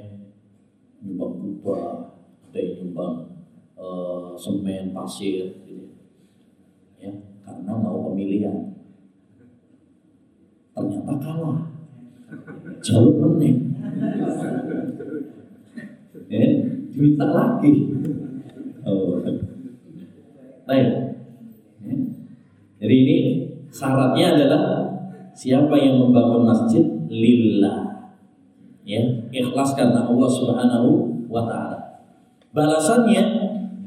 nyumbang 1.00 1.32
kubah 1.40 2.12
ada 2.50 2.58
yang 2.60 2.76
nyumbang 2.82 3.40
uh, 3.78 4.36
semen 4.36 4.92
pasir 4.92 5.60
gitu 5.68 5.94
ya 6.96 7.12
karena 7.44 7.72
mau 7.76 8.08
pemilihan. 8.10 8.72
Ternyata 10.72 11.14
kalah. 11.20 11.60
Jauh 12.80 13.12
meneng. 13.20 13.70
Eh, 16.30 16.50
lagi. 17.18 17.72
Oh. 18.86 19.18
Baik. 20.62 20.88
Ya. 21.82 21.94
Jadi 22.78 22.94
ini 23.02 23.16
syaratnya 23.74 24.38
adalah 24.38 24.62
siapa 25.34 25.74
yang 25.74 25.98
membangun 25.98 26.46
masjid 26.46 26.86
lillah. 27.10 28.14
Ya, 28.86 29.02
ikhlas 29.34 29.74
karena 29.74 30.06
Allah 30.06 30.30
Subhanahu 30.30 30.88
wa 31.26 31.44
taala. 31.50 31.78
Balasannya 32.54 33.22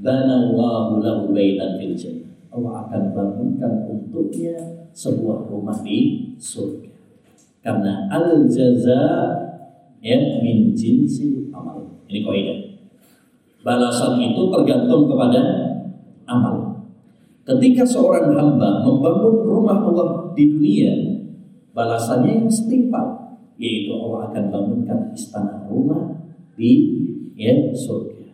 banallahu 0.03 0.99
lahu 0.99 1.31
baitan 1.31 1.79
fil 1.79 1.95
jannah. 1.95 2.31
Allah 2.53 2.85
akan 2.85 3.03
bangunkan 3.15 3.87
untuknya 3.89 4.55
sebuah 4.93 5.49
rumah 5.49 5.79
di 5.81 6.31
surga. 6.37 6.91
Karena 7.63 8.11
al 8.11 8.45
jaza 8.51 9.03
ya 10.03 10.19
min 10.43 10.75
jinsil 10.75 11.49
amal. 11.49 11.92
Ini 12.13 12.21
kaidah. 12.21 12.59
Balasan 13.65 14.21
itu 14.21 14.53
tergantung 14.53 15.09
kepada 15.09 15.41
amal. 16.29 16.85
Ketika 17.41 17.81
seorang 17.81 18.37
hamba 18.37 18.85
membangun 18.85 19.41
rumah 19.41 19.81
Allah 19.81 20.29
di 20.37 20.53
dunia, 20.53 20.93
balasannya 21.73 22.45
yang 22.45 22.51
setimpal, 22.53 23.33
yaitu 23.57 23.97
Allah 23.97 24.29
akan 24.29 24.43
bangunkan 24.53 25.09
istana 25.17 25.65
rumah 25.65 26.21
di 26.53 27.01
ya 27.33 27.73
surga. 27.73 28.29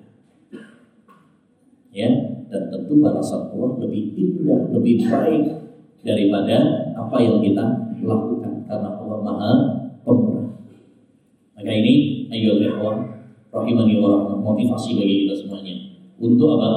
Ya, 1.95 2.09
dan 2.51 2.67
tentu 2.67 2.99
balasan 2.99 3.47
Allah 3.55 3.79
lebih 3.79 4.11
indah, 4.19 4.75
lebih 4.75 5.07
baik 5.07 5.71
daripada 6.03 6.91
apa 6.99 7.15
yang 7.23 7.39
kita 7.39 7.95
lakukan 8.03 8.67
karena 8.67 8.91
Allah 8.91 9.19
Maha 9.23 9.53
Pemurah. 10.03 10.51
Maka 11.55 11.71
ini 11.71 12.27
ayo 12.27 12.59
ikhwan 12.59 13.18
rahimani 13.49 13.97
wa 14.01 14.37
motivasi 14.37 14.97
bagi 14.97 15.15
kita 15.25 15.35
semuanya. 15.45 15.75
Untuk 16.19 16.57
apa? 16.57 16.71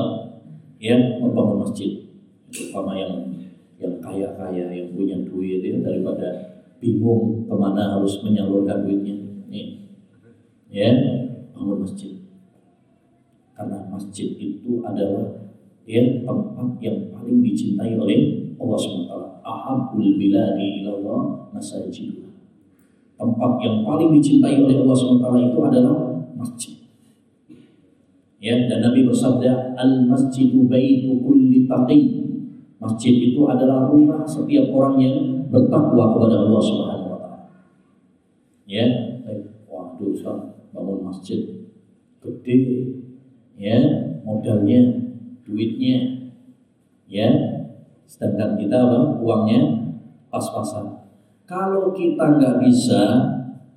Ya, 0.83 0.99
membangun 1.21 1.63
masjid. 1.63 2.11
Terutama 2.53 2.97
yang 2.99 3.33
yang 3.79 3.99
kaya-kaya 3.99 4.71
yang 4.71 4.95
punya 4.95 5.19
duit 5.27 5.63
ya 5.63 5.83
daripada 5.83 6.63
bingung 6.79 7.47
ke 7.47 7.55
mana 7.55 7.99
harus 7.99 8.23
menyalurkan 8.23 8.87
duitnya. 8.87 9.17
Nih 9.51 9.89
ya 10.71 10.91
bangun 11.55 11.83
masjid. 11.83 12.19
Karena 13.53 13.87
masjid 13.91 14.33
itu 14.39 14.83
adalah 14.83 15.43
ya 15.87 16.23
tempat 16.23 16.79
yang 16.79 17.11
paling 17.11 17.43
dicintai 17.43 17.95
oleh 17.99 18.55
Allah 18.59 18.79
SWT 18.79 19.13
ahabul 19.43 20.15
biladi 20.15 20.83
ilallah 20.83 21.51
masajid 21.51 22.23
tempat 23.19 23.53
yang 23.63 23.83
paling 23.87 24.15
dicintai 24.15 24.63
oleh 24.63 24.79
Allah 24.83 24.97
SWT 24.99 25.27
itu 25.43 25.59
adalah 25.63 25.97
masjid 26.43 26.75
ya 28.43 28.67
dan 28.67 28.83
Nabi 28.83 29.07
bersabda 29.07 29.79
al 29.79 30.11
masjidu 30.11 30.67
baitu 30.67 31.23
kulli 31.23 31.71
taqi 31.71 32.23
Masjid 32.83 33.15
itu 33.31 33.47
adalah 33.47 33.87
rumah 33.87 34.27
setiap 34.27 34.75
orang 34.75 34.99
yang 34.99 35.19
bertakwa 35.55 36.19
kepada 36.19 36.43
Allah 36.43 36.59
Subhanahu 36.59 37.11
wa 37.15 37.19
taala. 37.23 37.41
Ya, 38.67 38.87
waduh, 39.71 40.11
Ustaz, 40.11 40.59
bangun 40.75 41.07
masjid 41.07 41.63
gede 42.19 42.59
ya, 43.55 43.79
modalnya, 44.27 44.99
duitnya 45.47 46.27
ya. 47.07 47.31
Sedangkan 48.11 48.59
kita 48.59 48.83
apa? 48.83 49.23
Uangnya 49.23 49.95
pas-pasan. 50.27 51.07
Kalau 51.47 51.95
kita 51.95 52.35
nggak 52.35 52.67
bisa 52.67 53.03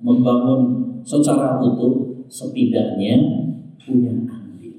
membangun 0.02 0.98
secara 1.06 1.62
utuh, 1.62 2.05
setidaknya 2.26 3.14
punya 3.78 4.12
andil. 4.26 4.74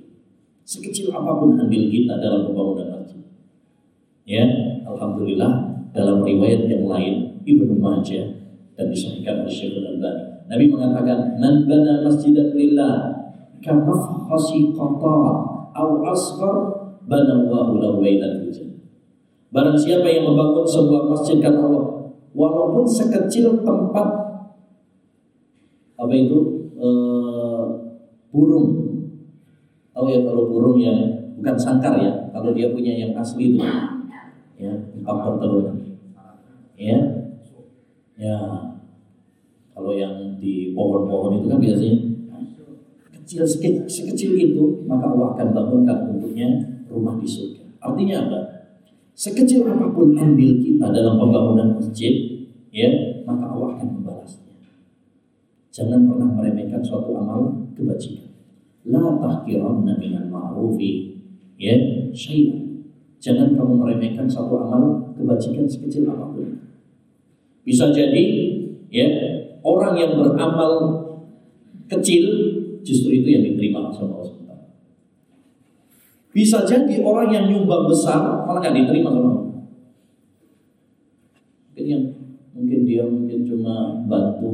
Sekecil 0.67 1.11
apa 1.11 1.39
pun 1.39 1.55
andil 1.55 1.87
kita 1.87 2.19
dalam 2.19 2.47
pembangunan 2.47 2.99
masjid 2.99 3.23
Ya, 4.27 4.43
alhamdulillah 4.83 5.51
dalam 5.95 6.19
riwayat 6.19 6.67
yang 6.67 6.83
lain 6.83 7.39
Ibnu 7.47 7.79
Majah 7.79 8.27
dan 8.75 8.91
disahihkan 8.91 9.47
oleh 9.47 9.53
Syekh 9.53 9.79
Al-Albani. 9.79 10.45
Nabi 10.47 10.65
mengatakan, 10.67 11.39
"Man 11.39 11.63
bana 11.63 12.03
masjidan 12.03 12.51
lillah 12.51 13.15
kamafhasi 13.63 14.75
qata 14.75 15.15
aw 15.71 15.89
asghar 16.11 16.55
bana 17.07 17.33
Allahu 17.47 17.79
lahu 17.79 18.03
baitan 18.03 18.43
fil 18.43 18.75
Barang 19.47 19.79
siapa 19.79 20.03
yang 20.11 20.27
membangun 20.27 20.67
sebuah 20.67 21.07
masjid 21.07 21.39
karena 21.39 21.63
Allah, 21.63 22.11
walaupun 22.35 22.83
sekecil 22.83 23.63
tempat 23.63 24.07
apa 25.97 26.13
itu 26.13 26.69
e, 26.77 26.87
burung, 28.33 28.67
tahu 29.91 30.05
ya 30.11 30.19
kalau 30.23 30.49
burung 30.51 30.77
yang 30.77 30.97
bukan 31.39 31.55
sangkar 31.55 31.97
ya, 31.99 32.29
kalau 32.31 32.51
dia 32.51 32.69
punya 32.71 32.93
yang 32.95 33.11
asli 33.17 33.55
itu. 33.55 33.63
Ya 34.57 34.73
faktor 35.05 35.37
telur. 35.39 35.65
Ya. 36.77 36.99
Ya. 38.17 38.37
Kalau 39.77 39.93
yang 39.93 40.41
di 40.41 40.73
pohon-pohon 40.73 41.37
itu 41.37 41.47
kan 41.53 41.61
biasanya 41.61 41.97
kecil 43.13 43.45
sekecil, 43.45 43.85
sekecil 43.85 44.31
itu 44.33 44.63
maka 44.89 45.13
Allah 45.13 45.37
akan 45.37 45.47
bangunkan 45.53 45.97
untuknya 46.17 46.49
rumah 46.89 47.21
di 47.21 47.29
surga. 47.29 47.61
Artinya 47.77 48.25
apa? 48.25 48.39
Sekecil 49.13 49.69
apa 49.69 49.93
pun 49.93 50.17
ambil 50.17 50.51
kita 50.57 50.89
dalam 50.89 51.21
pembangunan 51.21 51.77
masjid 51.77 52.13
ya 52.73 53.21
maka 53.25 53.53
Allah 53.53 53.77
akan 53.77 53.89
jangan 55.77 56.09
pernah 56.09 56.25
meremehkan 56.33 56.81
suatu 56.81 57.13
amal 57.13 57.69
kebajikan 57.77 58.33
la 58.89 59.21
tahkiranna 59.21 59.93
minal 60.01 60.25
ma'rufi 60.25 61.21
ya 61.61 61.77
syai'an 62.09 62.67
Jangan 63.17 63.57
kamu 63.57 63.73
meremehkan 63.81 64.29
satu 64.29 64.61
amal 64.61 65.13
kebajikan 65.17 65.65
sekecil 65.65 66.05
apa 66.05 66.37
pun. 66.37 66.69
Bisa 67.65 67.89
jadi 67.89 68.25
ya 68.93 69.07
orang 69.65 69.97
yang 69.97 70.11
beramal 70.21 70.71
kecil 71.89 72.23
justru 72.85 73.19
itu 73.19 73.27
yang 73.33 73.43
diterima 73.43 73.89
sama 73.89 74.21
Allah 74.21 74.29
SWT. 74.29 74.53
Bisa 76.29 76.61
jadi 76.61 77.01
orang 77.01 77.33
yang 77.33 77.45
nyumbang 77.49 77.89
besar 77.89 78.45
malah 78.45 78.61
nggak 78.61 78.85
diterima 78.85 79.09
sama 79.09 79.29
Allah. 79.33 79.45
Mungkin 81.73 81.85
yang 81.89 82.03
mungkin 82.53 82.79
dia 82.85 83.03
mungkin 83.09 83.39
cuma 83.49 84.05
bantu 84.05 84.53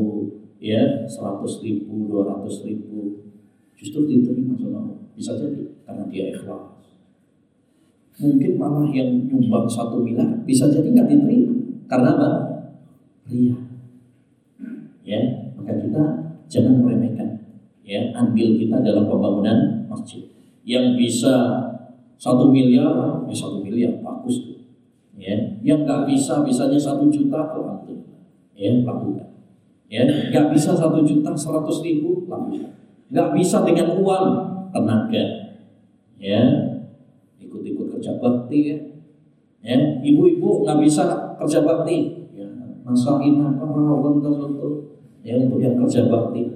ya 0.64 1.03
100 1.03 1.43
ribu, 1.59 2.07
200 2.07 2.64
ribu 2.64 3.28
justru 3.76 4.07
diterima 4.07 4.55
sama 4.55 4.80
Allah. 4.80 4.99
Bisa 5.11 5.36
jadi 5.36 5.84
karena 5.84 6.07
dia 6.07 6.32
ikhlas 6.32 6.72
mungkin 8.14 8.61
malah 8.61 8.88
yang 8.93 9.26
nyumbang 9.26 9.66
satu 9.66 10.05
miliar 10.05 10.45
bisa 10.45 10.70
jadi 10.70 10.86
nggak 10.86 11.09
diterima 11.09 11.53
karena 11.89 12.09
apa? 12.16 12.30
Ria. 13.28 13.55
Ya, 15.03 15.20
maka 15.59 15.84
kita 15.84 16.03
jangan 16.47 16.80
meremehkan 16.80 17.43
ya 17.84 18.16
andil 18.16 18.55
kita 18.55 18.80
dalam 18.80 19.05
pembangunan 19.07 19.84
masjid. 19.91 20.24
Yang 20.64 20.95
bisa 20.95 21.36
satu 22.16 22.47
miliar, 22.47 23.28
ya 23.28 23.36
satu 23.36 23.59
miliar 23.59 23.99
bagus 23.99 24.47
tuh. 24.47 24.59
Ya, 25.20 25.59
yang 25.59 25.84
nggak 25.84 26.07
bisa 26.07 26.41
bisanya 26.41 26.80
satu 26.80 27.11
juta, 27.11 27.51
alhamdulillah. 27.51 28.24
Ya, 28.55 28.72
lakukan. 28.82 29.32
Ya, 29.91 30.03
nggak 30.07 30.51
bisa 30.53 30.75
satu 30.75 31.01
juta 31.01 31.31
seratus 31.36 31.84
ribu. 31.84 32.27
Nggak 33.09 33.29
bisa 33.36 33.63
dengan 33.65 33.97
uang, 33.97 34.27
tenaga. 34.73 35.25
Ya, 36.17 36.73
kerja 38.03 38.19
bakti 38.19 38.59
ya. 38.67 38.77
Ya, 39.63 39.79
ibu-ibu 40.03 40.67
nggak 40.67 40.84
bisa 40.84 41.07
kerja 41.39 41.63
bakti. 41.63 42.27
Ya, 42.36 42.43
masakin 42.84 43.39
apa 43.39 43.63
rawon 43.63 44.19
untuk 44.19 44.91
ya 45.23 45.39
untuk 45.39 45.63
yang 45.63 45.79
kerja 45.79 46.11
bakti. 46.11 46.51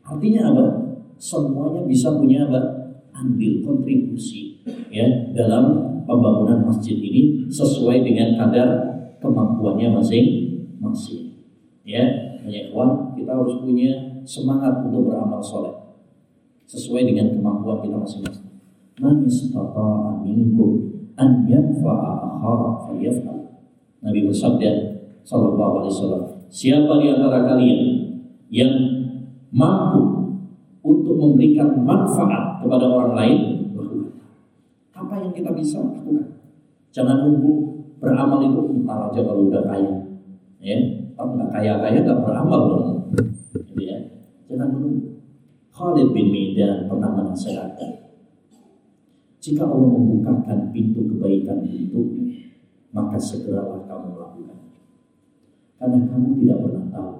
Artinya 0.00 0.56
apa? 0.56 0.64
Semuanya 1.20 1.84
bisa 1.84 2.16
punya 2.16 2.48
apa? 2.48 2.60
Ambil 3.12 3.60
kontribusi 3.60 4.60
ya 4.92 5.04
dalam 5.36 5.84
pembangunan 6.04 6.64
masjid 6.64 6.96
ini 6.96 7.44
sesuai 7.48 8.04
dengan 8.04 8.40
kadar 8.40 8.68
kemampuannya 9.20 9.92
masing-masing. 9.92 11.44
Ya, 11.84 12.04
banyak 12.46 12.70
uang 12.70 13.18
kita 13.18 13.34
harus 13.34 13.58
punya 13.58 14.22
semangat 14.22 14.86
untuk 14.86 15.10
beramal 15.10 15.42
soleh 15.42 15.74
sesuai 16.70 17.10
dengan 17.10 17.34
kemampuan 17.34 17.82
kita 17.82 17.98
masing-masing. 17.98 18.46
An. 19.02 19.26
Nabi 24.06 24.20
bersabda 24.30 24.70
sallallahu 25.26 25.82
alaihi 25.82 25.92
wasallam, 25.98 26.22
siapa 26.46 26.92
di 27.02 27.06
antara 27.10 27.42
kalian 27.50 27.82
yang 28.54 28.72
mampu 29.50 30.30
untuk 30.86 31.18
memberikan 31.18 31.82
manfaat 31.82 32.62
kepada 32.62 32.86
orang 32.86 33.12
lain. 33.18 33.38
Apa 34.94 35.18
yang 35.18 35.34
kita 35.34 35.50
bisa 35.50 35.82
lakukan. 35.82 36.38
Jangan 36.94 37.26
nunggu 37.26 37.52
beramal 37.98 38.38
itu 38.46 38.60
entar 38.70 39.10
aja 39.10 39.20
kalau 39.26 39.50
udah 39.50 39.66
kaya. 39.66 39.92
Ya, 40.62 41.05
kalau 41.16 41.34
nggak 41.34 41.50
kaya-kaya 41.50 41.98
nggak 42.04 42.20
beramal 42.22 42.60
loh. 42.68 42.84
Gitu 43.56 43.74
ya. 43.80 43.98
Jangan 44.52 44.68
menunggu. 44.76 45.24
Khalid 45.72 46.12
bin 46.12 46.32
Midan 46.32 46.88
pernah 46.88 47.12
menasihatkan 47.12 48.06
jika 49.46 49.62
Allah 49.62 49.94
membukakan 49.94 50.74
pintu 50.74 51.06
kebaikan 51.06 51.62
untukmu, 51.62 52.34
maka 52.90 53.14
segeralah 53.14 53.86
kamu 53.86 54.18
lakukan. 54.18 54.58
Karena 55.78 56.02
kamu 56.02 56.42
tidak 56.42 56.58
pernah 56.66 56.84
tahu 56.90 57.14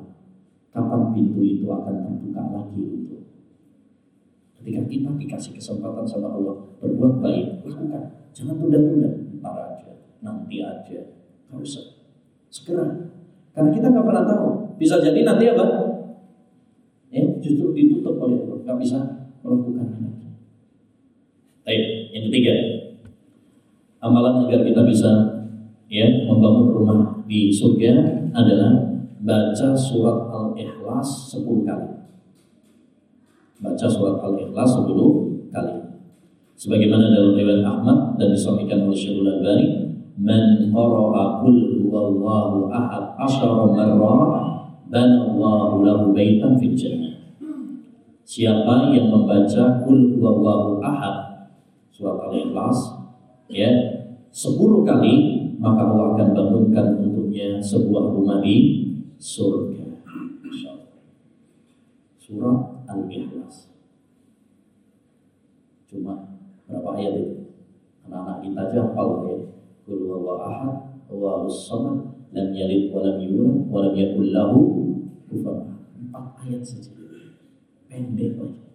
kapan 0.75 1.03
pintu 1.15 1.39
itu 1.47 1.71
akan 1.71 1.95
terbuka 2.03 2.43
lagi 2.51 2.83
untuk. 2.83 3.23
Ketika 4.59 4.83
kita 4.91 5.15
dikasih 5.15 5.55
kesempatan 5.55 6.03
sama 6.03 6.35
Allah 6.35 6.67
berbuat 6.83 7.23
baik, 7.23 7.63
lakukan. 7.63 8.35
Jangan 8.35 8.59
tunda-tunda, 8.59 9.11
ntar 9.39 9.57
aja, 9.63 9.95
nanti 10.19 10.67
aja. 10.67 11.01
Usah. 11.55 11.95
Segera. 12.51 12.91
Karena 13.57 13.73
kita 13.73 13.89
nggak 13.89 14.05
pernah 14.05 14.25
tahu. 14.29 14.77
Bisa 14.77 15.01
jadi 15.01 15.25
nanti 15.25 15.49
apa? 15.49 15.65
Ya, 17.09 17.25
justru 17.41 17.73
ditutup 17.73 18.21
oleh 18.21 18.45
Allah. 18.45 18.61
Gak 18.69 18.77
bisa 18.77 18.99
melakukan 19.41 19.89
lagi. 19.97 20.29
Baik, 21.65 21.83
yang 22.13 22.29
ketiga, 22.29 22.55
amalan 24.05 24.45
agar 24.45 24.61
kita 24.61 24.85
bisa 24.85 25.11
ya 25.89 26.29
membangun 26.29 26.69
rumah 26.69 27.01
di 27.25 27.49
surga 27.49 28.27
adalah 28.37 29.01
baca 29.25 29.73
surat 29.73 30.29
Al-Ikhlas 30.29 31.33
10 31.33 31.65
kali. 31.65 31.89
Baca 33.65 33.87
surat 33.89 34.21
Al-Ikhlas 34.21 34.71
10 34.85 35.49
kali. 35.49 35.75
Sebagaimana 36.57 37.09
dalam 37.09 37.33
riwayat 37.33 37.65
Ahmad 37.65 38.21
dan 38.21 38.33
disampaikan 38.37 38.85
oleh 38.85 38.97
Syekhul 38.97 39.29
Albani, 39.29 39.86
"Man 40.17 40.73
qara'a 40.73 41.45
qul 41.45 41.85
huwallahu 41.85 42.73
ahad 42.73 43.15
asyara 43.21 43.69
marra 43.69 44.43
bana 44.89 45.17
Allahu 45.29 45.85
lahu 45.85 46.05
baitan 46.17 46.57
fil 46.57 46.73
jannah." 46.73 47.17
Siapa 48.27 48.91
yang 48.91 49.13
membaca 49.13 49.87
qul 49.87 50.19
huwallahu 50.19 50.83
ahad 50.83 51.47
surat 51.95 52.19
Al-Ikhlas 52.27 52.79
ya 53.49 53.71
10 54.35 54.83
kali 54.85 55.15
maka 55.57 55.89
Allah 55.89 56.13
akan 56.13 56.29
bangunkan 56.37 56.87
untuknya 57.01 57.57
sebuah 57.63 58.13
rumah 58.13 58.45
di 58.45 58.57
surga. 59.17 59.85
Surat 62.21 62.85
Al-Ikhlas. 62.91 63.71
Cuma 65.87 66.37
berapa 66.67 66.91
ayat 66.99 67.15
itu? 67.23 67.35
Anak-anak 68.05 68.37
kita 68.43 68.61
aja 68.67 68.79
hafal 68.91 69.09
ya. 69.25 69.37
Qul 69.87 70.11
huwa 70.11 70.43
ahad, 70.43 70.99
Allahus 71.07 71.71
samad, 71.71 72.11
lam 72.35 72.49
yalid 72.51 72.91
wa 72.91 73.07
lam 73.07 73.23
yulad 73.23 73.71
wa 73.71 73.79
lam 73.87 73.95
yakul 73.95 74.35
lahu 74.35 74.59
kufuwan 75.31 75.79
Empat 75.95 76.43
ayat 76.43 76.63
saja. 76.67 76.91
Pendek 77.87 78.35
aja. 78.35 78.67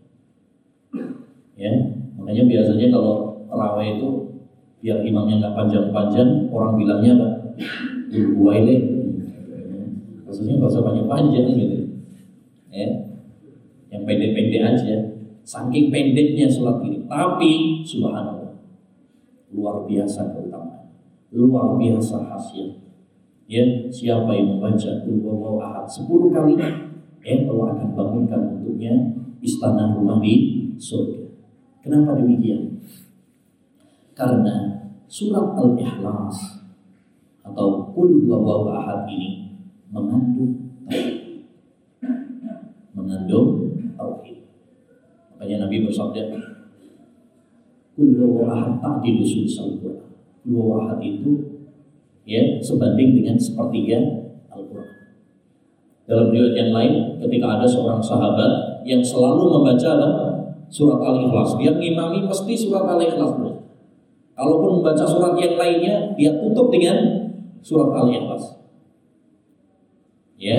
Ya, 1.59 1.73
makanya 2.15 2.47
biasanya 2.47 2.87
kalau 2.95 3.43
raweh 3.51 3.99
itu 3.99 4.09
biar 4.79 5.03
imamnya 5.03 5.43
nggak 5.43 5.55
panjang-panjang, 5.59 6.47
orang 6.47 6.79
bilangnya 6.79 7.11
apa? 7.19 7.29
ini 8.11 8.75
Maksudnya 10.23 10.53
nggak 10.63 10.71
usah 10.71 10.83
panjang-panjang 10.87 11.45
gitu. 11.59 11.77
Ya, 12.71 12.87
yang 13.91 14.07
pendek-pendek 14.07 14.63
aja. 14.63 14.95
Saking 15.43 15.91
pendeknya 15.91 16.47
sholat 16.47 16.79
ini. 16.87 17.03
Tapi 17.03 17.83
subhanallah. 17.83 18.55
Luar 19.51 19.83
biasa 19.83 20.31
keutamaan. 20.31 20.70
Luar 21.31 21.79
biasa 21.79 22.27
hasil. 22.27 22.75
Ya, 23.47 23.63
siapa 23.91 24.31
yang 24.31 24.55
membaca 24.55 24.91
Qul 25.03 25.23
ahad 25.59 25.83
10 25.87 26.07
kali, 26.31 26.55
ya 27.23 27.35
Allah 27.47 27.67
akan 27.75 27.89
bangunkan 27.95 28.41
untuknya 28.59 28.95
istana 29.43 29.91
rumah 29.91 30.23
di 30.23 30.71
surga. 30.79 31.19
Kenapa 31.83 32.15
demikian? 32.15 32.79
Karena 34.15 34.87
surat 35.07 35.55
Al-Ikhlas 35.55 36.63
atau 37.43 37.91
Qul 37.91 38.27
ahad 38.71 39.03
ini 39.11 39.51
mengandung 39.91 40.71
mengandung 42.95 43.75
tauhid. 43.95 44.39
Makanya 45.35 45.67
Nabi 45.67 45.87
bersabda, 45.87 46.23
Kullu 47.91 48.47
ahad 48.47 48.79
ta'dilu 48.79 49.23
sulsal 49.25 49.75
Quran. 49.81 50.10
Kullu 50.41 50.73
ahad 50.73 50.97
itu 51.05 51.61
ya 52.25 52.57
sebanding 52.61 53.13
dengan 53.13 53.37
sepertiga 53.37 54.01
Al-Quran. 54.49 54.89
Dalam 56.09 56.27
riwayat 56.33 56.55
yang 56.57 56.71
lain, 56.73 56.93
ketika 57.21 57.61
ada 57.61 57.67
seorang 57.69 58.01
sahabat 58.01 58.81
yang 58.83 59.05
selalu 59.05 59.53
membaca 59.53 59.91
surat 60.67 60.99
Al-Ikhlas, 60.99 61.55
dia 61.61 61.71
ngimami 61.77 62.25
mesti 62.25 62.53
surat 62.57 62.89
Al-Ikhlas 62.89 63.31
Kalaupun 64.31 64.81
membaca 64.81 65.05
surat 65.05 65.37
yang 65.37 65.53
lainnya, 65.53 66.17
dia 66.17 66.33
tutup 66.41 66.73
dengan 66.73 66.97
surat 67.61 67.93
Al-Ikhlas. 67.93 68.57
Ya, 70.41 70.57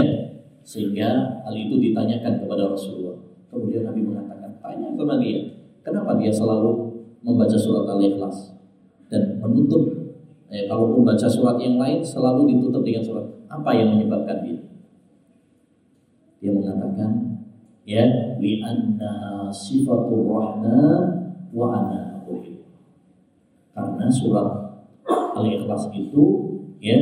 sehingga 0.63 1.43
hal 1.43 1.55
itu 1.59 1.83
ditanyakan 1.83 2.39
kepada 2.39 2.71
Rasulullah. 2.71 3.19
Kemudian 3.51 3.83
Nabi 3.83 4.07
mengatakan, 4.07 4.63
tanya 4.63 4.95
sama 4.95 5.19
dia, 5.19 5.43
kenapa 5.83 6.15
dia 6.15 6.31
selalu 6.31 7.03
membaca 7.27 7.59
surat 7.59 7.83
Al-Ikhlas 7.91 8.62
dan 9.13 9.37
menutup. 9.37 9.93
Eh, 10.49 10.65
kalaupun 10.65 11.05
baca 11.05 11.29
surat 11.29 11.61
yang 11.61 11.77
lain 11.77 12.01
selalu 12.01 12.57
ditutup 12.57 12.81
dengan 12.81 13.05
surat. 13.05 13.27
Apa 13.53 13.77
yang 13.77 13.97
menyebabkan 13.97 14.41
dia? 14.41 14.61
Dia 16.41 16.51
mengatakan, 16.57 17.41
ya, 17.85 18.37
li'anna 18.41 19.49
sifatur 19.53 20.27
rahman 20.33 21.05
wa 21.53 21.67
ana 21.77 22.25
Karena 23.73 24.05
surat 24.13 24.49
Al-Ikhlas 25.33 25.89
itu 25.97 26.25
ya 26.77 26.99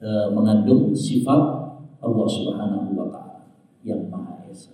e, 0.00 0.08
mengandung 0.32 0.88
sifat 0.96 1.40
Allah 2.00 2.26
Subhanahu 2.28 2.96
wa 2.96 3.06
taala 3.12 3.44
yang 3.84 4.08
Maha 4.08 4.48
Esa 4.48 4.72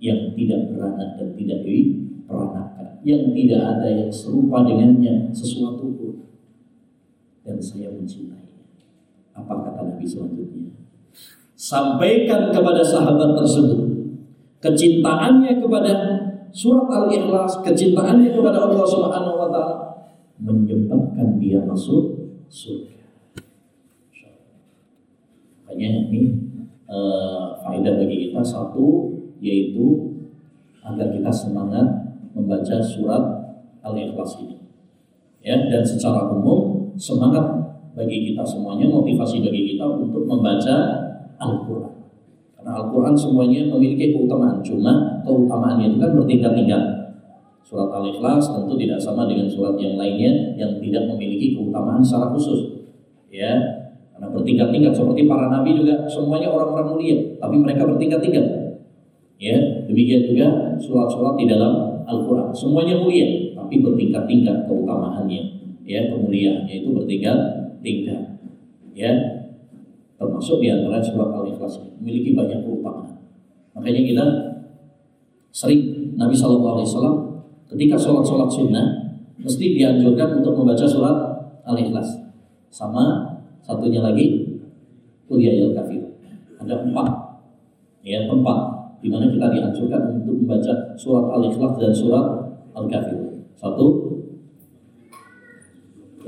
yang 0.00 0.32
tidak 0.32 0.72
beranak 0.72 1.20
dan 1.20 1.36
tidak 1.36 1.60
diperanakan, 1.60 2.69
yang 3.04 3.32
tidak 3.32 3.62
ada 3.64 3.88
yang 3.88 4.10
serupa 4.12 4.64
dengannya 4.64 5.32
sesuatu 5.32 5.88
pun. 5.96 6.14
Dan 7.44 7.56
saya 7.56 7.88
mencintainya. 7.90 8.64
Apa 9.32 9.64
kata 9.64 9.80
Nabi 9.94 10.04
selanjutnya? 10.04 10.76
Sampaikan 11.56 12.52
kepada 12.52 12.80
sahabat 12.84 13.36
tersebut 13.36 13.90
kecintaannya 14.60 15.60
kepada 15.60 15.92
surat 16.52 16.86
Al-Ikhlas, 16.88 17.64
kecintaannya 17.64 18.36
kepada 18.36 18.68
Allah 18.68 18.84
Subhanahu 18.84 19.36
wa 19.40 19.48
taala 19.48 19.76
menyebabkan 20.40 21.36
dia 21.40 21.60
masuk 21.64 22.32
surga. 22.48 23.00
Makanya 25.64 26.10
ini 26.10 26.22
uh, 26.88 27.56
faedah 27.60 27.96
bagi 28.00 28.28
kita 28.28 28.40
satu 28.44 29.16
yaitu 29.40 30.16
agar 30.84 31.12
kita 31.12 31.30
semangat 31.32 32.09
membaca 32.34 32.76
surat 32.82 33.22
Al-Ikhlas 33.82 34.40
ini. 34.44 34.56
Ya, 35.40 35.56
dan 35.72 35.80
secara 35.80 36.28
umum 36.28 36.92
semangat 37.00 37.42
bagi 37.96 38.32
kita 38.32 38.44
semuanya, 38.44 38.86
motivasi 38.92 39.40
bagi 39.40 39.74
kita 39.74 39.88
untuk 39.88 40.28
membaca 40.28 40.76
Al-Quran. 41.40 41.94
Karena 42.60 42.70
Al-Quran 42.76 43.16
semuanya 43.16 43.72
memiliki 43.72 44.12
keutamaan, 44.12 44.60
cuma 44.60 45.24
keutamaannya 45.24 45.96
itu 45.96 45.96
kan 45.96 46.12
bertingkat-tingkat. 46.12 46.82
Surat 47.64 47.88
Al-Ikhlas 47.88 48.52
tentu 48.52 48.76
tidak 48.76 49.00
sama 49.00 49.24
dengan 49.24 49.48
surat 49.48 49.80
yang 49.80 49.96
lainnya 49.96 50.58
yang 50.60 50.76
tidak 50.76 51.08
memiliki 51.08 51.56
keutamaan 51.56 52.04
secara 52.04 52.36
khusus. 52.36 52.84
Ya, 53.32 53.56
karena 54.12 54.36
bertingkat-tingkat 54.36 54.92
seperti 54.92 55.24
para 55.24 55.48
nabi 55.48 55.72
juga 55.72 56.04
semuanya 56.04 56.52
orang-orang 56.52 56.92
mulia, 56.92 57.16
tapi 57.40 57.56
mereka 57.56 57.88
bertingkat-tingkat. 57.88 58.46
Ya, 59.40 59.56
demikian 59.88 60.28
juga 60.28 60.76
surat-surat 60.76 61.40
di 61.40 61.48
dalam 61.48 61.89
Al-Quran. 62.06 62.52
Semuanya 62.54 63.00
mulia, 63.00 63.54
tapi 63.56 63.80
bertingkat-tingkat 63.82 64.68
keutamaannya. 64.68 65.42
Ya, 65.84 66.06
kemuliaannya 66.12 66.74
itu 66.84 66.88
bertingkat-tingkat. 66.94 68.20
Ya, 68.94 69.12
termasuk 70.20 70.60
di 70.60 70.68
antara 70.68 71.00
surat 71.00 71.32
Al-Ikhlas 71.32 71.80
memiliki 71.98 72.36
banyak 72.36 72.62
keutamaan. 72.62 73.16
Makanya 73.72 74.02
kita 74.04 74.26
sering 75.50 76.14
Nabi 76.14 76.36
Shallallahu 76.36 76.78
Alaihi 76.78 76.90
ketika 77.74 77.96
sholat-sholat 77.96 78.50
sunnah 78.50 78.86
mesti 79.40 79.72
dianjurkan 79.74 80.44
untuk 80.44 80.54
membaca 80.60 80.84
surat 80.84 81.16
Al-Ikhlas. 81.64 82.20
Sama 82.70 83.34
satunya 83.64 84.04
lagi 84.04 84.58
kuliah 85.26 85.70
al 85.70 85.74
kafir. 85.74 86.02
Ada 86.60 86.86
empat 86.86 87.08
ya 88.04 88.28
tempat 88.28 88.58
di 89.00 89.08
mana 89.08 89.32
kita 89.32 89.48
dianjurkan 89.48 90.20
untuk 90.20 90.44
membaca 90.44 90.92
surat 91.00 91.24
Al-Ikhlas 91.32 91.72
dan 91.80 91.92
surat 91.92 92.26
Al-Kafir. 92.76 93.48
Satu, 93.56 93.86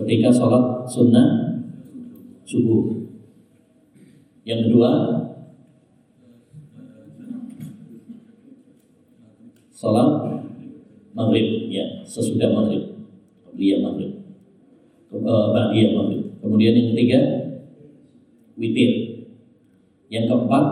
ketika 0.03 0.33
sholat 0.33 0.89
sunnah 0.89 1.53
subuh. 2.49 3.05
Yang 4.43 4.69
kedua, 4.69 4.91
sholat 9.71 10.09
maghrib, 11.15 11.71
ya 11.71 12.03
sesudah 12.03 12.51
maghrib, 12.51 13.07
dia 13.55 13.79
maghrib, 13.79 14.19
uh, 15.15 15.55
maghrib. 15.55 16.23
Kemudian 16.43 16.75
yang 16.75 16.89
ketiga, 16.91 17.21
witir. 18.59 18.91
Yang 20.11 20.29
keempat, 20.29 20.65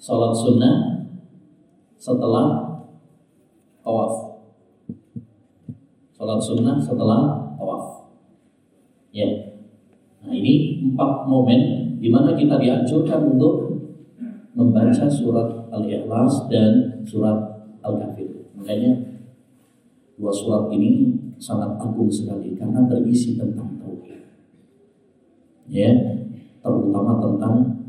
sholat 0.00 0.32
sunnah 0.32 0.76
setelah 2.00 2.80
tawaf. 3.84 4.40
Sholat 6.16 6.40
sunnah 6.40 6.76
setelah 6.80 7.52
tawaf. 7.60 8.08
Ya. 9.12 9.28
Nah 10.24 10.32
ini 10.32 10.80
empat 10.90 11.28
momen 11.28 11.60
di 12.00 12.08
mana 12.08 12.32
kita 12.32 12.56
dianjurkan 12.56 13.36
untuk 13.36 13.76
membaca 14.56 15.06
surat 15.06 15.68
Al-Ikhlas 15.68 16.48
dan 16.48 17.04
surat 17.04 17.68
Al-Kafir. 17.84 18.48
Makanya 18.56 19.20
dua 20.16 20.32
surat 20.32 20.72
ini 20.72 21.12
sangat 21.40 21.76
agung 21.80 22.08
sekali 22.12 22.56
karena 22.56 22.84
berisi 22.84 23.36
tentang 23.36 23.80
tauhid. 23.80 24.20
Ya, 25.70 25.92
terutama 26.60 27.16
tentang 27.24 27.79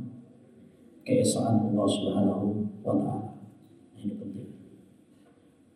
keesaan 1.06 1.72
Allah 1.72 1.88
Subhanahu 1.88 2.46
wa 2.86 2.94
taala. 2.98 3.42
Ini 3.98 4.14
penting. 4.18 4.50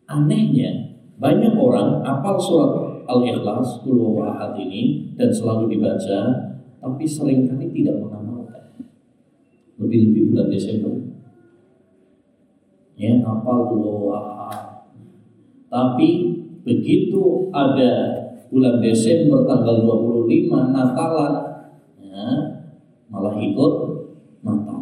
Anehnya, 0.06 0.70
banyak 1.18 1.54
orang 1.58 2.02
apal 2.02 2.38
surat 2.38 2.72
Al-Ikhlas, 3.06 3.86
Qul 3.86 4.22
ahad 4.22 4.58
ini 4.58 5.14
dan 5.14 5.30
selalu 5.30 5.70
dibaca, 5.70 6.20
tapi 6.82 7.04
sering 7.06 7.46
kali 7.46 7.70
tidak 7.70 8.02
mengamalkan. 8.02 8.74
Lebih-lebih 9.78 10.34
bulan 10.34 10.48
Desember. 10.50 10.94
Ya, 12.98 13.22
apal 13.22 13.70
Qul 13.70 14.10
ahad. 14.10 14.90
Tapi 15.70 16.08
begitu 16.66 17.50
ada 17.54 18.22
bulan 18.50 18.78
Desember 18.82 19.46
tanggal 19.46 19.82
25 19.82 20.74
Natalan 20.74 21.34
ya, 22.02 22.26
malah 23.10 23.34
ikut 23.38 23.72
Natal 24.42 24.75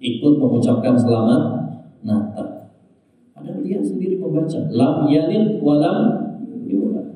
ikut 0.00 0.34
mengucapkan 0.40 0.96
selamat 0.96 1.42
Natal 2.00 2.72
padahal 3.36 3.60
dia 3.60 3.84
sendiri 3.84 4.16
membaca 4.16 4.58
lam 4.72 5.06
yalid 5.06 5.60
walam 5.60 5.98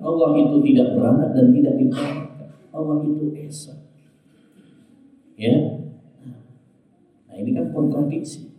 Allah 0.05 0.37
itu 0.37 0.57
tidak 0.61 1.01
beranak 1.01 1.33
dan 1.33 1.49
tidak 1.49 1.75
dilahirkan 1.81 2.53
Allah 2.77 2.97
itu 3.09 3.25
esa 3.41 3.73
ya 5.41 5.81
nah 7.25 7.35
ini 7.35 7.57
kan 7.57 7.73
kontradiksi 7.73 8.55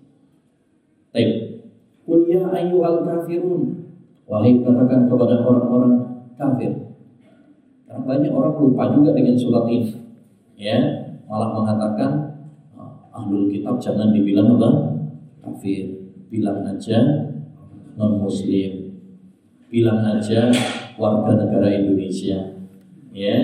Baik. 1.15 1.63
Qul 2.03 2.27
ya 2.27 2.43
ayyuhal 2.51 3.07
kafirun. 3.07 3.87
Wahai 4.27 4.59
katakan 4.59 5.07
kepada 5.07 5.47
orang-orang 5.47 6.27
kafir. 6.35 6.91
Karena 7.87 8.03
banyak 8.03 8.31
orang 8.35 8.59
lupa 8.59 8.91
juga 8.91 9.15
dengan 9.15 9.39
surat 9.39 9.63
ini. 9.71 9.95
Ya, 10.59 10.75
malah 11.23 11.55
mengatakan 11.55 12.11
ahlul 13.15 13.47
kitab 13.47 13.79
jangan 13.79 14.11
dibilang 14.11 14.59
apa? 14.59 14.69
Kafir. 15.39 16.11
Bilang 16.27 16.67
aja 16.67 17.31
non 17.95 18.19
muslim. 18.19 18.99
Bilang 19.71 20.03
aja 20.03 20.51
warga 20.99 21.31
negara 21.39 21.71
Indonesia. 21.71 22.59
Ya. 23.15 23.37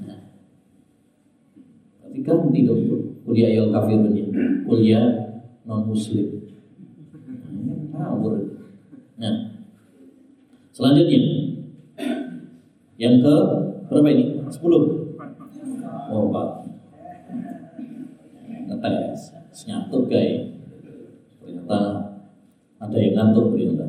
Nah. 0.00 0.32
Tapi 2.00 2.18
ganti 2.24 2.64
dong 2.64 2.80
kuliah 3.28 3.52
ayol 3.52 3.68
kafir 3.68 4.00
ya. 4.16 4.26
Kuliah 4.64 5.06
non 5.68 5.84
muslim. 5.84 6.48
Ngawur. 7.92 8.34
Nah. 9.20 9.36
Selanjutnya 10.72 11.20
yang 12.96 13.20
ke 13.20 13.36
berapa 13.88 14.08
ini? 14.12 14.40
10. 14.48 14.60
Oh, 16.10 16.26
empat 16.28 16.59
ngetek 18.80 19.12
nyatuk 19.68 20.08
guys 20.08 20.56
ternyata 21.44 21.80
ada 22.80 22.96
yang 22.96 23.12
ngantuk 23.12 23.52
ternyata. 23.52 23.86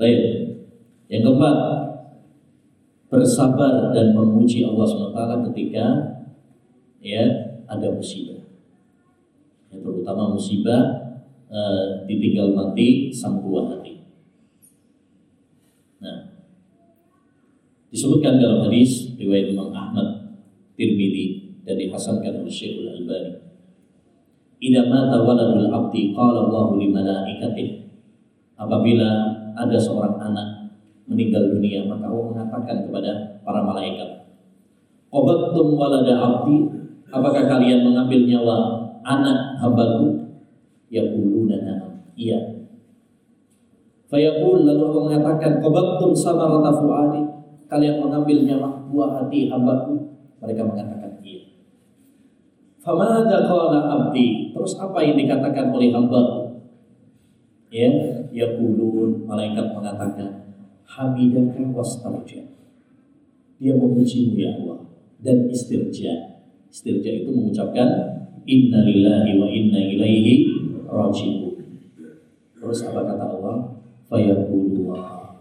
Baik. 0.00 0.20
Yang 1.12 1.22
keempat 1.28 1.56
bersabar 3.12 3.92
dan 3.92 4.16
memuji 4.16 4.64
Allah 4.64 4.88
SWT 4.88 5.20
ketika 5.52 5.84
ya 7.04 7.22
ada 7.68 7.92
musibah. 7.92 8.40
Ya, 9.68 9.76
terutama 9.84 10.32
musibah 10.32 11.12
e, 11.52 11.60
ditinggal 12.08 12.56
mati 12.56 13.12
sang 13.12 13.44
buah 13.44 13.76
hati 13.76 14.00
nah 16.02 16.34
disebutkan 17.92 18.40
dalam 18.42 18.66
hadis 18.66 19.14
riwayat 19.20 19.52
Imam 19.54 19.70
Ahmad 19.70 20.34
Tirmidzi 20.74 21.60
dan 21.62 21.78
dihasankan 21.78 22.42
oleh 22.42 22.50
Syekhul 22.50 22.90
Albani. 22.90 23.41
Mata 24.62 25.18
waladul 25.26 25.66
abdi 25.74 26.14
qala 26.14 26.46
Allah 26.46 26.78
li 26.78 26.86
malaikatih. 26.94 27.68
Apabila 28.54 29.10
ada 29.58 29.74
seorang 29.74 30.22
anak 30.22 30.70
meninggal 31.10 31.50
dunia, 31.50 31.82
maka 31.90 32.06
Allah 32.06 32.26
mengatakan 32.30 32.76
kepada 32.86 33.42
para 33.42 33.60
malaikat, 33.66 34.30
"Qabattum 35.10 35.74
walada 35.74 36.14
abdi? 36.14 36.70
Apakah 37.10 37.42
kalian 37.50 37.82
mengambil 37.82 38.22
nyawa 38.22 38.58
anak 39.02 39.58
hambaku?" 39.58 40.22
yaquluna 40.92 41.56
na'am 41.64 41.92
iya 42.14 42.38
Fayaqul 44.12 44.68
lalu 44.68 44.82
Allah 44.92 45.02
mengatakan 45.08 45.52
qabattum 45.64 46.12
samarata 46.12 46.68
fuadi 46.76 47.24
kalian 47.72 48.04
mengambil 48.04 48.44
nyawa 48.44 48.84
buah 48.92 49.24
hati 49.24 49.48
hambaku 49.48 50.20
mereka 50.44 50.68
mengatakan 50.68 51.01
Famada 52.82 53.46
qala 53.46 53.78
abdi. 53.86 54.50
Terus 54.50 54.74
apa 54.82 54.98
yang 55.06 55.14
dikatakan 55.14 55.70
oleh 55.70 55.94
hamba? 55.94 56.50
Ya 57.70 57.88
yaqulun. 58.34 59.22
Malaikat 59.22 59.70
mengatakan 59.70 60.50
hamidaka 60.82 61.62
wastarja. 61.70 62.42
Dia 63.62 63.78
memujimu 63.78 64.34
ya 64.34 64.58
Allah 64.58 64.82
dan 65.22 65.46
istirja. 65.46 66.42
Istirja 66.66 67.22
itu 67.22 67.30
mengucapkan 67.30 68.18
inna 68.50 68.82
lillahi 68.82 69.38
wa 69.38 69.46
inna 69.46 69.78
ilaihi 69.78 70.50
rajiun. 70.90 71.54
Terus 72.58 72.82
apa 72.90 73.06
kata 73.06 73.24
Allah? 73.38 73.78
Fayaqulullah. 74.10 75.38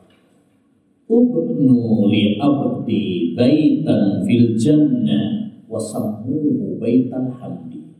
Ubnu 1.09 2.07
li 2.07 2.38
abdi 2.38 3.34
baitan 3.34 4.22
fil 4.23 4.53
jannah 4.55 5.31
wasammuhu 5.72 6.76
baitan 6.76 7.31
hamdi. 7.39 7.95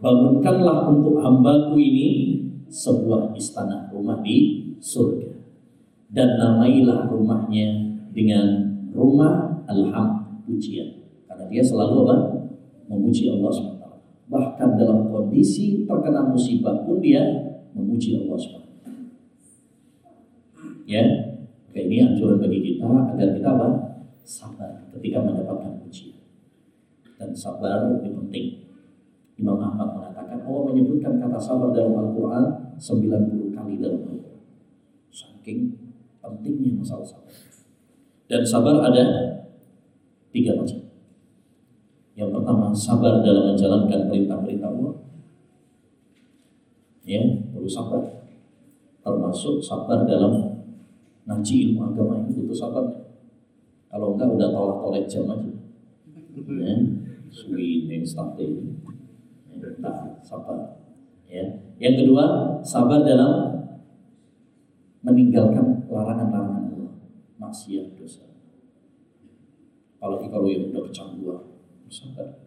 Bangunkanlah 0.00 0.88
untuk 0.88 1.20
hambaku 1.20 1.76
ini 1.76 2.08
sebuah 2.72 3.36
istana 3.36 3.92
rumah 3.92 4.24
di 4.24 4.72
surga. 4.80 5.36
Dan 6.08 6.40
namailah 6.40 7.10
rumahnya 7.12 8.00
dengan 8.16 8.72
rumah 8.96 9.64
alham 9.68 10.40
pujian. 10.48 11.04
Karena 11.28 11.44
dia 11.52 11.60
selalu 11.60 12.08
apa? 12.08 12.16
Memuji 12.88 13.28
Allah 13.32 13.50
SWT 13.52 13.84
bahkan 14.24 14.80
dalam 14.80 15.12
kondisi 15.12 15.84
terkena 15.84 16.24
musibah 16.24 16.84
pun 16.84 17.00
dia 17.00 17.20
memuji 17.76 18.16
Allah 18.16 18.38
SWT. 18.40 18.86
Ya, 20.84 21.04
ini 21.72 21.96
anjuran 22.04 22.40
bagi 22.40 22.60
kita 22.60 22.84
agar 22.88 23.28
kita 23.36 23.48
apa? 23.48 23.68
Sabar 24.24 24.88
ketika 24.96 25.20
mendapatkan 25.20 25.80
pujian. 25.84 26.13
Dan 27.24 27.32
sabar 27.32 27.88
lebih 27.88 28.12
penting. 28.20 28.68
Imam 29.40 29.56
Ahmad 29.56 29.96
mengatakan 29.96 30.44
Allah 30.44 30.62
menyebutkan 30.68 31.16
kata 31.16 31.40
sabar 31.40 31.72
dalam 31.72 31.96
Al-Quran 31.96 32.76
90 32.76 33.56
kali 33.56 33.80
dalam 33.80 34.04
Al-Quran. 34.04 34.44
Saking 35.08 35.72
pentingnya 36.20 36.76
masalah 36.76 37.08
sabar. 37.08 37.32
Dan 38.28 38.44
sabar 38.44 38.76
ada 38.92 39.04
tiga 40.36 40.52
macam. 40.52 40.84
Yang 42.12 42.30
pertama, 42.30 42.76
sabar 42.76 43.24
dalam 43.24 43.56
menjalankan 43.56 44.00
perintah-perintah 44.06 44.68
Allah. 44.68 44.94
Ya, 47.08 47.24
perlu 47.50 47.66
sabar. 47.66 48.28
Termasuk 49.00 49.64
sabar 49.64 50.04
dalam 50.04 50.60
ngaji 51.24 51.72
ilmu 51.72 51.80
agama 51.88 52.20
ini 52.20 52.36
butuh 52.36 52.56
sabar. 52.68 52.84
Kalau 53.88 54.12
enggak 54.12 54.28
udah 54.28 54.48
tolak 54.52 54.78
tolak 54.84 55.04
jam. 55.08 55.24
Ya, 56.44 56.74
starting. 58.06 58.78
Ya, 59.50 59.68
tak 59.82 60.22
sabar. 60.22 60.78
Ya. 61.26 61.44
Yang 61.82 62.06
kedua, 62.06 62.24
sabar 62.62 63.02
dalam 63.02 63.50
meninggalkan 65.04 65.84
larangan-larangan 65.90 66.70
Allah, 66.70 66.94
maksiat 67.42 67.98
dosa. 67.98 68.24
Apalagi 69.98 70.30
kalau 70.30 70.46
yang 70.48 70.70
udah 70.70 70.82
kecanduan, 70.88 71.42
sabar. 71.90 72.40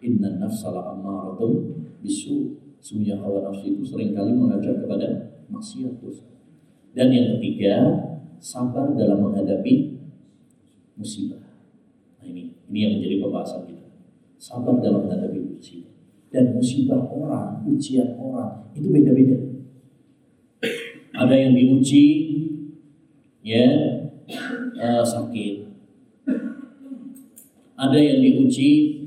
Inna 0.00 0.40
nafsala 0.40 0.96
ammaratum 0.96 1.84
bisu. 2.00 2.56
Sungguhnya 2.80 3.20
hawa 3.20 3.44
nafsu 3.44 3.76
itu 3.76 3.84
sering 3.84 4.16
kali 4.16 4.32
mengajak 4.32 4.80
kepada 4.80 5.36
maksiat 5.52 6.00
dosa. 6.00 6.24
Dan 6.96 7.12
yang 7.12 7.36
ketiga, 7.36 7.76
sabar 8.40 8.96
dalam 8.96 9.20
menghadapi 9.20 10.00
musibah. 10.96 11.44
Nah 12.18 12.24
ini, 12.24 12.56
ini 12.72 12.78
yang 12.80 12.92
menjadi 12.98 13.16
pembahasan 13.20 13.62
kita. 13.68 13.79
Sabar 14.40 14.80
dalam 14.80 15.04
menghadapi 15.04 15.36
musibah. 15.36 15.92
Dan 16.32 16.56
musibah 16.56 17.04
orang, 17.04 17.60
ujian 17.68 18.16
orang, 18.16 18.72
itu 18.72 18.88
beda-beda. 18.88 19.36
Ada 21.12 21.34
yang 21.36 21.52
diuji, 21.52 22.06
ya, 23.44 23.68
uh, 24.80 25.04
sakit, 25.04 25.68
ada 27.80 27.96
yang 27.96 28.20
diuji 28.20 29.00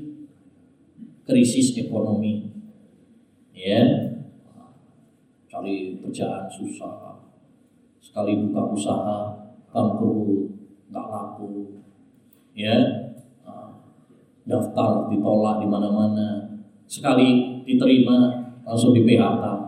krisis 1.22 1.78
ekonomi 1.78 2.50
ya 3.54 4.10
cari 5.46 6.02
kerjaan 6.02 6.50
susah 6.50 7.22
sekali 8.02 8.34
buka 8.44 8.74
usaha 8.74 9.18
bangkrut 9.70 10.50
nggak 10.90 11.06
laku 11.06 11.80
ya 12.58 13.03
daftar 14.44 15.08
ditolak 15.08 15.64
di 15.64 15.66
mana-mana. 15.68 16.56
Sekali 16.84 17.62
diterima 17.64 18.44
langsung 18.64 18.92
di 18.92 19.04
PHK 19.04 19.64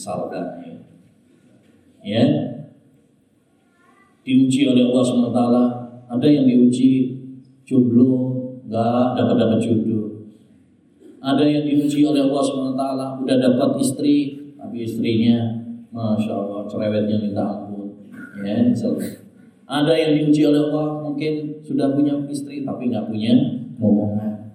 misalkan 0.00 0.46
ya, 0.64 0.74
ya. 2.00 2.24
Diuji 4.24 4.68
oleh 4.68 4.88
Allah 4.88 5.04
SWT 5.04 5.40
ada 6.08 6.26
yang 6.28 6.48
diuji 6.48 7.20
jomblo 7.68 8.40
nggak 8.64 9.06
dapat 9.18 9.36
dapat 9.36 9.58
jodoh. 9.58 10.30
Ada 11.20 11.44
yang 11.44 11.64
diuji 11.68 12.00
oleh 12.06 12.24
Allah 12.24 12.40
swt 12.40 12.80
udah 13.26 13.36
dapat 13.36 13.70
istri 13.82 14.16
tapi 14.56 14.88
istrinya 14.88 15.60
masya 15.92 16.32
Allah 16.32 16.64
cerewetnya 16.64 17.16
minta 17.20 17.42
ampun. 17.44 17.92
Ya 18.40 18.64
misalnya 18.64 19.20
Ada 19.68 19.92
yang 19.92 20.10
diuji 20.16 20.48
oleh 20.48 20.70
Allah 20.70 20.88
mungkin 21.04 21.34
sudah 21.64 21.92
punya 21.94 22.16
istri 22.28 22.62
tapi 22.64 22.90
nggak 22.90 23.08
punya 23.08 23.32
momongan. 23.76 24.52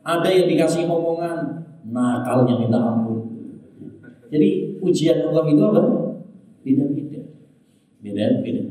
Ada 0.00 0.28
yang 0.32 0.46
dikasih 0.48 0.88
momongan, 0.88 1.66
nakalnya 1.86 2.56
minta 2.56 2.78
ampun. 2.80 3.20
Jadi 4.30 4.78
ujian 4.78 5.26
Allah 5.26 5.44
itu 5.50 5.62
apa? 5.62 5.82
Beda-beda. 6.62 7.22
Beda-beda. 8.00 8.62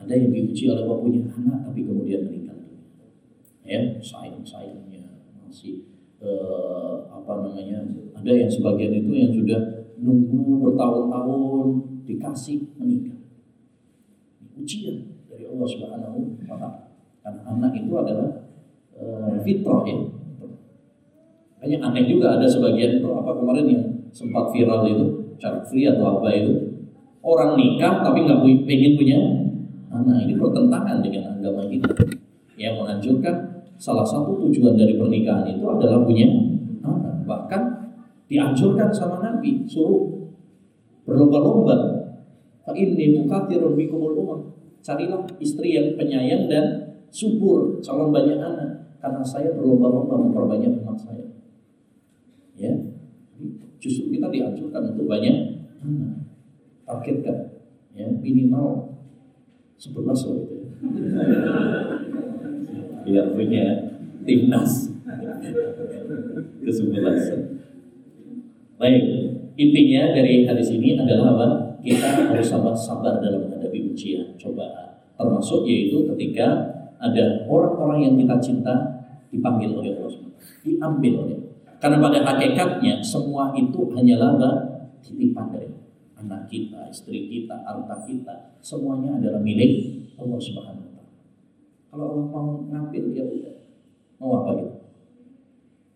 Ada 0.00 0.12
yang 0.16 0.32
diuji 0.32 0.72
oleh 0.72 0.82
Allah 0.88 0.98
punya 1.04 1.20
anak 1.28 1.58
tapi 1.68 1.84
kemudian 1.84 2.24
meninggal. 2.24 2.56
Ya, 3.62 4.00
sayang-sayangnya 4.02 5.20
masih 5.44 5.86
eh, 6.18 6.94
apa 7.06 7.44
namanya? 7.44 7.84
Ada 8.16 8.32
yang 8.34 8.50
sebagian 8.50 9.04
itu 9.04 9.12
yang 9.12 9.30
sudah 9.30 9.60
nunggu 10.00 10.64
bertahun-tahun 10.64 11.66
dikasih 12.08 12.74
meninggal 12.80 13.20
ujian 14.60 14.96
dari 15.26 15.48
Allah 15.48 15.68
Subhanahu 15.68 16.18
wa 16.36 16.56
taala. 16.56 16.89
Karena 17.20 17.40
anak 17.44 17.72
itu 17.76 17.92
adalah 17.92 18.28
uh, 18.96 19.36
fitrah 19.44 19.82
ya. 19.84 19.96
Hanya 21.60 21.76
aneh 21.92 22.08
juga 22.08 22.40
ada 22.40 22.48
sebagian 22.48 23.04
itu 23.04 23.08
apa 23.12 23.36
kemarin 23.36 23.66
yang 23.68 23.84
sempat 24.10 24.48
viral 24.48 24.88
itu 24.88 25.36
cara 25.36 25.60
free 25.68 25.84
atau 25.84 26.18
apa 26.20 26.28
itu. 26.32 26.52
Orang 27.20 27.60
nikah 27.60 28.00
tapi 28.00 28.24
nggak 28.24 28.40
pengen 28.64 28.92
punya 28.96 29.18
anak. 29.92 30.24
Ini 30.24 30.40
bertentangan 30.40 31.04
dengan 31.04 31.36
agama 31.36 31.68
kita. 31.68 31.92
Yang 32.56 32.74
menganjurkan 32.80 33.34
salah 33.76 34.04
satu 34.04 34.40
tujuan 34.48 34.76
dari 34.76 34.96
pernikahan 34.96 35.52
itu 35.52 35.64
adalah 35.68 36.00
punya 36.00 36.28
anak. 36.80 37.28
Bahkan 37.28 37.62
dianjurkan 38.32 38.88
sama 38.88 39.20
Nabi 39.20 39.68
suruh 39.68 40.32
berlomba-lomba. 41.04 41.76
Fa 42.64 42.72
inni 42.72 43.20
mukathirun 43.20 43.76
bikumul 43.76 44.16
umam. 44.16 44.40
Carilah 44.80 45.28
istri 45.36 45.76
yang 45.76 45.92
penyayang 46.00 46.48
dan 46.48 46.89
subur, 47.10 47.82
calon 47.82 48.14
banyak 48.14 48.38
anak. 48.38 48.70
Karena 49.00 49.24
saya 49.24 49.56
berlomba-lomba 49.56 50.28
memperbanyak 50.28 50.84
umat 50.84 50.96
saya. 50.96 51.24
Ya, 52.60 52.76
justru 53.80 54.12
kita 54.12 54.28
dianjurkan 54.28 54.92
untuk 54.92 55.08
banyak 55.08 55.64
anak. 55.80 56.28
Targetkan, 56.84 57.64
ya 57.96 58.06
minimal 58.10 58.92
sebelas 59.80 60.20
loh 60.28 60.44
itu. 60.44 60.56
Biar 63.08 63.32
punya 63.32 63.64
timnas 64.28 64.92
ke. 66.60 66.70
Baik, 68.76 69.04
intinya 69.56 70.02
dari 70.12 70.44
hadis 70.44 70.68
ini 70.72 70.96
adalah 70.96 71.36
apa? 71.36 71.48
kita 71.80 72.28
harus 72.28 72.44
sabar 72.44 72.76
sabar 72.76 73.24
dalam 73.24 73.48
menghadapi 73.48 73.92
ujian, 73.92 74.36
cobaan. 74.36 75.00
Termasuk 75.16 75.64
yaitu 75.64 76.04
ketika 76.12 76.79
ada 77.00 77.48
orang-orang 77.48 77.98
yang 78.04 78.14
kita 78.20 78.36
cinta 78.38 78.74
dipanggil 79.32 79.72
oleh 79.72 79.96
Allah 79.96 80.30
diambil 80.60 81.12
oleh 81.24 81.38
Karena 81.80 81.96
pada 81.96 82.20
hakikatnya 82.20 83.00
semua 83.00 83.56
itu 83.56 83.88
hanyalah 83.96 84.36
titipan 85.00 85.48
dari 85.48 85.72
anak 86.20 86.44
kita, 86.52 86.92
istri 86.92 87.24
kita, 87.24 87.64
harta 87.64 88.04
kita, 88.04 88.52
semuanya 88.60 89.16
adalah 89.16 89.40
milik 89.40 90.04
Allah 90.20 90.36
Subhanahu 90.36 90.84
wa 90.84 90.92
taala. 90.92 91.12
Kalau 91.88 92.04
Allah 92.12 92.26
mau 92.28 92.48
ngambil 92.68 93.16
ya 93.16 93.24
udah. 93.24 93.56
Mau 94.20 94.44
apa 94.44 94.50
gitu? 94.60 94.76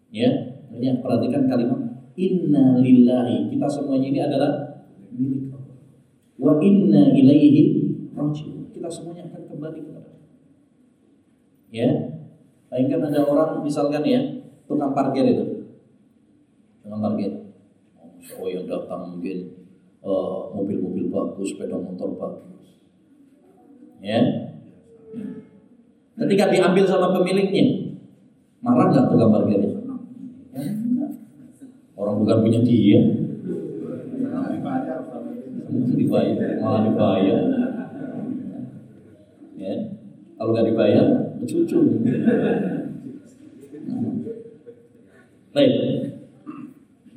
Ya, 0.09 0.31
ya 0.73 0.93
perhatikan 1.05 1.45
kalimat 1.45 2.01
inna 2.17 2.81
lillahi. 2.81 3.53
Kita 3.53 3.69
semuanya 3.69 4.09
ini 4.09 4.21
adalah 4.25 4.53
milik 5.13 5.53
Wa 6.35 6.59
inna 6.59 7.15
ilaihi 7.15 7.63
rajiun. 8.17 8.75
Kita 8.75 8.89
semuanya 8.91 9.31
akan 9.31 9.43
kembali 9.53 9.79
kepada 9.87 9.94
Ya. 11.75 11.91
Bayangkan 12.71 13.11
ada 13.11 13.21
orang 13.27 13.51
misalkan 13.67 14.07
ya, 14.07 14.23
tukang 14.71 14.95
parkir 14.95 15.27
itu. 15.27 15.67
Tukang 16.87 17.03
parkir. 17.03 17.31
Oh, 18.39 18.47
yang 18.47 18.71
datang 18.71 19.19
mungkin 19.19 19.67
uh, 20.07 20.55
mobil-mobil 20.55 21.11
bagus, 21.11 21.51
sepeda 21.51 21.75
motor 21.75 22.15
bagus. 22.15 22.79
Ya. 23.99 24.23
Ketika 26.15 26.55
diambil 26.55 26.87
sama 26.87 27.11
pemiliknya, 27.11 27.91
marah 28.63 28.95
nggak 28.95 29.11
tukang 29.11 29.35
parkirnya? 29.35 29.71
Ya, 30.55 30.63
Orang 31.99 32.23
bukan 32.23 32.39
punya 32.47 32.63
dia, 32.63 33.03
dibayar 35.95 36.59
malah 36.63 36.81
dibayar 36.87 37.41
ya 37.51 37.64
kalau 40.35 40.51
nggak 40.53 40.67
dibayar 40.71 41.07
cucu 41.45 41.79
baik. 45.55 45.73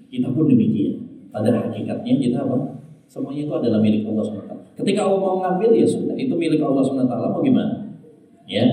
Kita 0.07 0.31
pun 0.31 0.45
demikian. 0.47 1.03
Pada 1.33 1.51
hakikatnya 1.51 2.13
kita 2.15 2.37
apa? 2.47 2.79
Semuanya 3.09 3.43
itu 3.49 3.53
adalah 3.53 3.79
milik 3.81 4.07
Allah 4.07 4.23
SWT 4.23 4.57
ketika 4.77 5.09
Allah 5.09 5.19
mau 5.19 5.37
ngambil 5.41 5.73
ya 5.73 5.87
sudah. 5.89 6.13
Itu 6.13 6.37
milik 6.37 6.61
Allah 6.61 6.85
SWT 6.85 7.09
mau 7.09 7.41
gimana? 7.41 7.97
Ya. 8.45 8.63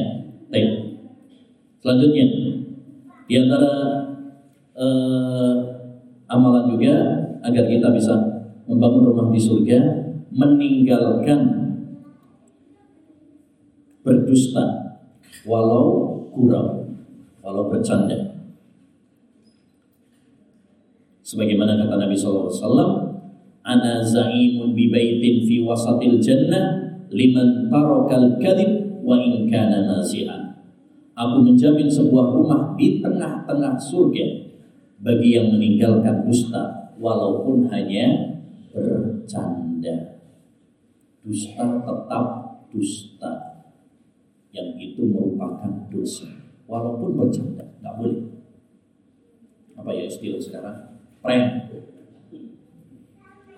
Baik. 0.52 1.00
Selanjutnya. 1.80 2.26
Di 3.24 3.34
antara 3.40 3.72
uh, 4.76 5.54
amalan 6.28 6.76
juga 6.76 6.94
agar 7.40 7.64
kita 7.64 7.88
bisa 7.88 8.14
membangun 8.68 9.08
rumah 9.08 9.32
di 9.32 9.40
surga 9.40 9.80
meninggalkan 10.28 11.53
berdusta 14.34 14.98
walau 15.46 16.26
kurang 16.34 16.98
walau 17.38 17.70
bercanda 17.70 18.34
sebagaimana 21.22 21.78
kata 21.78 21.94
Nabi 22.02 22.18
SAW 22.18 22.50
ana 23.62 24.02
zaimun 24.02 24.74
bi 24.74 24.90
baitin 24.90 25.46
fi 25.46 25.62
wasatil 25.62 26.18
jannah 26.18 26.98
liman 27.14 27.70
tarakal 27.70 28.34
kadhib 28.42 28.98
wa 29.06 29.14
in 29.22 29.46
kana 29.46 29.86
nazi'an 29.86 30.58
aku 31.14 31.46
menjamin 31.46 31.86
sebuah 31.86 32.34
rumah 32.34 32.74
di 32.74 32.98
tengah-tengah 32.98 33.78
surga 33.78 34.50
bagi 34.98 35.38
yang 35.38 35.54
meninggalkan 35.54 36.26
dusta 36.26 36.90
walaupun 36.98 37.68
hanya 37.68 38.34
bercanda. 38.72 40.16
Dusta 41.20 41.84
tetap 41.84 42.26
dusta. 42.72 43.43
Dosa. 45.94 46.26
Walaupun 46.66 47.14
bercanda, 47.14 47.62
nggak 47.78 47.94
boleh. 48.00 48.22
Apa 49.78 49.90
ya 49.94 50.04
istilah 50.10 50.40
sekarang? 50.42 50.98
Prank. 51.22 51.70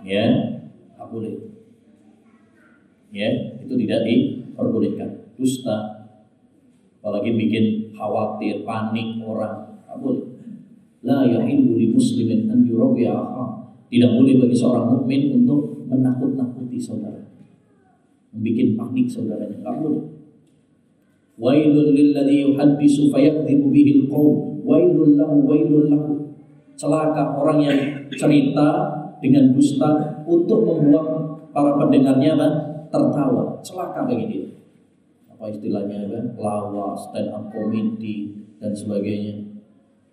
Ya, 0.04 0.24
nggak 0.94 1.08
boleh. 1.08 1.34
Ya, 3.10 3.56
itu 3.64 3.74
tidak 3.86 4.04
diperbolehkan. 4.04 5.32
Dusta, 5.40 6.08
apalagi 7.00 7.32
bikin 7.32 7.96
khawatir, 7.96 8.62
panik 8.68 9.22
orang, 9.24 9.80
nggak 9.88 9.98
boleh. 9.98 10.24
La 11.06 11.24
yahillu 11.24 11.78
li 11.78 11.94
muslimin 11.94 12.50
an 12.50 12.66
yurawiya 12.66 13.36
tidak 13.86 14.10
boleh 14.18 14.34
bagi 14.42 14.56
seorang 14.58 14.86
mukmin 14.90 15.30
untuk 15.30 15.86
menakut-nakuti 15.86 16.74
saudara. 16.74 17.22
Membikin 18.34 18.74
panik 18.74 19.06
saudaranya. 19.06 19.62
Tidak 19.62 19.76
boleh. 19.78 20.04
Wailul 21.36 21.92
lilladzi 21.92 22.48
yuhaddisu 22.48 23.12
fayakdzibu 23.12 23.68
bihi 23.68 23.90
alqaum. 24.04 24.64
Wailul 24.64 25.20
lahu 25.20 25.44
wailul 25.44 25.86
lahu. 25.92 26.12
Celaka 26.76 27.36
orang 27.36 27.58
yang 27.60 27.78
cerita 28.16 28.68
dengan 29.20 29.52
dusta 29.52 30.20
untuk 30.24 30.64
membuat 30.64 31.06
para 31.52 31.76
pendengarnya 31.80 32.36
apa? 32.36 32.48
tertawa. 32.88 33.60
Celaka 33.60 34.08
bagi 34.08 34.26
dia. 34.30 34.46
Apa 35.28 35.52
istilahnya 35.52 36.08
apa? 36.08 36.20
Lawas, 36.40 37.12
stand 37.12 37.28
up 37.32 37.52
comedy 37.52 38.32
dan 38.56 38.72
sebagainya. 38.72 39.36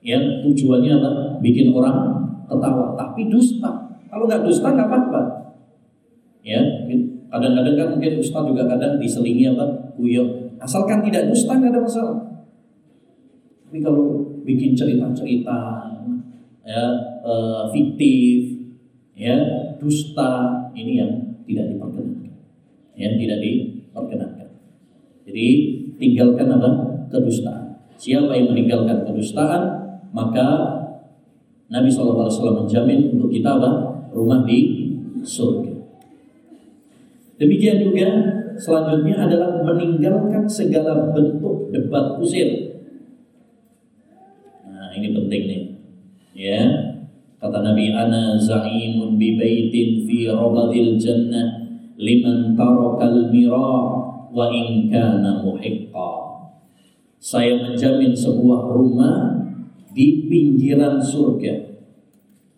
Yang 0.03 0.43
tujuannya 0.43 0.91
apa? 0.99 1.11
Bikin 1.39 1.71
orang 1.71 2.27
ketawa, 2.51 2.95
tapi 2.99 3.31
dusta. 3.31 3.87
Kalau 4.11 4.27
nggak 4.27 4.43
dusta 4.43 4.67
nggak 4.75 4.87
apa-apa. 4.91 5.21
Ya, 6.43 6.59
kadang-kadang 7.31 7.75
kan 7.79 7.87
mungkin 7.95 8.19
ustaz 8.19 8.43
juga 8.43 8.67
kadang 8.67 8.99
diselingi 8.99 9.47
apa, 9.55 9.95
guyon. 9.95 10.42
Asalkan 10.63 11.03
tidak 11.03 11.27
dusta 11.27 11.59
nggak 11.59 11.71
ada 11.75 11.81
masalah. 11.83 12.17
Tapi 13.67 13.83
kalau 13.83 14.23
bikin 14.47 14.71
cerita-cerita 14.71 15.59
ya 16.63 16.83
uh, 17.27 17.67
fiktif, 17.75 18.63
ya 19.11 19.35
dusta 19.75 20.63
ini 20.71 21.03
yang 21.03 21.11
tidak 21.43 21.75
diperkenankan, 21.75 22.33
ya 22.95 23.11
tidak 23.19 23.39
diperkenankan. 23.43 24.49
Jadi 25.27 25.47
tinggalkan 25.99 26.47
apa 26.47 26.69
kedustaan. 27.11 27.83
Siapa 27.99 28.31
yang 28.31 28.55
meninggalkan 28.55 29.03
kedustaan, 29.03 29.61
maka 30.15 30.47
Nabi 31.67 31.89
SAW 31.91 32.63
menjamin 32.63 33.17
untuk 33.17 33.33
kita 33.33 33.59
apa? 33.59 33.71
Rumah 34.13 34.45
di 34.45 34.59
surga. 35.25 35.73
Demikian 37.41 37.81
juga 37.81 38.07
selanjutnya 38.57 39.15
adalah 39.29 39.61
meninggalkan 39.65 40.45
segala 40.45 41.13
bentuk 41.13 41.69
debat 41.73 42.17
kusir. 42.17 42.79
Nah, 44.65 44.89
ini 44.95 45.13
penting 45.13 45.41
nih. 45.49 45.63
Ya. 46.33 46.61
Kata 47.43 47.59
Nabi 47.59 47.91
ana 47.91 48.39
za'imun 48.39 49.19
bi 49.19 49.35
baitin 49.35 50.07
fi 50.07 50.31
rabadil 50.31 50.95
jannah 50.95 51.67
liman 51.99 52.55
tarakal 52.55 53.27
mira 53.27 53.71
wa 54.31 54.45
in 54.47 54.87
kana 54.87 55.43
muhiqqa. 55.43 56.11
Saya 57.19 57.59
menjamin 57.59 58.15
sebuah 58.15 58.71
rumah 58.71 59.43
di 59.91 60.27
pinggiran 60.31 61.03
surga. 61.03 61.75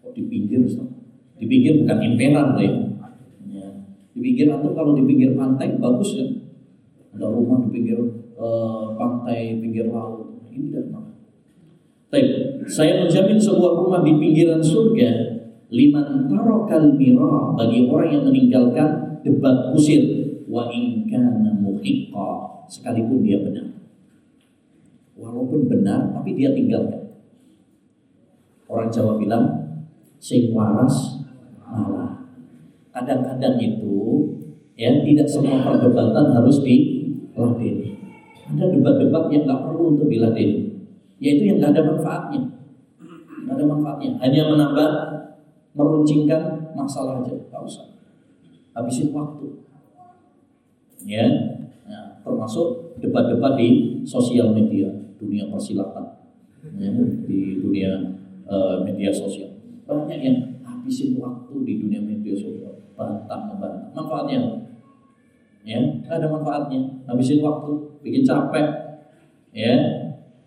Oh, 0.05 0.13
di 0.13 0.25
pinggir, 0.29 0.61
di 1.37 1.45
pinggir 1.49 1.81
bukan 1.81 1.99
imperan 2.05 2.49
ya. 2.61 2.84
Di 4.15 4.19
pinggir 4.23 4.47
atau 4.47 4.71
kalau 4.71 4.95
di 4.95 5.03
pinggir 5.03 5.35
pantai 5.35 5.75
bagus 5.75 6.15
ya. 6.15 6.27
Ada 7.19 7.27
rumah 7.27 7.59
di 7.67 7.69
pinggir 7.75 7.99
uh, 8.39 8.95
pantai, 8.95 9.59
pinggir 9.59 9.91
laut. 9.91 10.39
Ini 10.47 10.71
tidak 10.71 11.03
Baik, 12.07 12.27
saya 12.63 13.03
menjamin 13.03 13.35
sebuah 13.35 13.75
rumah 13.75 13.99
di 13.99 14.15
pinggiran 14.15 14.63
surga 14.63 15.35
liman 15.67 16.31
tarokal 16.31 16.95
mira 16.95 17.51
bagi 17.59 17.91
orang 17.91 18.07
yang 18.07 18.23
meninggalkan 18.23 19.19
debat 19.19 19.73
kusir 19.75 19.99
wa 20.47 20.71
in 20.71 21.03
kana 21.11 21.35
sekalipun 22.69 23.21
dia 23.21 23.41
benar. 23.41 23.67
Walaupun 25.15 25.69
benar 25.69 26.11
tapi 26.11 26.35
dia 26.35 26.51
tinggalkan. 26.51 27.13
Orang 28.65 28.89
Jawa 28.89 29.21
bilang 29.21 29.45
sing 30.17 30.51
waras. 30.51 31.24
Kadang-kadang 32.95 33.59
itu 33.59 34.23
ya 34.79 35.03
tidak 35.03 35.27
semua 35.27 35.59
perdebatan 35.67 36.31
harus 36.31 36.63
diladeni. 36.63 37.99
Ada 38.47 38.71
debat-debat 38.71 39.27
yang 39.35 39.43
nggak 39.43 39.61
perlu 39.67 39.99
untuk 39.99 40.07
diladeni 40.07 40.65
yaitu 41.19 41.43
yang 41.47 41.57
nggak 41.59 41.75
ada 41.75 41.83
manfaatnya. 41.91 42.41
Nggak 43.43 43.55
ada 43.59 43.65
manfaatnya. 43.67 44.11
Hanya 44.23 44.41
menambah 44.47 44.89
meruncingkan 45.75 46.71
masalah 46.71 47.19
aja. 47.19 47.35
Nggak 47.35 47.63
usah. 47.67 47.99
Habisin 48.75 49.11
waktu. 49.11 49.63
Ya. 51.03 51.27
Nah, 51.85 52.23
termasuk 52.23 52.95
debat-debat 53.03 53.59
di 53.59 54.01
sosial 54.07 54.55
media 54.55 54.87
dunia 55.19 55.51
persilatan. 55.51 56.15
Ya, 56.79 56.89
di 57.27 57.61
dunia 57.61 57.91
uh, 58.47 58.81
media 58.87 59.13
sosial. 59.13 59.53
Banyak 59.85 60.19
yang 60.23 60.37
habisin 60.65 61.19
waktu 61.21 61.55
di 61.61 61.73
dunia 61.77 62.01
media 62.01 62.33
sosial 62.33 62.74
bantah 62.95 63.39
membantah 63.51 63.91
manfaatnya 63.91 64.39
ya 65.65 65.79
ada 66.07 66.25
manfaatnya. 66.29 66.81
Habisin 67.09 67.43
waktu 67.43 67.71
bikin 68.05 68.23
capek. 68.23 68.67
Ya 69.55 69.75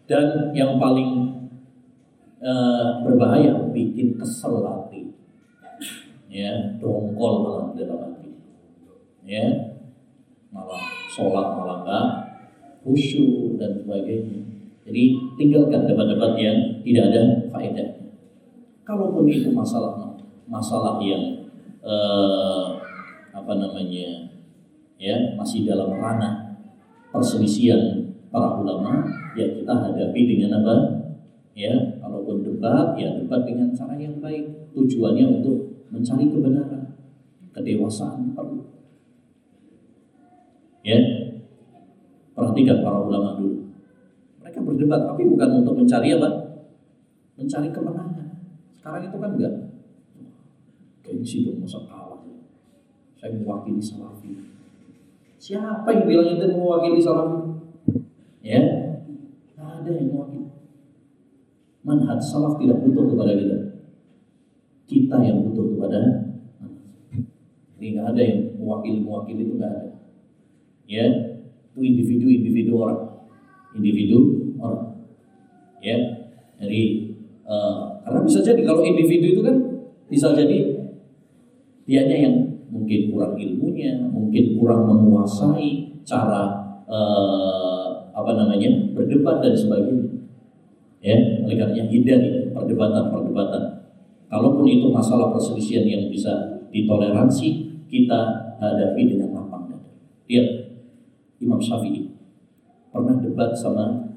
dan 0.09 0.53
yang 0.53 0.77
paling 0.81 1.33
uh, 2.41 3.05
berbahaya 3.05 3.69
bikin 3.73 4.17
kesel 4.17 4.65
hati. 4.65 5.13
Ya 6.29 6.77
dongkol 6.77 7.45
malah 7.45 7.73
dalam 7.73 7.99
hati 8.05 8.19
ya 9.29 9.45
malah 10.49 10.81
sholat 11.13 11.47
malah 11.61 11.85
enggak 11.85 12.07
khusyuk 12.81 13.61
dan 13.61 13.77
sebagainya. 13.77 14.41
Jadi 14.89 15.05
tinggalkan 15.37 15.85
debat-debat 15.85 16.33
yang 16.41 16.81
tidak 16.81 17.13
ada 17.13 17.23
faedah 17.53 17.89
kalaupun 18.89 19.29
itu 19.29 19.53
masalah 19.53 20.17
masalah 20.49 20.97
yang 21.05 21.38
uh, 21.83 22.79
apa 23.35 23.53
namanya 23.55 24.35
ya 24.99 25.35
masih 25.39 25.63
dalam 25.69 25.95
ranah 25.95 26.59
perselisihan 27.15 28.13
para 28.29 28.61
ulama 28.61 29.07
ya 29.39 29.47
kita 29.55 29.73
hadapi 29.73 30.21
dengan 30.27 30.63
apa? 30.63 30.77
Ya, 31.59 31.75
kalaupun 31.99 32.47
debat, 32.47 32.95
ya 32.95 33.19
debat 33.19 33.43
dengan 33.43 33.75
cara 33.75 33.99
yang 33.99 34.23
baik. 34.23 34.71
Tujuannya 34.79 35.43
untuk 35.43 35.87
mencari 35.91 36.31
kebenaran. 36.31 36.95
Kedewasaan 37.51 38.31
perlu. 38.31 38.63
Ya, 40.87 40.99
perhatikan 42.31 42.79
para 42.87 43.03
ulama 43.03 43.43
dulu. 43.43 43.75
Mereka 44.39 44.63
berdebat, 44.63 45.03
tapi 45.11 45.27
bukan 45.27 45.67
untuk 45.67 45.75
mencari 45.83 46.15
apa? 46.15 46.31
Mencari 47.35 47.75
kemenangan. 47.75 48.29
Sekarang 48.79 49.03
itu 49.11 49.19
kan 49.19 49.31
enggak. 49.35 49.55
Gengsi 51.09 51.49
dong, 51.49 51.65
masa 51.65 51.81
kalah. 51.89 52.21
Saya 53.17 53.33
mewakili 53.33 53.81
salafi. 53.81 54.37
Siapa 55.41 55.89
yang 55.89 56.05
bilang 56.05 56.29
itu 56.37 56.47
mewakili 56.53 57.01
salafi? 57.01 57.57
Ya, 58.45 58.61
ada 59.57 59.89
yang 59.89 60.13
mewakili. 60.13 60.53
Manhaj 61.81 62.21
salaf 62.21 62.61
tidak 62.61 62.85
butuh 62.85 63.09
kepada 63.09 63.33
kita. 63.33 63.59
Kita 64.85 65.17
yang 65.25 65.49
butuh 65.49 65.67
kepada 65.73 66.01
Ini 67.79 67.95
nggak 67.95 68.09
ada 68.11 68.23
yang 68.23 68.41
mewakili-mewakili 68.59 69.47
itu 69.47 69.55
nggak 69.55 69.71
ada. 69.71 69.83
Ya, 70.91 71.07
itu 71.71 71.79
individu-individu 71.79 72.75
orang, 72.75 73.23
individu 73.79 74.51
orang. 74.59 74.99
Ya, 75.79 75.95
jadi 76.59 76.83
uh, 77.47 78.03
karena 78.03 78.21
bisa 78.27 78.43
jadi 78.43 78.67
kalau 78.67 78.83
individu 78.83 79.39
itu 79.39 79.43
kan 79.47 79.57
bisa 80.11 80.35
jadi 80.35 80.78
dianya 81.89 82.17
yang 82.29 82.37
mungkin 82.69 83.09
kurang 83.09 83.33
ilmunya, 83.41 83.97
mungkin 84.13 84.61
kurang 84.61 84.85
menguasai 84.85 85.97
cara 86.05 86.69
uh, 86.85 88.13
apa 88.13 88.37
namanya 88.37 88.93
berdebat 88.93 89.41
dan 89.41 89.57
sebagainya. 89.57 90.21
Ya, 91.01 91.17
oleh 91.41 91.57
karenanya 91.57 91.89
hindari 91.89 92.53
perdebatan-perdebatan. 92.53 93.89
Kalaupun 94.29 94.69
itu 94.69 94.93
masalah 94.93 95.33
perselisihan 95.33 95.89
yang 95.89 96.13
bisa 96.13 96.61
ditoleransi, 96.69 97.49
kita 97.89 98.53
hadapi 98.61 99.17
dengan 99.17 99.41
lapang 99.41 99.73
dada. 99.73 99.89
Lihat 100.29 100.49
Imam 101.41 101.57
Syafi'i 101.57 102.13
pernah 102.93 103.17
debat 103.25 103.57
sama 103.57 104.13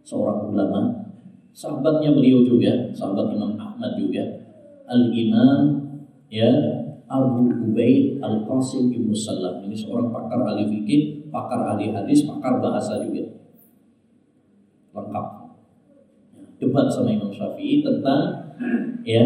seorang 0.00 0.48
ulama, 0.48 1.12
sahabatnya 1.52 2.16
beliau 2.16 2.40
juga, 2.46 2.88
sahabat 2.96 3.36
Imam 3.36 3.60
Ahmad 3.60 4.00
juga, 4.00 4.24
Al-Imam 4.88 5.83
ya 6.34 6.50
Abu 7.06 7.46
Ubaid 7.46 8.18
Al-Qasim 8.18 8.90
Ibn 8.90 9.10
Salam. 9.14 9.62
Ini 9.70 9.76
seorang 9.78 10.10
pakar 10.10 10.42
ahli 10.42 10.66
fikih 10.66 11.30
pakar 11.30 11.62
ahli 11.62 11.94
hadis, 11.94 12.26
pakar 12.26 12.58
bahasa 12.58 12.98
juga. 13.06 13.38
Lengkap. 14.90 15.26
Debat 16.58 16.86
sama 16.90 17.14
Imam 17.14 17.30
Syafi'i 17.30 17.86
tentang 17.86 18.50
ya 19.06 19.22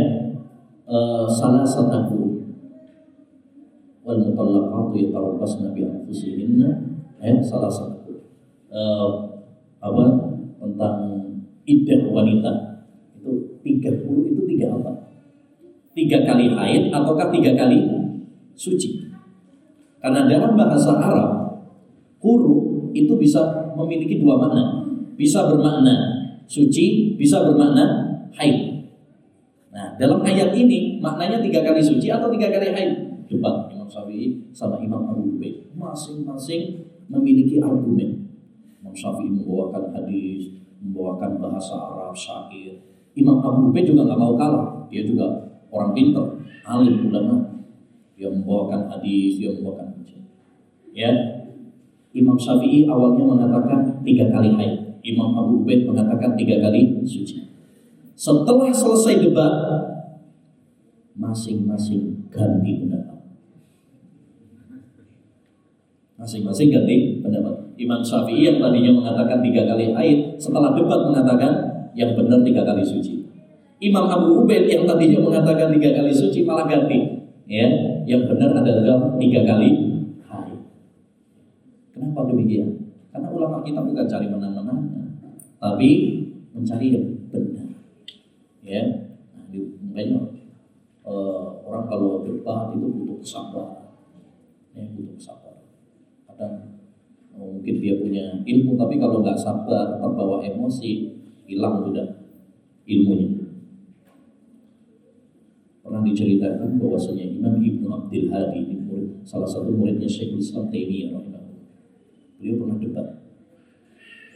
uh, 0.84 1.24
salah 1.28 1.64
satu 1.64 2.44
wal 4.04 4.20
mutallaqatu 4.24 4.96
yatarabbasna 4.96 5.76
bi 5.76 5.84
anfusihinna 5.84 6.72
ya 7.20 7.36
salah 7.44 7.68
satu 7.68 8.24
uh, 8.72 9.08
apa 9.84 10.04
tentang 10.56 10.96
iddah 11.68 12.08
wanita 12.08 12.80
itu 13.20 13.60
tiga 13.60 13.92
puluh 14.02 14.32
itu 14.32 14.48
tiga 14.48 14.72
apa? 14.72 15.07
Tiga 15.96 16.24
kali 16.24 16.52
haid 16.52 16.94
ataukah 16.94 17.28
tiga 17.32 17.56
kali 17.58 17.84
suci? 18.54 19.08
Karena 19.98 20.26
dalam 20.30 20.54
bahasa 20.54 20.94
Arab 20.94 21.38
Huruf 22.18 22.90
itu 22.94 23.14
bisa 23.14 23.70
memiliki 23.78 24.18
dua 24.18 24.38
makna. 24.38 24.82
Bisa 25.14 25.46
bermakna 25.46 25.94
suci, 26.50 27.14
bisa 27.14 27.42
bermakna 27.46 27.84
haid. 28.34 28.90
Nah, 29.70 29.94
dalam 29.94 30.22
ayat 30.26 30.50
ini 30.54 30.98
maknanya 30.98 31.38
tiga 31.38 31.62
kali 31.62 31.78
suci 31.78 32.10
atau 32.10 32.26
tiga 32.34 32.50
kali 32.50 32.74
haid? 32.74 32.92
Debat 33.28 33.70
Imam 33.70 33.86
Syafi'i 33.86 34.50
sama 34.50 34.82
Imam 34.82 35.04
Abu 35.06 35.36
Ubaid. 35.38 35.70
Masing-masing 35.78 36.90
memiliki 37.06 37.62
argumen. 37.62 38.26
Imam 38.82 38.94
Syafi'i 38.96 39.30
membawakan 39.30 39.94
hadis, 39.94 40.58
membawakan 40.82 41.38
bahasa 41.38 41.76
Arab, 41.76 42.16
syair. 42.16 42.82
Imam 43.14 43.38
Abu 43.38 43.70
Ubaid 43.70 43.86
juga 43.86 44.08
nggak 44.10 44.18
mau 44.18 44.34
kalah. 44.34 44.88
Dia 44.90 45.04
juga 45.06 45.47
orang 45.72 45.90
pintar, 45.96 46.26
alim 46.64 47.08
ulama. 47.08 47.36
Dia 48.18 48.28
membawakan 48.34 48.90
hadis, 48.90 49.38
dia 49.38 49.54
membawakan 49.54 49.98
Ya, 50.98 51.14
Imam 52.10 52.34
Syafi'i 52.34 52.90
awalnya 52.90 53.22
mengatakan 53.22 54.02
tiga 54.02 54.26
kali 54.34 54.50
haid. 54.58 54.98
Imam 55.06 55.30
Abu 55.38 55.62
Ubaid 55.62 55.86
mengatakan 55.86 56.34
tiga 56.34 56.58
kali 56.58 56.98
suci. 57.06 57.46
Setelah 58.18 58.74
selesai 58.74 59.22
debat, 59.22 59.54
masing-masing 61.14 62.26
ganti 62.34 62.82
pendapat. 62.82 63.18
Masing-masing 66.18 66.74
ganti 66.74 67.22
pendapat. 67.22 67.78
Imam 67.78 68.02
Syafi'i 68.02 68.50
yang 68.50 68.58
tadinya 68.58 68.90
mengatakan 68.98 69.38
tiga 69.38 69.70
kali 69.70 69.94
haid, 69.94 70.34
setelah 70.34 70.74
debat 70.74 70.98
mengatakan 71.06 71.52
yang 71.94 72.18
benar 72.18 72.42
tiga 72.42 72.66
kali 72.66 72.82
suci. 72.82 73.27
Imam 73.78 74.10
Abu 74.10 74.42
Ubaid 74.42 74.66
yang 74.66 74.82
tadinya 74.90 75.22
mengatakan 75.22 75.70
tiga 75.70 76.02
kali 76.02 76.10
suci 76.10 76.42
malah 76.42 76.66
ganti, 76.66 76.98
ya, 77.46 77.66
yang 78.10 78.26
benar 78.26 78.50
adalah 78.58 79.14
tiga 79.22 79.46
kali 79.46 79.70
hari. 80.26 80.58
Kenapa 81.94 82.26
demikian? 82.26 82.90
Karena 83.14 83.30
ulama 83.30 83.62
kita 83.62 83.78
bukan 83.78 84.06
cari 84.10 84.26
menang-menang, 84.26 84.82
tapi 85.62 85.90
mencari 86.50 86.86
yang 86.90 87.06
benar. 87.30 87.70
Ya, 88.66 88.82
nah, 89.30 89.46
makanya 89.86 90.26
uh, 91.06 91.62
orang 91.62 91.86
kalau 91.86 92.26
debat 92.26 92.74
itu 92.74 92.86
butuh 92.90 93.22
sabar, 93.22 93.94
ya 94.74 94.90
butuh 94.90 95.22
sabar. 95.22 95.54
Kadang 96.26 96.82
oh, 97.38 97.54
mungkin 97.54 97.78
dia 97.78 97.94
punya 98.02 98.42
ilmu, 98.42 98.74
tapi 98.74 98.98
kalau 98.98 99.22
nggak 99.22 99.38
sabar, 99.38 100.02
terbawa 100.02 100.42
emosi, 100.42 101.14
hilang 101.46 101.86
sudah 101.86 102.26
ilmunya 102.82 103.38
pernah 105.88 106.04
diceritakan 106.04 106.76
bahwasanya 106.76 107.24
Imam 107.32 107.56
Ibnu 107.64 107.88
Abdul 107.88 108.28
Hadi 108.28 108.60
ini 108.60 108.76
murid, 108.84 109.24
salah 109.24 109.48
satu 109.48 109.72
muridnya 109.72 110.04
Syekhul 110.04 110.36
Islam 110.36 110.68
Taimiyah 110.68 111.16
Beliau 112.36 112.60
pernah 112.60 112.76
debat 112.76 113.08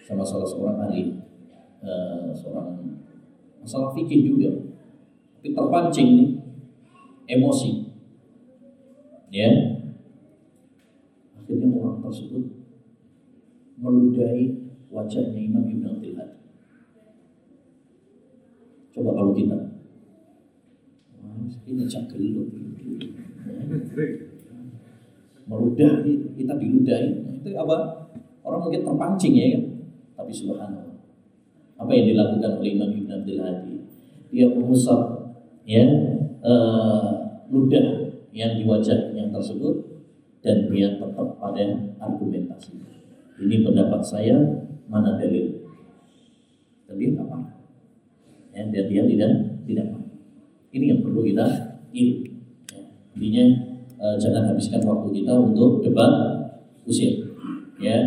sama 0.03 0.25
salah 0.25 0.49
seorang 0.49 0.81
ahli 0.81 1.23
uh, 1.85 2.33
seorang 2.33 2.81
masalah 3.61 3.93
fikih 3.93 4.33
juga. 4.33 4.51
Tapi 5.39 5.53
terpancing 5.53 6.09
nih 6.19 6.31
emosi. 7.37 7.93
Ya. 9.29 9.53
Akhirnya 11.37 11.69
orang 11.69 12.01
tersebut 12.01 12.43
meludahi 13.77 14.73
wajahnya 14.89 15.37
Imam 15.37 15.69
Ibn 15.69 15.85
Abdul 16.01 16.17
Hadi. 16.17 16.39
Coba 18.97 19.11
kalau 19.15 19.31
kita 19.37 19.72
ini 21.69 21.85
cagel 21.89 22.47
meludah 25.47 25.93
kita 26.39 26.55
diludahi. 26.57 27.09
Itu 27.43 27.49
apa? 27.59 28.09
Orang 28.43 28.67
mungkin 28.67 28.83
terpancing 28.83 29.35
ya 29.35 29.47
kan? 29.59 29.65
Tapi 30.19 30.31
subhanallah. 30.35 30.99
Apa 31.79 31.91
yang 31.95 32.15
dilakukan 32.15 32.63
oleh 32.63 32.71
Imam 32.79 32.91
Ibn 32.95 33.11
Abdul 33.23 33.41
Hadi? 33.43 33.77
Dia 34.33 34.47
mengusap 34.51 35.01
ya 35.67 35.85
uh, 36.43 37.11
ludah 37.51 38.15
yang 38.33 38.57
di 38.57 38.65
wajah 38.65 39.13
yang 39.13 39.29
tersebut 39.35 40.03
dan 40.43 40.71
dia 40.71 40.99
tetap 40.99 41.39
pada 41.39 41.65
argumentasi. 42.01 42.79
Ini 43.43 43.67
pendapat 43.67 44.01
saya 44.03 44.39
mana 44.87 45.19
dalil? 45.19 45.67
Dan 46.87 46.95
dia 46.99 47.11
marah 47.19 47.43
ya, 48.53 48.63
dan 48.63 48.87
dia 48.87 49.03
tidak 49.07 49.31
tidak 49.67 49.87
marah 49.91 50.02
ini 50.73 50.85
yang 50.93 51.01
perlu 51.05 51.21
kita 51.23 51.47
ilmu. 51.93 52.25
Ya, 52.73 52.81
intinya 53.17 53.45
uh, 54.01 54.17
jangan 54.17 54.49
habiskan 54.51 54.81
waktu 54.89 55.09
kita 55.23 55.33
untuk 55.37 55.85
debat 55.85 56.13
usir. 56.89 57.37
Ya, 57.77 57.99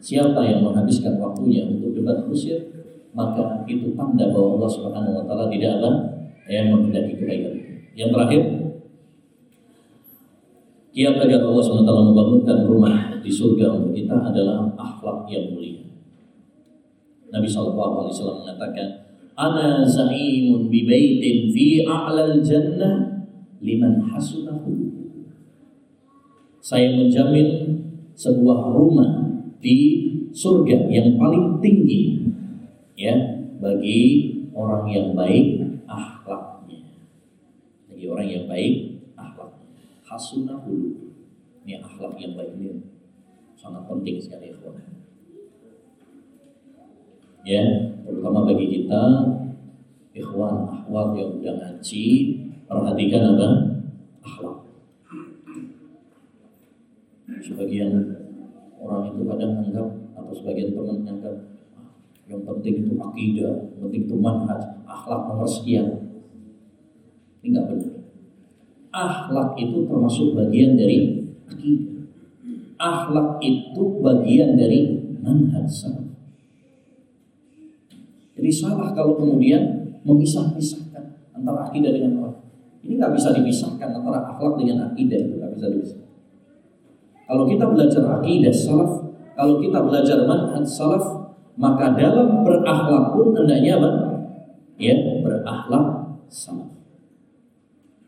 siapa 0.00 0.40
yang 0.48 0.64
menghabiskan 0.64 1.20
waktunya 1.20 1.68
untuk 1.68 1.92
debat 1.92 2.24
usir, 2.26 2.72
maka 3.12 3.62
itu 3.68 3.92
tanda 3.92 4.32
bahwa 4.32 4.58
Allah 4.58 4.70
Subhanahu 4.72 5.16
Wa 5.20 5.24
Taala 5.28 5.46
tidak 5.52 5.70
apa 5.78 5.90
yang 6.48 6.72
menghendaki 6.72 7.20
kebaikan. 7.20 7.54
Yang 7.92 8.10
terakhir, 8.14 8.42
kiat 10.94 11.14
agar 11.18 11.40
Allah 11.44 11.64
SWT 11.66 11.90
membangunkan 11.90 12.58
rumah 12.64 12.96
di 13.20 13.30
surga 13.30 13.74
untuk 13.74 13.92
kita 13.92 14.16
adalah 14.16 14.70
akhlak 14.78 15.26
yang 15.28 15.50
mulia. 15.52 15.82
Nabi 17.28 17.44
SAW 17.44 18.40
mengatakan, 18.40 19.07
ana 19.38 19.86
za'imun 19.86 20.66
bi 20.66 20.82
baitin 20.82 21.54
fi 21.54 21.86
a'lal 21.86 22.42
jannah 22.42 23.22
liman 23.62 24.02
hasunahu. 24.10 24.74
Saya 26.58 26.98
menjamin 26.98 27.78
sebuah 28.18 28.74
rumah 28.74 29.30
di 29.62 30.10
surga 30.34 30.90
yang 30.90 31.14
paling 31.14 31.62
tinggi 31.62 32.26
ya 32.98 33.14
bagi 33.62 34.34
orang 34.50 34.84
yang 34.90 35.08
baik 35.14 35.62
akhlaknya. 35.86 36.98
Bagi 37.86 38.04
orang 38.10 38.26
yang 38.26 38.44
baik 38.50 38.74
akhlak. 39.14 39.54
Hasunahu. 40.02 40.98
Ini 41.62 41.78
akhlak 41.78 42.18
yang 42.18 42.34
baik 42.34 42.58
ini 42.58 42.82
sangat 43.54 43.86
penting 43.86 44.18
sekali 44.18 44.50
ya 44.50 44.97
ya 47.48 47.64
terutama 48.04 48.44
bagi 48.44 48.68
kita 48.68 49.02
ikhwan 50.12 50.68
akhwat 50.68 51.16
yang 51.16 51.40
udah 51.40 51.54
ngaji 51.56 52.04
perhatikan 52.68 53.22
apa 53.32 53.48
akhlak 54.20 54.56
sebagian 57.40 57.92
orang 58.76 59.08
itu 59.08 59.24
kadang 59.24 59.52
anggap 59.64 59.88
atau 60.12 60.32
sebagian 60.36 60.76
teman 60.76 61.08
anggap 61.08 61.36
ah, 61.72 61.88
yang 62.28 62.44
penting 62.44 62.84
itu 62.84 62.92
akidah, 63.00 63.72
yang 63.72 63.80
penting 63.88 64.02
itu 64.04 64.16
manhaj, 64.20 64.60
akhlak 64.84 65.32
nomor 65.32 65.48
sekian. 65.48 66.12
Ini 67.40 67.56
nggak 67.56 67.66
benar. 67.72 67.92
Akhlak 68.92 69.56
itu 69.56 69.88
termasuk 69.88 70.36
bagian 70.36 70.76
dari 70.76 71.24
akidah. 71.48 72.04
Akhlak 72.76 73.40
itu 73.40 73.82
bagian 74.04 74.60
dari 74.60 75.08
manhaj 75.24 75.72
jadi 78.38 78.50
salah 78.54 78.94
kalau 78.94 79.18
kemudian 79.18 79.90
memisah-misahkan 80.06 81.34
antara 81.34 81.66
akidah 81.66 81.90
dengan 81.90 82.22
akhlak. 82.22 82.38
Ini 82.86 82.94
nggak 82.94 83.12
bisa 83.18 83.34
dipisahkan 83.34 83.90
antara 83.98 84.30
akhlak 84.30 84.54
dengan 84.62 84.94
akidah 84.94 85.18
itu 85.18 85.42
nggak 85.42 85.58
bisa 85.58 85.66
dipisahkan. 85.74 86.14
Kalau 87.26 87.44
kita 87.50 87.64
belajar 87.66 88.02
akidah 88.22 88.54
salaf, 88.54 88.92
kalau 89.34 89.58
kita 89.58 89.78
belajar 89.82 90.22
manhaj 90.22 90.62
salaf, 90.62 91.04
maka 91.58 91.98
dalam 91.98 92.46
berakhlak 92.46 93.10
pun 93.10 93.34
hendaknya 93.34 93.82
apa? 93.82 93.90
Ya, 94.78 94.94
berakhlak 95.18 96.14
salaf. 96.30 96.78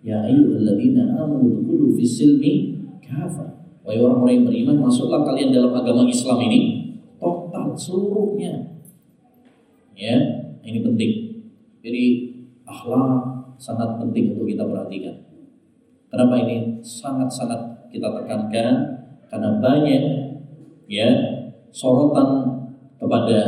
Ya 0.00 0.22
ayyuhalladzina 0.24 1.10
amanu 1.18 1.58
dkhulu 1.58 1.92
fis 1.98 2.22
silmi 2.22 2.78
kafa. 3.02 3.60
Wahai 3.82 3.98
orang-orang 3.98 4.34
yang 4.38 4.46
beriman, 4.46 4.76
masuklah 4.86 5.26
kalian 5.26 5.50
dalam 5.50 5.74
agama 5.74 6.06
Islam 6.06 6.38
ini 6.46 6.60
total 7.18 7.74
seluruhnya 7.74 8.79
Ya, 10.00 10.16
ini 10.64 10.80
penting. 10.80 11.12
Jadi 11.84 12.04
akhlak 12.64 13.20
sangat 13.60 14.00
penting 14.00 14.32
untuk 14.32 14.48
kita 14.48 14.64
perhatikan. 14.64 15.12
Kenapa 16.08 16.40
ini 16.40 16.80
sangat-sangat 16.80 17.92
kita 17.92 18.08
tekankan? 18.08 18.74
Karena 19.28 19.60
banyak 19.60 20.02
ya 20.88 21.08
sorotan 21.68 22.48
kepada 22.96 23.40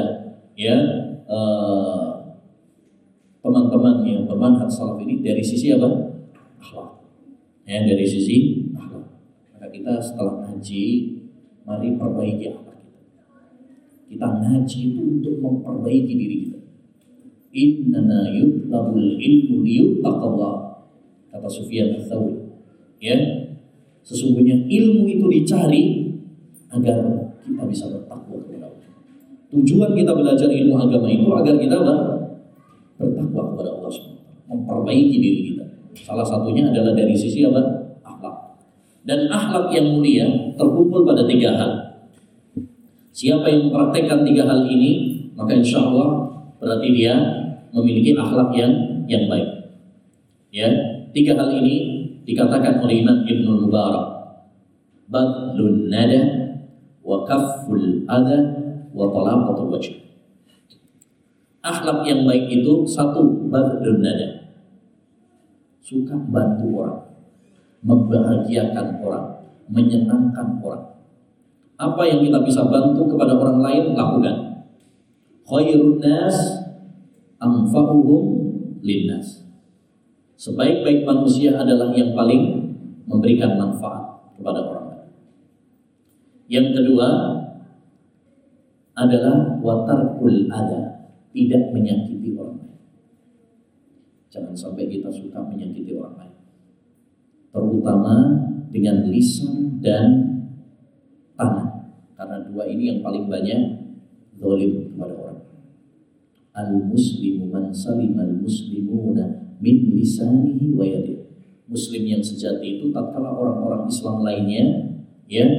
ya 0.53 0.77
eh, 1.25 2.11
teman-teman 3.41 4.05
yang 4.05 4.29
bermanhaj 4.29 4.69
salaf 4.69 5.01
ini 5.01 5.25
dari 5.25 5.41
sisi 5.41 5.73
apa? 5.73 5.89
Akhlak. 6.61 7.01
Ya, 7.65 7.81
dari 7.81 8.05
sisi 8.05 8.69
akhlak. 8.77 9.09
Maka 9.57 9.67
kita 9.73 9.97
setelah 10.05 10.45
ngaji, 10.45 10.85
mari 11.65 11.97
perbaiki. 11.97 12.62
Kita 14.13 14.29
ngaji 14.29 14.79
itu 14.93 15.01
untuk 15.01 15.41
memperbaiki 15.41 16.13
diri 16.13 16.37
kita. 16.45 16.59
Innana 17.53 18.29
yutlabul 18.29 19.17
ilmu 19.17 19.65
liyuttaqallah. 19.65 20.85
Kata 21.33 21.49
Sufyan 21.49 21.97
al-Thawri. 21.97 22.37
Ya, 23.01 23.17
sesungguhnya 24.05 24.69
ilmu 24.69 25.09
itu 25.09 25.25
dicari 25.33 26.13
agar 26.69 27.01
kita 27.41 27.65
bisa 27.67 27.89
bertakwa 27.89 28.37
kepada 28.45 28.69
Allah. 28.69 28.89
Tujuan 29.53 29.97
kita 29.97 30.13
belajar 30.13 30.49
ilmu 30.49 30.77
agama 30.77 31.09
itu 31.09 31.29
agar 31.33 31.55
kita 31.57 31.77
bertakwa 33.01 33.43
kepada 33.57 33.71
Allah 33.81 33.91
SWT. 33.91 34.21
Memperbaiki 34.53 35.17
diri 35.17 35.41
kita. 35.53 35.65
Salah 36.05 36.25
satunya 36.25 36.69
adalah 36.69 36.93
dari 36.93 37.17
sisi 37.17 37.45
apa? 37.45 37.61
Akhlak. 38.05 38.61
Dan 39.09 39.29
akhlak 39.33 39.73
yang 39.73 39.97
mulia 39.97 40.29
terkumpul 40.61 41.05
pada 41.05 41.25
tiga 41.25 41.53
hal. 41.57 41.92
Siapa 43.13 43.45
yang 43.45 43.69
mempraktekkan 43.69 44.25
tiga 44.25 44.49
hal 44.49 44.65
ini, 44.65 45.21
maka 45.37 45.53
insya 45.53 45.85
Allah 45.85 46.33
berarti 46.57 46.89
dia 46.97 47.13
memiliki 47.69 48.17
akhlak 48.17 48.57
yang 48.57 49.05
yang 49.05 49.29
baik. 49.29 49.69
Ya, 50.49 50.69
tiga 51.13 51.37
hal 51.37 51.53
ini 51.53 52.09
dikatakan 52.25 52.81
oleh 52.81 53.05
Imam 53.05 53.21
Ibnu 53.29 53.69
Mubarak. 53.69 54.09
Badlun 55.13 55.93
nada 55.93 56.21
wa 57.05 57.29
kafful 57.29 58.09
adha 58.09 58.39
wa 58.97 59.05
talaqatul 59.13 59.69
wajh. 59.77 59.93
Akhlak 61.61 62.09
yang 62.09 62.25
baik 62.25 62.49
itu 62.49 62.89
satu 62.89 63.45
badlun 63.53 64.01
nada. 64.01 64.57
Suka 65.85 66.17
bantu 66.17 66.81
orang, 66.81 67.01
membahagiakan 67.85 69.05
orang, 69.05 69.27
menyenangkan 69.69 70.57
orang. 70.65 70.92
Apa 71.83 72.07
yang 72.07 72.23
kita 72.23 72.39
bisa 72.47 72.63
bantu 72.71 73.11
kepada 73.11 73.35
orang 73.35 73.59
lain 73.59 73.99
lakukan. 73.99 74.63
Khairun 75.43 75.99
nas 75.99 76.63
anfa'uhum 77.43 78.23
linnas. 78.87 79.43
Sebaik-baik 80.39 81.03
manusia 81.03 81.59
adalah 81.59 81.91
yang 81.91 82.15
paling 82.15 82.71
memberikan 83.11 83.59
manfaat 83.59 84.31
kepada 84.39 84.63
orang 84.63 84.87
lain. 84.95 85.11
Yang 86.47 86.69
kedua 86.79 87.09
adalah 88.95 89.59
watarkul 89.59 90.47
ada, 90.55 91.11
tidak 91.35 91.63
menyakiti 91.75 92.39
orang 92.39 92.63
lain. 92.63 92.79
Jangan 94.31 94.55
sampai 94.55 94.87
kita 94.87 95.11
suka 95.11 95.43
menyakiti 95.51 95.99
orang 95.99 96.15
lain. 96.15 96.37
Terutama 97.51 98.15
dengan 98.71 99.11
lisan 99.11 99.83
dan. 99.83 100.32
Karena 102.23 102.39
dua 102.47 102.71
ini 102.71 102.87
yang 102.87 102.99
paling 103.03 103.27
banyak 103.27 103.83
zalim 104.39 104.95
kepada 104.95 105.11
orang. 105.19 105.43
Al-muslimu 106.55 107.51
man 107.51 107.75
salim 107.75 108.15
al-muslimuna 108.15 109.59
min 109.59 109.91
lisanihi 109.91 110.71
wa 110.71 110.87
yadih. 110.87 111.27
Muslim 111.67 112.07
yang 112.07 112.23
sejati 112.23 112.79
itu 112.79 112.95
tatkala 112.95 113.35
orang-orang 113.35 113.91
Islam 113.91 114.23
lainnya 114.23 114.95
ya 115.27 115.51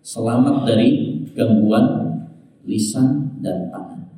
selamat 0.00 0.64
dari 0.64 1.20
gangguan 1.36 2.16
lisan 2.64 3.36
dan 3.44 3.68
tangan. 3.68 4.08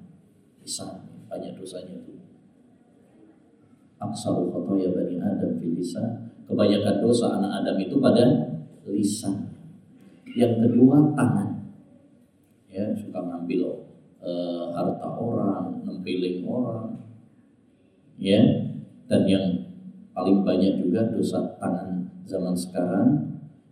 Lisan 0.63 1.03
banyak 1.27 1.59
dosanya 1.59 1.99
itu. 1.99 2.15
Aksaru 3.99 4.55
khotoya 4.55 4.95
bani 4.95 5.19
Adam 5.19 5.59
fil 5.59 5.75
lisan. 5.75 6.31
Kebanyakan 6.47 7.03
dosa 7.03 7.43
anak 7.43 7.67
Adam 7.67 7.75
itu 7.83 7.99
pada 7.99 8.55
lisan. 8.87 9.51
Yang 10.39 10.71
kedua 10.71 11.11
tangan. 11.19 11.52
Ya, 12.73 12.89
suka 12.97 13.21
ngambil 13.21 13.85
uh, 14.25 14.73
harta 14.73 15.09
orang, 15.13 15.85
nempiling 15.85 16.41
orang. 16.49 17.05
Ya, 18.17 18.41
dan 19.13 19.29
yang 19.29 19.47
paling 20.17 20.41
banyak 20.41 20.81
juga 20.81 21.13
dosa 21.13 21.53
tangan 21.61 22.09
zaman 22.25 22.57
sekarang 22.57 23.09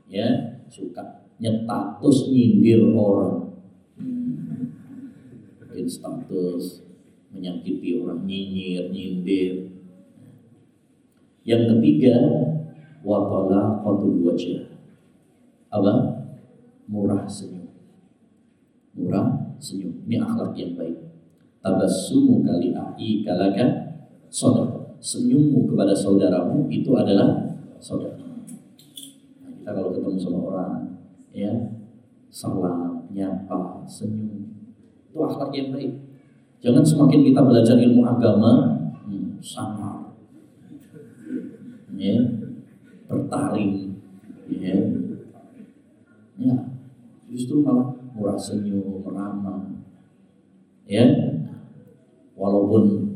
ya 0.04 0.60
suka 0.68 1.24
nyetatus 1.40 2.28
nyindir 2.28 2.92
orang. 2.92 3.56
Bikin 5.64 5.88
status 5.88 6.84
menyakiti 7.32 8.04
orang 8.04 8.28
nyinyir 8.28 8.92
nyindir. 8.92 9.72
Yang 11.48 11.62
ketiga 11.72 12.16
wabala 13.00 13.80
qatul 13.80 14.28
wajah. 14.28 14.68
Apa? 15.72 15.94
Murah 16.90 17.24
senyum 17.24 17.59
murah 18.94 19.56
senyum. 19.60 20.04
Ini 20.08 20.16
akhlak 20.22 20.56
yang 20.58 20.74
baik. 20.74 20.98
Tabassumu 21.60 22.40
kali 22.40 22.72
ahi 22.72 23.20
kalaka 23.20 23.66
saudara 24.32 24.80
senyummu 25.00 25.64
kepada 25.72 25.96
saudaramu 25.96 26.68
itu 26.68 26.92
adalah 26.92 27.56
saudara 27.80 28.20
nah, 28.20 29.48
kita 29.48 29.70
kalau 29.72 29.96
ketemu 29.96 30.20
sama 30.20 30.38
orang 30.52 30.72
ya 31.32 31.52
salam 32.28 33.08
nyapa 33.08 33.80
senyum 33.88 34.52
itu 35.10 35.18
akhlak 35.18 35.50
yang 35.56 35.74
baik. 35.74 35.92
Jangan 36.60 36.84
semakin 36.84 37.20
kita 37.32 37.40
belajar 37.42 37.74
ilmu 37.80 38.04
agama 38.04 38.52
hmm, 39.08 39.40
sama 39.40 40.14
ya 41.96 42.20
bertaring 43.08 43.96
ya. 44.46 44.76
Ya 46.40 46.56
justru 47.26 47.64
malah 47.64 47.99
murah 48.20 48.36
senyum 48.36 49.00
ramah 49.00 49.64
ya. 50.84 51.08
Walaupun 52.36 53.08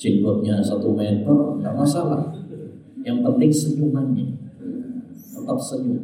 jenggotnya 0.00 0.64
satu 0.64 0.96
meter 0.96 1.36
nggak 1.60 1.76
masalah. 1.76 2.32
Yang 3.04 3.18
penting 3.28 3.50
senyumannya. 3.52 4.26
Tetap 5.12 5.58
senyum. 5.60 6.00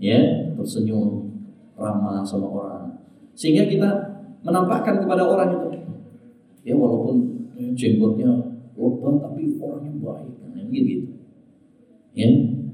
Ya 0.00 0.48
tetap 0.48 0.64
senyum 0.64 1.28
ramah 1.76 2.24
sama 2.24 2.48
orang. 2.48 2.96
Sehingga 3.36 3.68
kita 3.68 3.90
menampakkan 4.40 5.04
kepada 5.04 5.28
orang 5.28 5.52
itu. 5.52 5.68
Ya 6.64 6.72
walaupun 6.72 7.44
jenggotnya 7.76 8.56
lebat 8.72 9.14
tapi 9.20 9.60
orangnya 9.60 9.92
baik. 10.00 10.32
Nah, 10.48 10.64
gitu. 10.72 11.12
Ya 12.16 12.28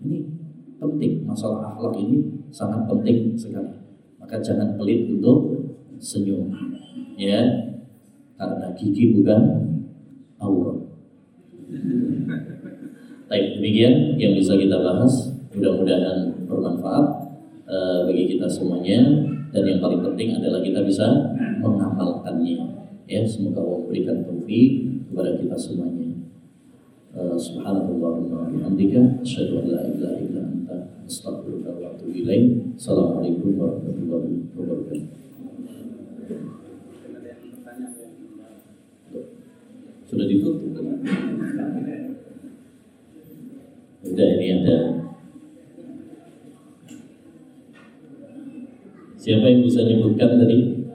ini 0.07 0.31
penting. 0.79 1.27
Masalah 1.27 1.75
akhlak 1.75 1.99
ini 1.99 2.47
sangat 2.51 2.87
penting 2.87 3.35
sekali 3.39 3.80
maka 4.31 4.47
jangan 4.47 4.79
pelit 4.79 5.11
untuk 5.11 5.59
senyum 5.99 6.55
ya 7.19 7.43
karena 8.39 8.71
gigi 8.79 9.11
bukan 9.19 9.43
aurat 10.39 10.79
Baik, 13.31 13.59
demikian 13.59 14.19
yang 14.19 14.35
bisa 14.35 14.59
kita 14.59 14.75
bahas. 14.75 15.31
Mudah-mudahan 15.55 16.35
bermanfaat 16.51 17.07
uh, 17.63 18.03
bagi 18.11 18.35
kita 18.35 18.51
semuanya. 18.51 19.07
Dan 19.55 19.71
yang 19.71 19.79
paling 19.79 20.03
penting 20.03 20.35
adalah 20.35 20.59
kita 20.59 20.83
bisa 20.83 21.07
mengamalkannya. 21.63 22.59
Ya, 23.07 23.23
semoga 23.23 23.63
Allah 23.63 23.87
berikan 23.87 24.27
taufik 24.27 24.83
kepada 25.07 25.39
kita 25.39 25.55
semuanya. 25.55 26.27
Uh, 27.15 27.39
Subhanallahumma 27.39 28.51
bihamdika 28.51 29.23
asyhadu 29.23 29.63
an 29.63 29.79
la 29.79 29.83
ilaha 29.87 30.19
illa 30.27 30.40
anta 30.71 30.87
astaghfiruka 31.03 31.75
wa 31.75 31.91
atubu 31.91 32.15
ilaik. 32.15 32.79
Assalamualaikum 32.79 33.59
warahmatullahi 33.59 34.47
wabarakatuh. 34.55 35.09
Sudah 40.07 40.27
ditutup 40.31 40.71
kan? 40.75 40.87
Udah 44.07 44.29
ini 44.39 44.47
ada 44.63 44.79
Siapa 49.21 49.53
yang 49.53 49.61
bisa 49.69 49.85
nyebutkan 49.85 50.41
tadi 50.41 50.89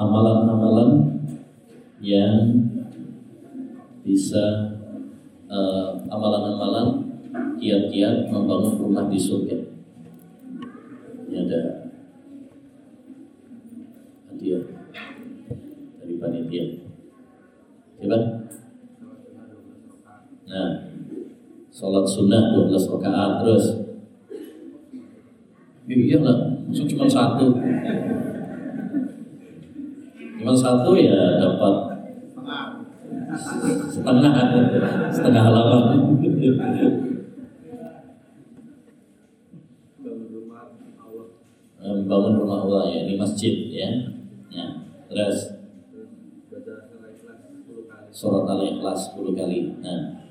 amalan-amalan 0.00 1.20
yang 2.00 2.56
bisa 4.00 4.72
uh, 5.52 6.00
amalan-amalan 6.08 7.11
kiat-kiat 7.32 8.28
membangun 8.28 8.76
rumah 8.76 9.08
di 9.08 9.16
surga. 9.16 9.56
Ini 11.30 11.36
ada 11.48 11.60
hadiah 14.28 14.64
dari 16.02 16.14
panitia. 16.20 16.64
Coba. 18.02 18.18
Nah, 20.52 20.70
sholat 21.72 22.04
sunnah 22.04 22.52
12 22.52 22.92
rakaat 22.92 23.32
terus. 23.40 23.66
Ya, 25.92 26.18
lah, 26.20 26.62
maksud 26.68 26.86
cuma 26.88 27.06
satu. 27.08 27.56
Cuma 30.42 30.52
satu 30.58 30.90
ya 30.98 31.38
dapat 31.38 31.74
setengah 33.88 34.34
setengah 35.14 35.42
halaman. 35.46 36.18
Membangun 41.82 42.38
rumah 42.38 42.62
Allah 42.62 42.82
ya 42.94 43.00
di 43.10 43.18
masjid 43.18 43.54
ya. 43.74 43.90
Ya, 44.52 44.66
terus 45.10 45.58
surat 48.12 48.46
al-ikhlas 48.46 49.18
10 49.18 49.34
kali. 49.34 49.58
Nah. 49.82 50.22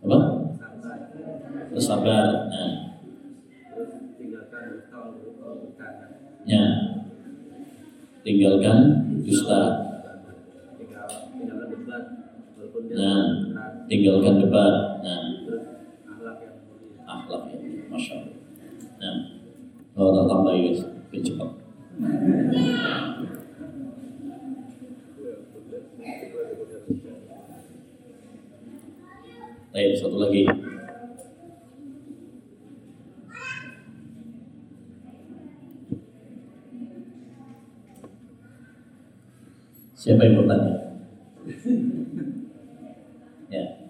Apa? 0.00 0.18
Bersabar. 1.74 2.28
Nah. 2.48 2.72
Ya. 6.46 6.64
Tinggalkan 8.20 8.78
dusta. 9.24 9.90
Nah, 12.90 13.22
tinggalkan 13.88 14.34
debat. 14.44 14.74
Nah, 15.00 15.39
akhlak 17.30 17.54
ya, 17.54 17.58
masya 17.86 18.14
Allah. 18.18 18.34
Nah, 18.98 19.16
kalau 19.94 20.10
tak 20.18 20.26
tambah 20.26 20.54
ya, 20.58 20.70
cepat. 21.22 21.50
Baik, 29.70 29.94
satu 29.94 30.18
lagi. 30.18 30.42
Siapa 39.94 40.24
yang 40.26 40.42
bertanya? 40.42 40.74
ya. 43.52 43.80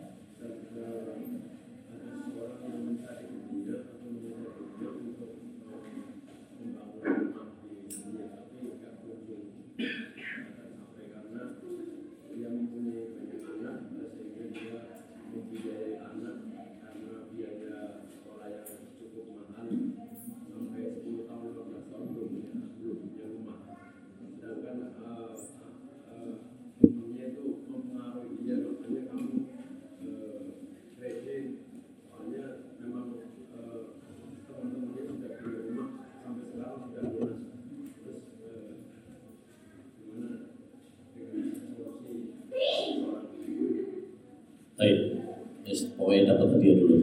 pokoknya 46.10 46.32
dapat 46.34 46.46
hadiah 46.58 46.76
dulu. 46.80 46.96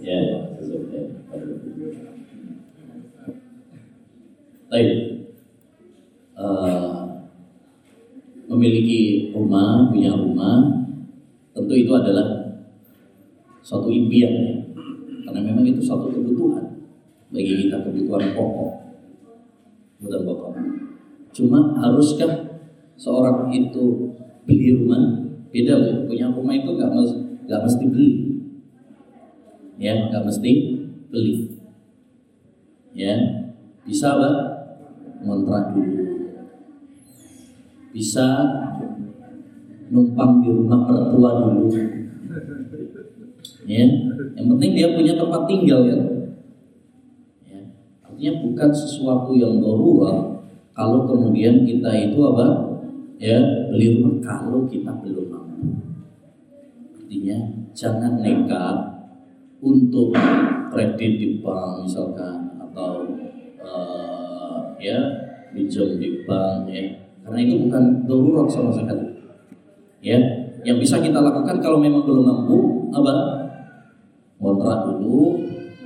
ya, 0.00 0.20
Baik. 4.70 4.90
Uh, 6.40 7.28
memiliki 8.48 9.30
rumah, 10.40 10.88
tentu 11.52 11.74
itu 11.76 11.92
adalah 11.92 12.56
suatu 13.60 13.92
impian 13.92 14.32
ya. 14.32 14.54
Karena 15.28 15.52
memang 15.52 15.68
itu 15.68 15.84
suatu 15.84 16.08
kebutuhan 16.08 16.80
bagi 17.28 17.68
kita 17.68 17.84
kebutuhan 17.84 18.32
pokok. 18.32 18.72
Kebutuhan 20.00 20.24
pokok. 20.24 20.50
Cuma 21.36 21.76
haruskah 21.76 22.64
seorang 22.96 23.52
itu 23.52 24.16
beli 24.48 24.80
rumah? 24.80 25.28
Beda 25.52 25.76
loh, 25.76 26.06
punya 26.08 26.30
rumah 26.32 26.54
itu 26.56 26.70
gak, 26.78 26.94
mes, 26.94 27.10
mesti 27.44 27.84
beli. 27.90 28.10
Ya, 29.76 30.08
gak 30.08 30.24
mesti 30.24 30.52
beli. 31.10 31.58
Ya, 32.94 33.14
bisa 33.82 34.14
lah 34.14 34.34
ngontrak 35.22 35.74
dulu. 35.74 36.06
Bisa 37.90 38.26
numpang 39.90 40.40
di 40.40 40.48
rumah 40.48 40.86
mertua 40.86 41.30
dulu. 41.44 41.66
Ya, 43.66 43.86
yang 44.34 44.46
penting 44.56 44.70
dia 44.74 44.88
punya 44.94 45.14
tempat 45.18 45.46
tinggal 45.46 45.86
ya. 45.86 45.98
ya. 47.46 47.60
Artinya 48.06 48.32
bukan 48.46 48.70
sesuatu 48.72 49.30
yang 49.36 49.62
darurat 49.62 50.42
kalau 50.72 51.06
kemudian 51.06 51.66
kita 51.66 51.90
itu 51.92 52.18
apa? 52.24 52.46
Ya, 53.20 53.36
beli 53.68 54.00
rumah 54.00 54.16
kalau 54.24 54.64
kita 54.64 54.96
belum 55.04 55.28
mampu. 55.28 55.76
Artinya 56.96 57.36
jangan 57.76 58.24
nekat 58.24 58.76
untuk 59.60 60.16
kredit 60.72 61.12
di 61.20 61.28
bank 61.44 61.84
misalkan 61.84 62.56
atau 62.56 63.04
uh, 63.60 64.72
ya 64.80 64.96
pinjam 65.52 66.00
di 66.00 66.24
bank 66.24 66.64
ya 66.72 66.96
karena 67.20 67.38
itu 67.44 67.68
bukan 67.68 67.84
darurat 68.08 68.48
sama 68.48 68.72
sekali 68.72 69.09
ya 70.00 70.18
yang 70.64 70.76
bisa 70.76 71.00
kita 71.00 71.20
lakukan 71.20 71.60
kalau 71.60 71.80
memang 71.80 72.04
belum 72.04 72.24
mampu 72.24 72.58
apa? 72.92 73.14
Kontrak 74.40 74.88
dulu 74.88 75.36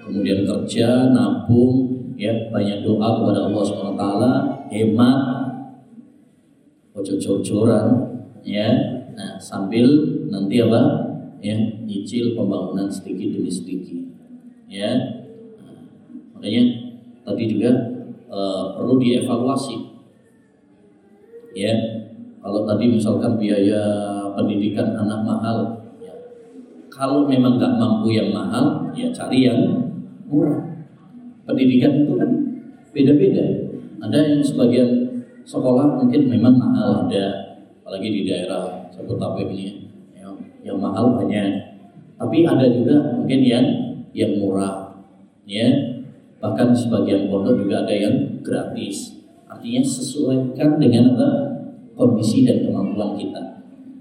kemudian 0.07 0.47
kerja 0.47 1.11
nabung 1.11 1.91
ya 2.15 2.31
banyak 2.55 2.87
doa 2.87 3.19
kepada 3.19 3.51
Allah 3.51 3.65
Taala 3.99 4.33
hemat 4.71 5.21
ojo 6.95 7.15
jor-joran 7.19 7.87
ya. 8.47 8.71
Nah 9.15 9.39
sambil 9.39 9.87
nanti 10.31 10.63
apa? 10.63 10.83
Ya 11.45 11.59
nyicil 11.85 12.33
pembangunan 12.39 12.89
sedikit 12.89 13.37
demi 13.37 13.51
sedikit 13.51 14.01
ya. 14.71 14.91
Makanya 16.35 16.63
tadi 17.27 17.45
juga 17.51 17.71
uh, 18.31 18.75
perlu 18.79 18.99
dievaluasi 19.03 19.77
ya 21.55 22.04
kalau 22.45 22.69
tadi 22.69 22.93
misalkan 22.93 23.41
biaya 23.41 23.81
pendidikan 24.37 24.93
anak 24.93 25.25
mahal 25.25 25.81
ya, 25.97 26.13
kalau 26.93 27.25
memang 27.25 27.57
nggak 27.57 27.81
mampu 27.81 28.13
yang 28.13 28.29
mahal 28.37 28.93
ya 28.93 29.09
cari 29.17 29.49
yang 29.49 29.89
murah 30.29 30.75
pendidikan 31.49 32.05
itu 32.05 32.13
kan 32.17 32.31
beda-beda. 32.91 33.45
Ada 34.05 34.19
yang 34.37 34.43
sebagian 34.45 34.89
sekolah 35.45 36.01
mungkin 36.01 36.29
memang 36.29 36.57
mahal 36.57 37.09
ada, 37.09 37.57
apalagi 37.81 38.09
di 38.09 38.21
daerah 38.29 38.89
Jabodetabek 38.93 39.49
ini 39.53 39.89
yang, 40.17 40.37
yang 40.65 40.79
mahal 40.81 41.17
banyak. 41.17 41.81
Tapi 42.15 42.47
ada 42.47 42.67
juga 42.69 43.17
mungkin 43.17 43.41
yang 43.43 43.67
yang 44.15 44.39
murah, 44.39 44.95
ya. 45.45 45.67
Bahkan 46.39 46.77
sebagian 46.77 47.33
pondok 47.33 47.65
juga 47.65 47.89
ada 47.89 47.95
yang 47.97 48.39
gratis. 48.45 49.25
Artinya 49.49 49.81
sesuaikan 49.81 50.77
dengan 50.77 51.17
apa 51.17 51.29
kondisi 51.95 52.47
dan 52.47 52.67
kemampuan 52.69 53.17
kita. 53.19 53.43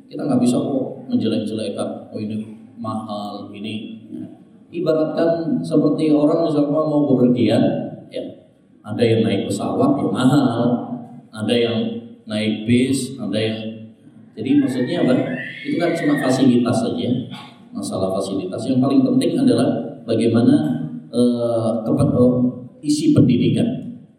Kita 0.10 0.22
nggak 0.30 0.42
bisa 0.42 0.58
kok 0.62 1.10
menjelek-jelekan, 1.10 1.90
oh 2.14 2.20
ini 2.22 2.36
mahal, 2.78 3.50
ini 3.54 4.02
ibaratkan 4.74 5.62
seperti 5.62 6.10
orang 6.10 6.50
misalnya 6.50 6.74
mau 6.74 7.06
bepergian, 7.14 7.62
ya 8.10 8.24
ada 8.82 9.02
yang 9.02 9.22
naik 9.22 9.46
pesawat 9.50 10.02
ya 10.02 10.10
mahal, 10.10 10.62
ada 11.30 11.54
yang 11.54 11.78
naik 12.26 12.66
bis, 12.66 13.18
ada 13.18 13.38
yang 13.38 13.58
jadi 14.34 14.50
maksudnya 14.58 15.06
apa? 15.06 15.14
Itu 15.62 15.78
kan 15.78 15.94
cuma 15.94 16.18
fasilitas 16.18 16.82
saja, 16.82 17.10
masalah 17.70 18.10
fasilitas. 18.18 18.66
Yang 18.66 18.82
paling 18.82 19.02
penting 19.06 19.38
adalah 19.38 20.02
bagaimana 20.10 20.56
uh, 21.14 21.86
isi 22.82 23.14
pendidikan, 23.14 23.66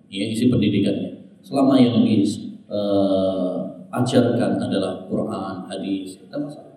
ya 0.06 0.24
isi 0.30 0.46
pendidikannya. 0.46 1.34
Selama 1.42 1.76
yang 1.76 2.00
diajarkan 2.06 2.56
uh, 2.70 3.53
adalah 3.94 5.06
Quran, 5.06 5.54
hadis, 5.70 6.18
itu 6.18 6.34
masalah. 6.34 6.74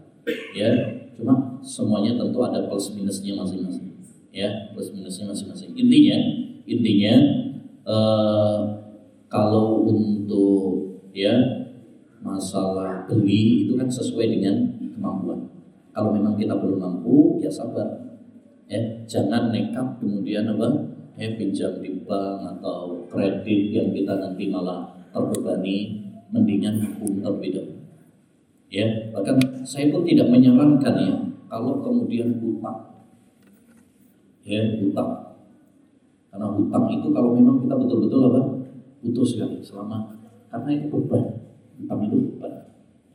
Ya, 0.53 0.69
Cuma 1.17 1.57
semuanya 1.65 2.13
tentu 2.13 2.37
ada 2.45 2.69
plus 2.69 2.93
minusnya 2.93 3.33
masing-masing. 3.33 3.89
Ya, 4.29 4.69
plus 4.77 4.93
minusnya 4.93 5.25
masing-masing. 5.33 5.73
Intinya, 5.73 6.17
intinya 6.69 7.15
eh, 7.89 8.59
kalau 9.25 9.81
untuk 9.89 11.01
ya 11.17 11.33
masalah 12.21 13.09
beli 13.09 13.65
itu 13.65 13.73
kan 13.73 13.89
sesuai 13.89 14.37
dengan 14.37 14.77
kemampuan. 14.77 15.49
Kalau 15.89 16.13
memang 16.13 16.37
kita 16.37 16.53
belum 16.53 16.77
mampu, 16.77 17.41
ya 17.41 17.49
sabar. 17.49 18.13
Ya, 18.69 19.01
jangan 19.09 19.49
nekat 19.49 19.97
kemudian 19.97 20.45
apa? 20.53 20.93
Ya, 21.17 21.33
pinjam 21.33 21.81
di 21.81 21.97
bank 22.05 22.61
atau 22.61 23.09
kredit 23.09 23.73
yang 23.73 23.89
kita 23.89 24.21
nanti 24.21 24.53
malah 24.53 24.93
terbebani, 25.09 26.06
mendingan 26.31 26.83
hukum 26.83 27.23
terlebih 27.23 27.49
dahulu. 27.55 27.75
Ya, 28.67 28.87
bahkan 29.15 29.39
saya 29.63 29.87
pun 29.87 30.03
tidak 30.03 30.27
menyarankan 30.27 30.95
ya 30.99 31.13
kalau 31.47 31.79
kemudian 31.79 32.35
hutang. 32.43 32.99
Ya, 34.43 34.63
hutang. 34.79 35.39
Karena 36.27 36.47
hutang 36.51 36.85
itu 36.91 37.07
kalau 37.15 37.31
memang 37.31 37.63
kita 37.63 37.75
betul-betul 37.79 38.21
apa? 38.31 38.41
butuh 38.97 39.23
sekali 39.23 39.61
selama 39.61 40.09
karena 40.51 40.69
itu 40.73 40.87
beban. 40.91 41.23
Hutang 41.79 41.99
itu 42.09 42.17
beban. 42.33 42.53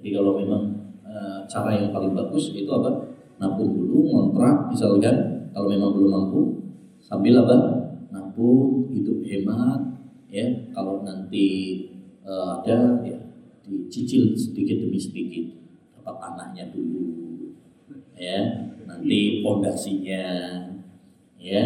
Jadi 0.01 0.09
kalau 0.15 0.33
memang 0.41 0.63
e, 1.05 1.13
cara 1.51 1.71
yang 1.77 1.93
paling 1.93 2.17
bagus 2.17 2.55
itu 2.57 2.71
apa? 2.73 3.13
Nabung 3.37 3.75
dulu, 3.75 4.09
ngontrak 4.09 4.71
misalkan 4.71 5.51
kalau 5.53 5.69
memang 5.69 5.93
belum 5.93 6.11
mampu 6.11 6.41
sambil 7.03 7.43
apa? 7.45 7.57
Nabung, 8.09 8.89
hidup 8.89 9.21
hemat, 9.27 9.81
ya. 10.33 10.47
Kalau 10.73 11.05
nanti 11.05 11.47
e, 12.23 12.33
ada 12.33 12.79
ya 13.05 13.19
dicicil 13.63 14.35
sedikit 14.35 14.83
demi 14.83 14.99
sedikit 14.99 15.55
dapat 15.99 16.19
tanahnya 16.19 16.71
dulu 16.75 17.03
ya 18.19 18.39
nanti 18.87 19.43
pondasinya 19.43 20.25
ya. 21.39 21.63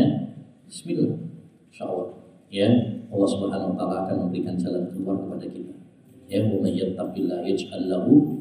Bismillah 0.66 1.14
Insya 1.70 1.84
Allah 1.86 2.08
ya. 2.50 2.68
Allah 3.06 3.28
Subhanahu 3.30 3.70
Wa 3.72 3.76
Taala 3.78 3.96
akan 4.02 4.16
memberikan 4.26 4.58
jalan 4.58 4.90
keluar 4.90 5.14
kepada 5.14 5.46
kita 5.46 5.74
ya. 6.26 6.42
Wa 6.42 6.58
may 6.58 6.74
yattaqillah 6.74 7.46
yaj'al 7.46 7.86
lahu 7.86 8.36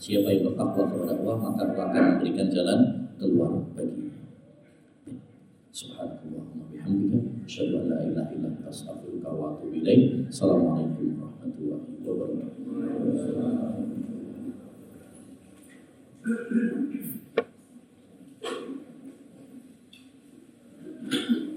siapa 0.00 0.32
yang 0.32 0.48
bertakwa 0.48 0.88
kepada 0.88 1.12
Allah 1.20 1.36
maka 1.36 1.62
Allah 1.68 1.84
akan 1.92 2.02
memberikan 2.16 2.48
jalan 2.48 2.80
keluar 3.20 3.52
bagi 3.76 4.08
Subhanallah 5.70 6.66
bihamdika 6.72 7.20
asyhadu 7.44 7.84
an 7.84 7.94
la 7.94 7.98
ilaha 8.08 8.32
illa 8.32 8.48
anta 8.48 8.72
astaghfiruka 8.72 9.30
wa. 9.30 9.60
Assalamualaikum 10.26 10.99
Thank 13.20 13.36
you. 21.30 21.49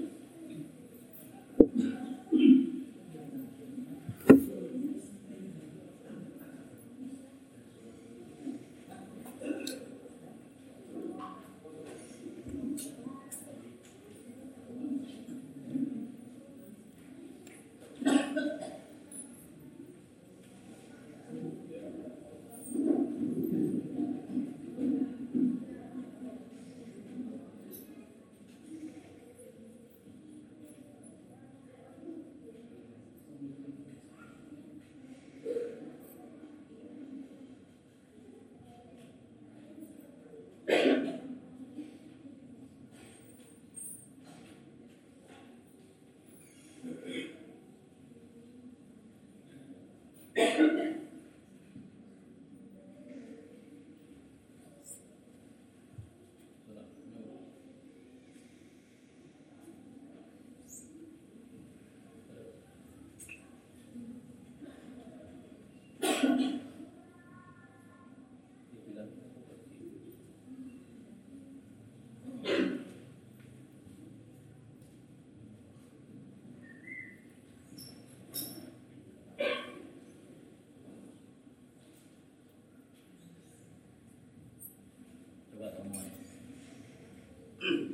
Mm-hmm. 87.64 87.92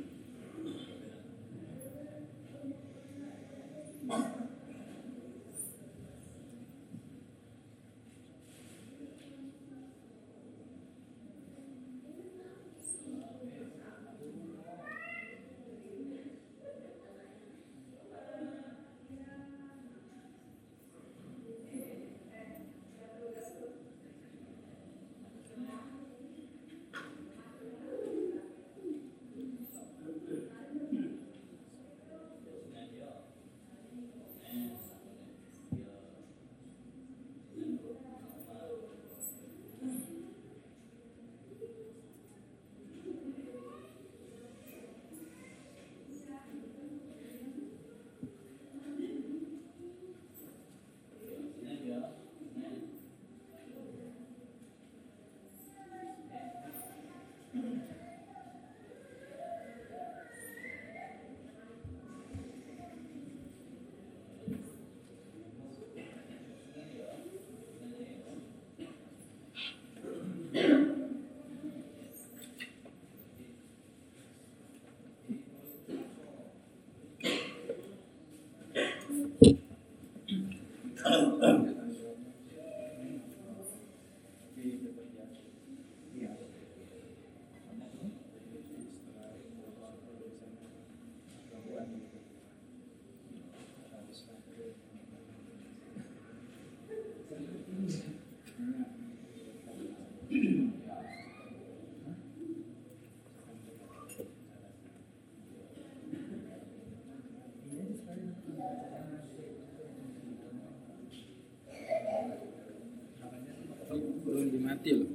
belum 114.51 114.67
dimati 114.67 114.91
loh. 114.99 115.09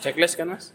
Checklist 0.00 0.38
kan 0.38 0.48
mas 0.48 0.72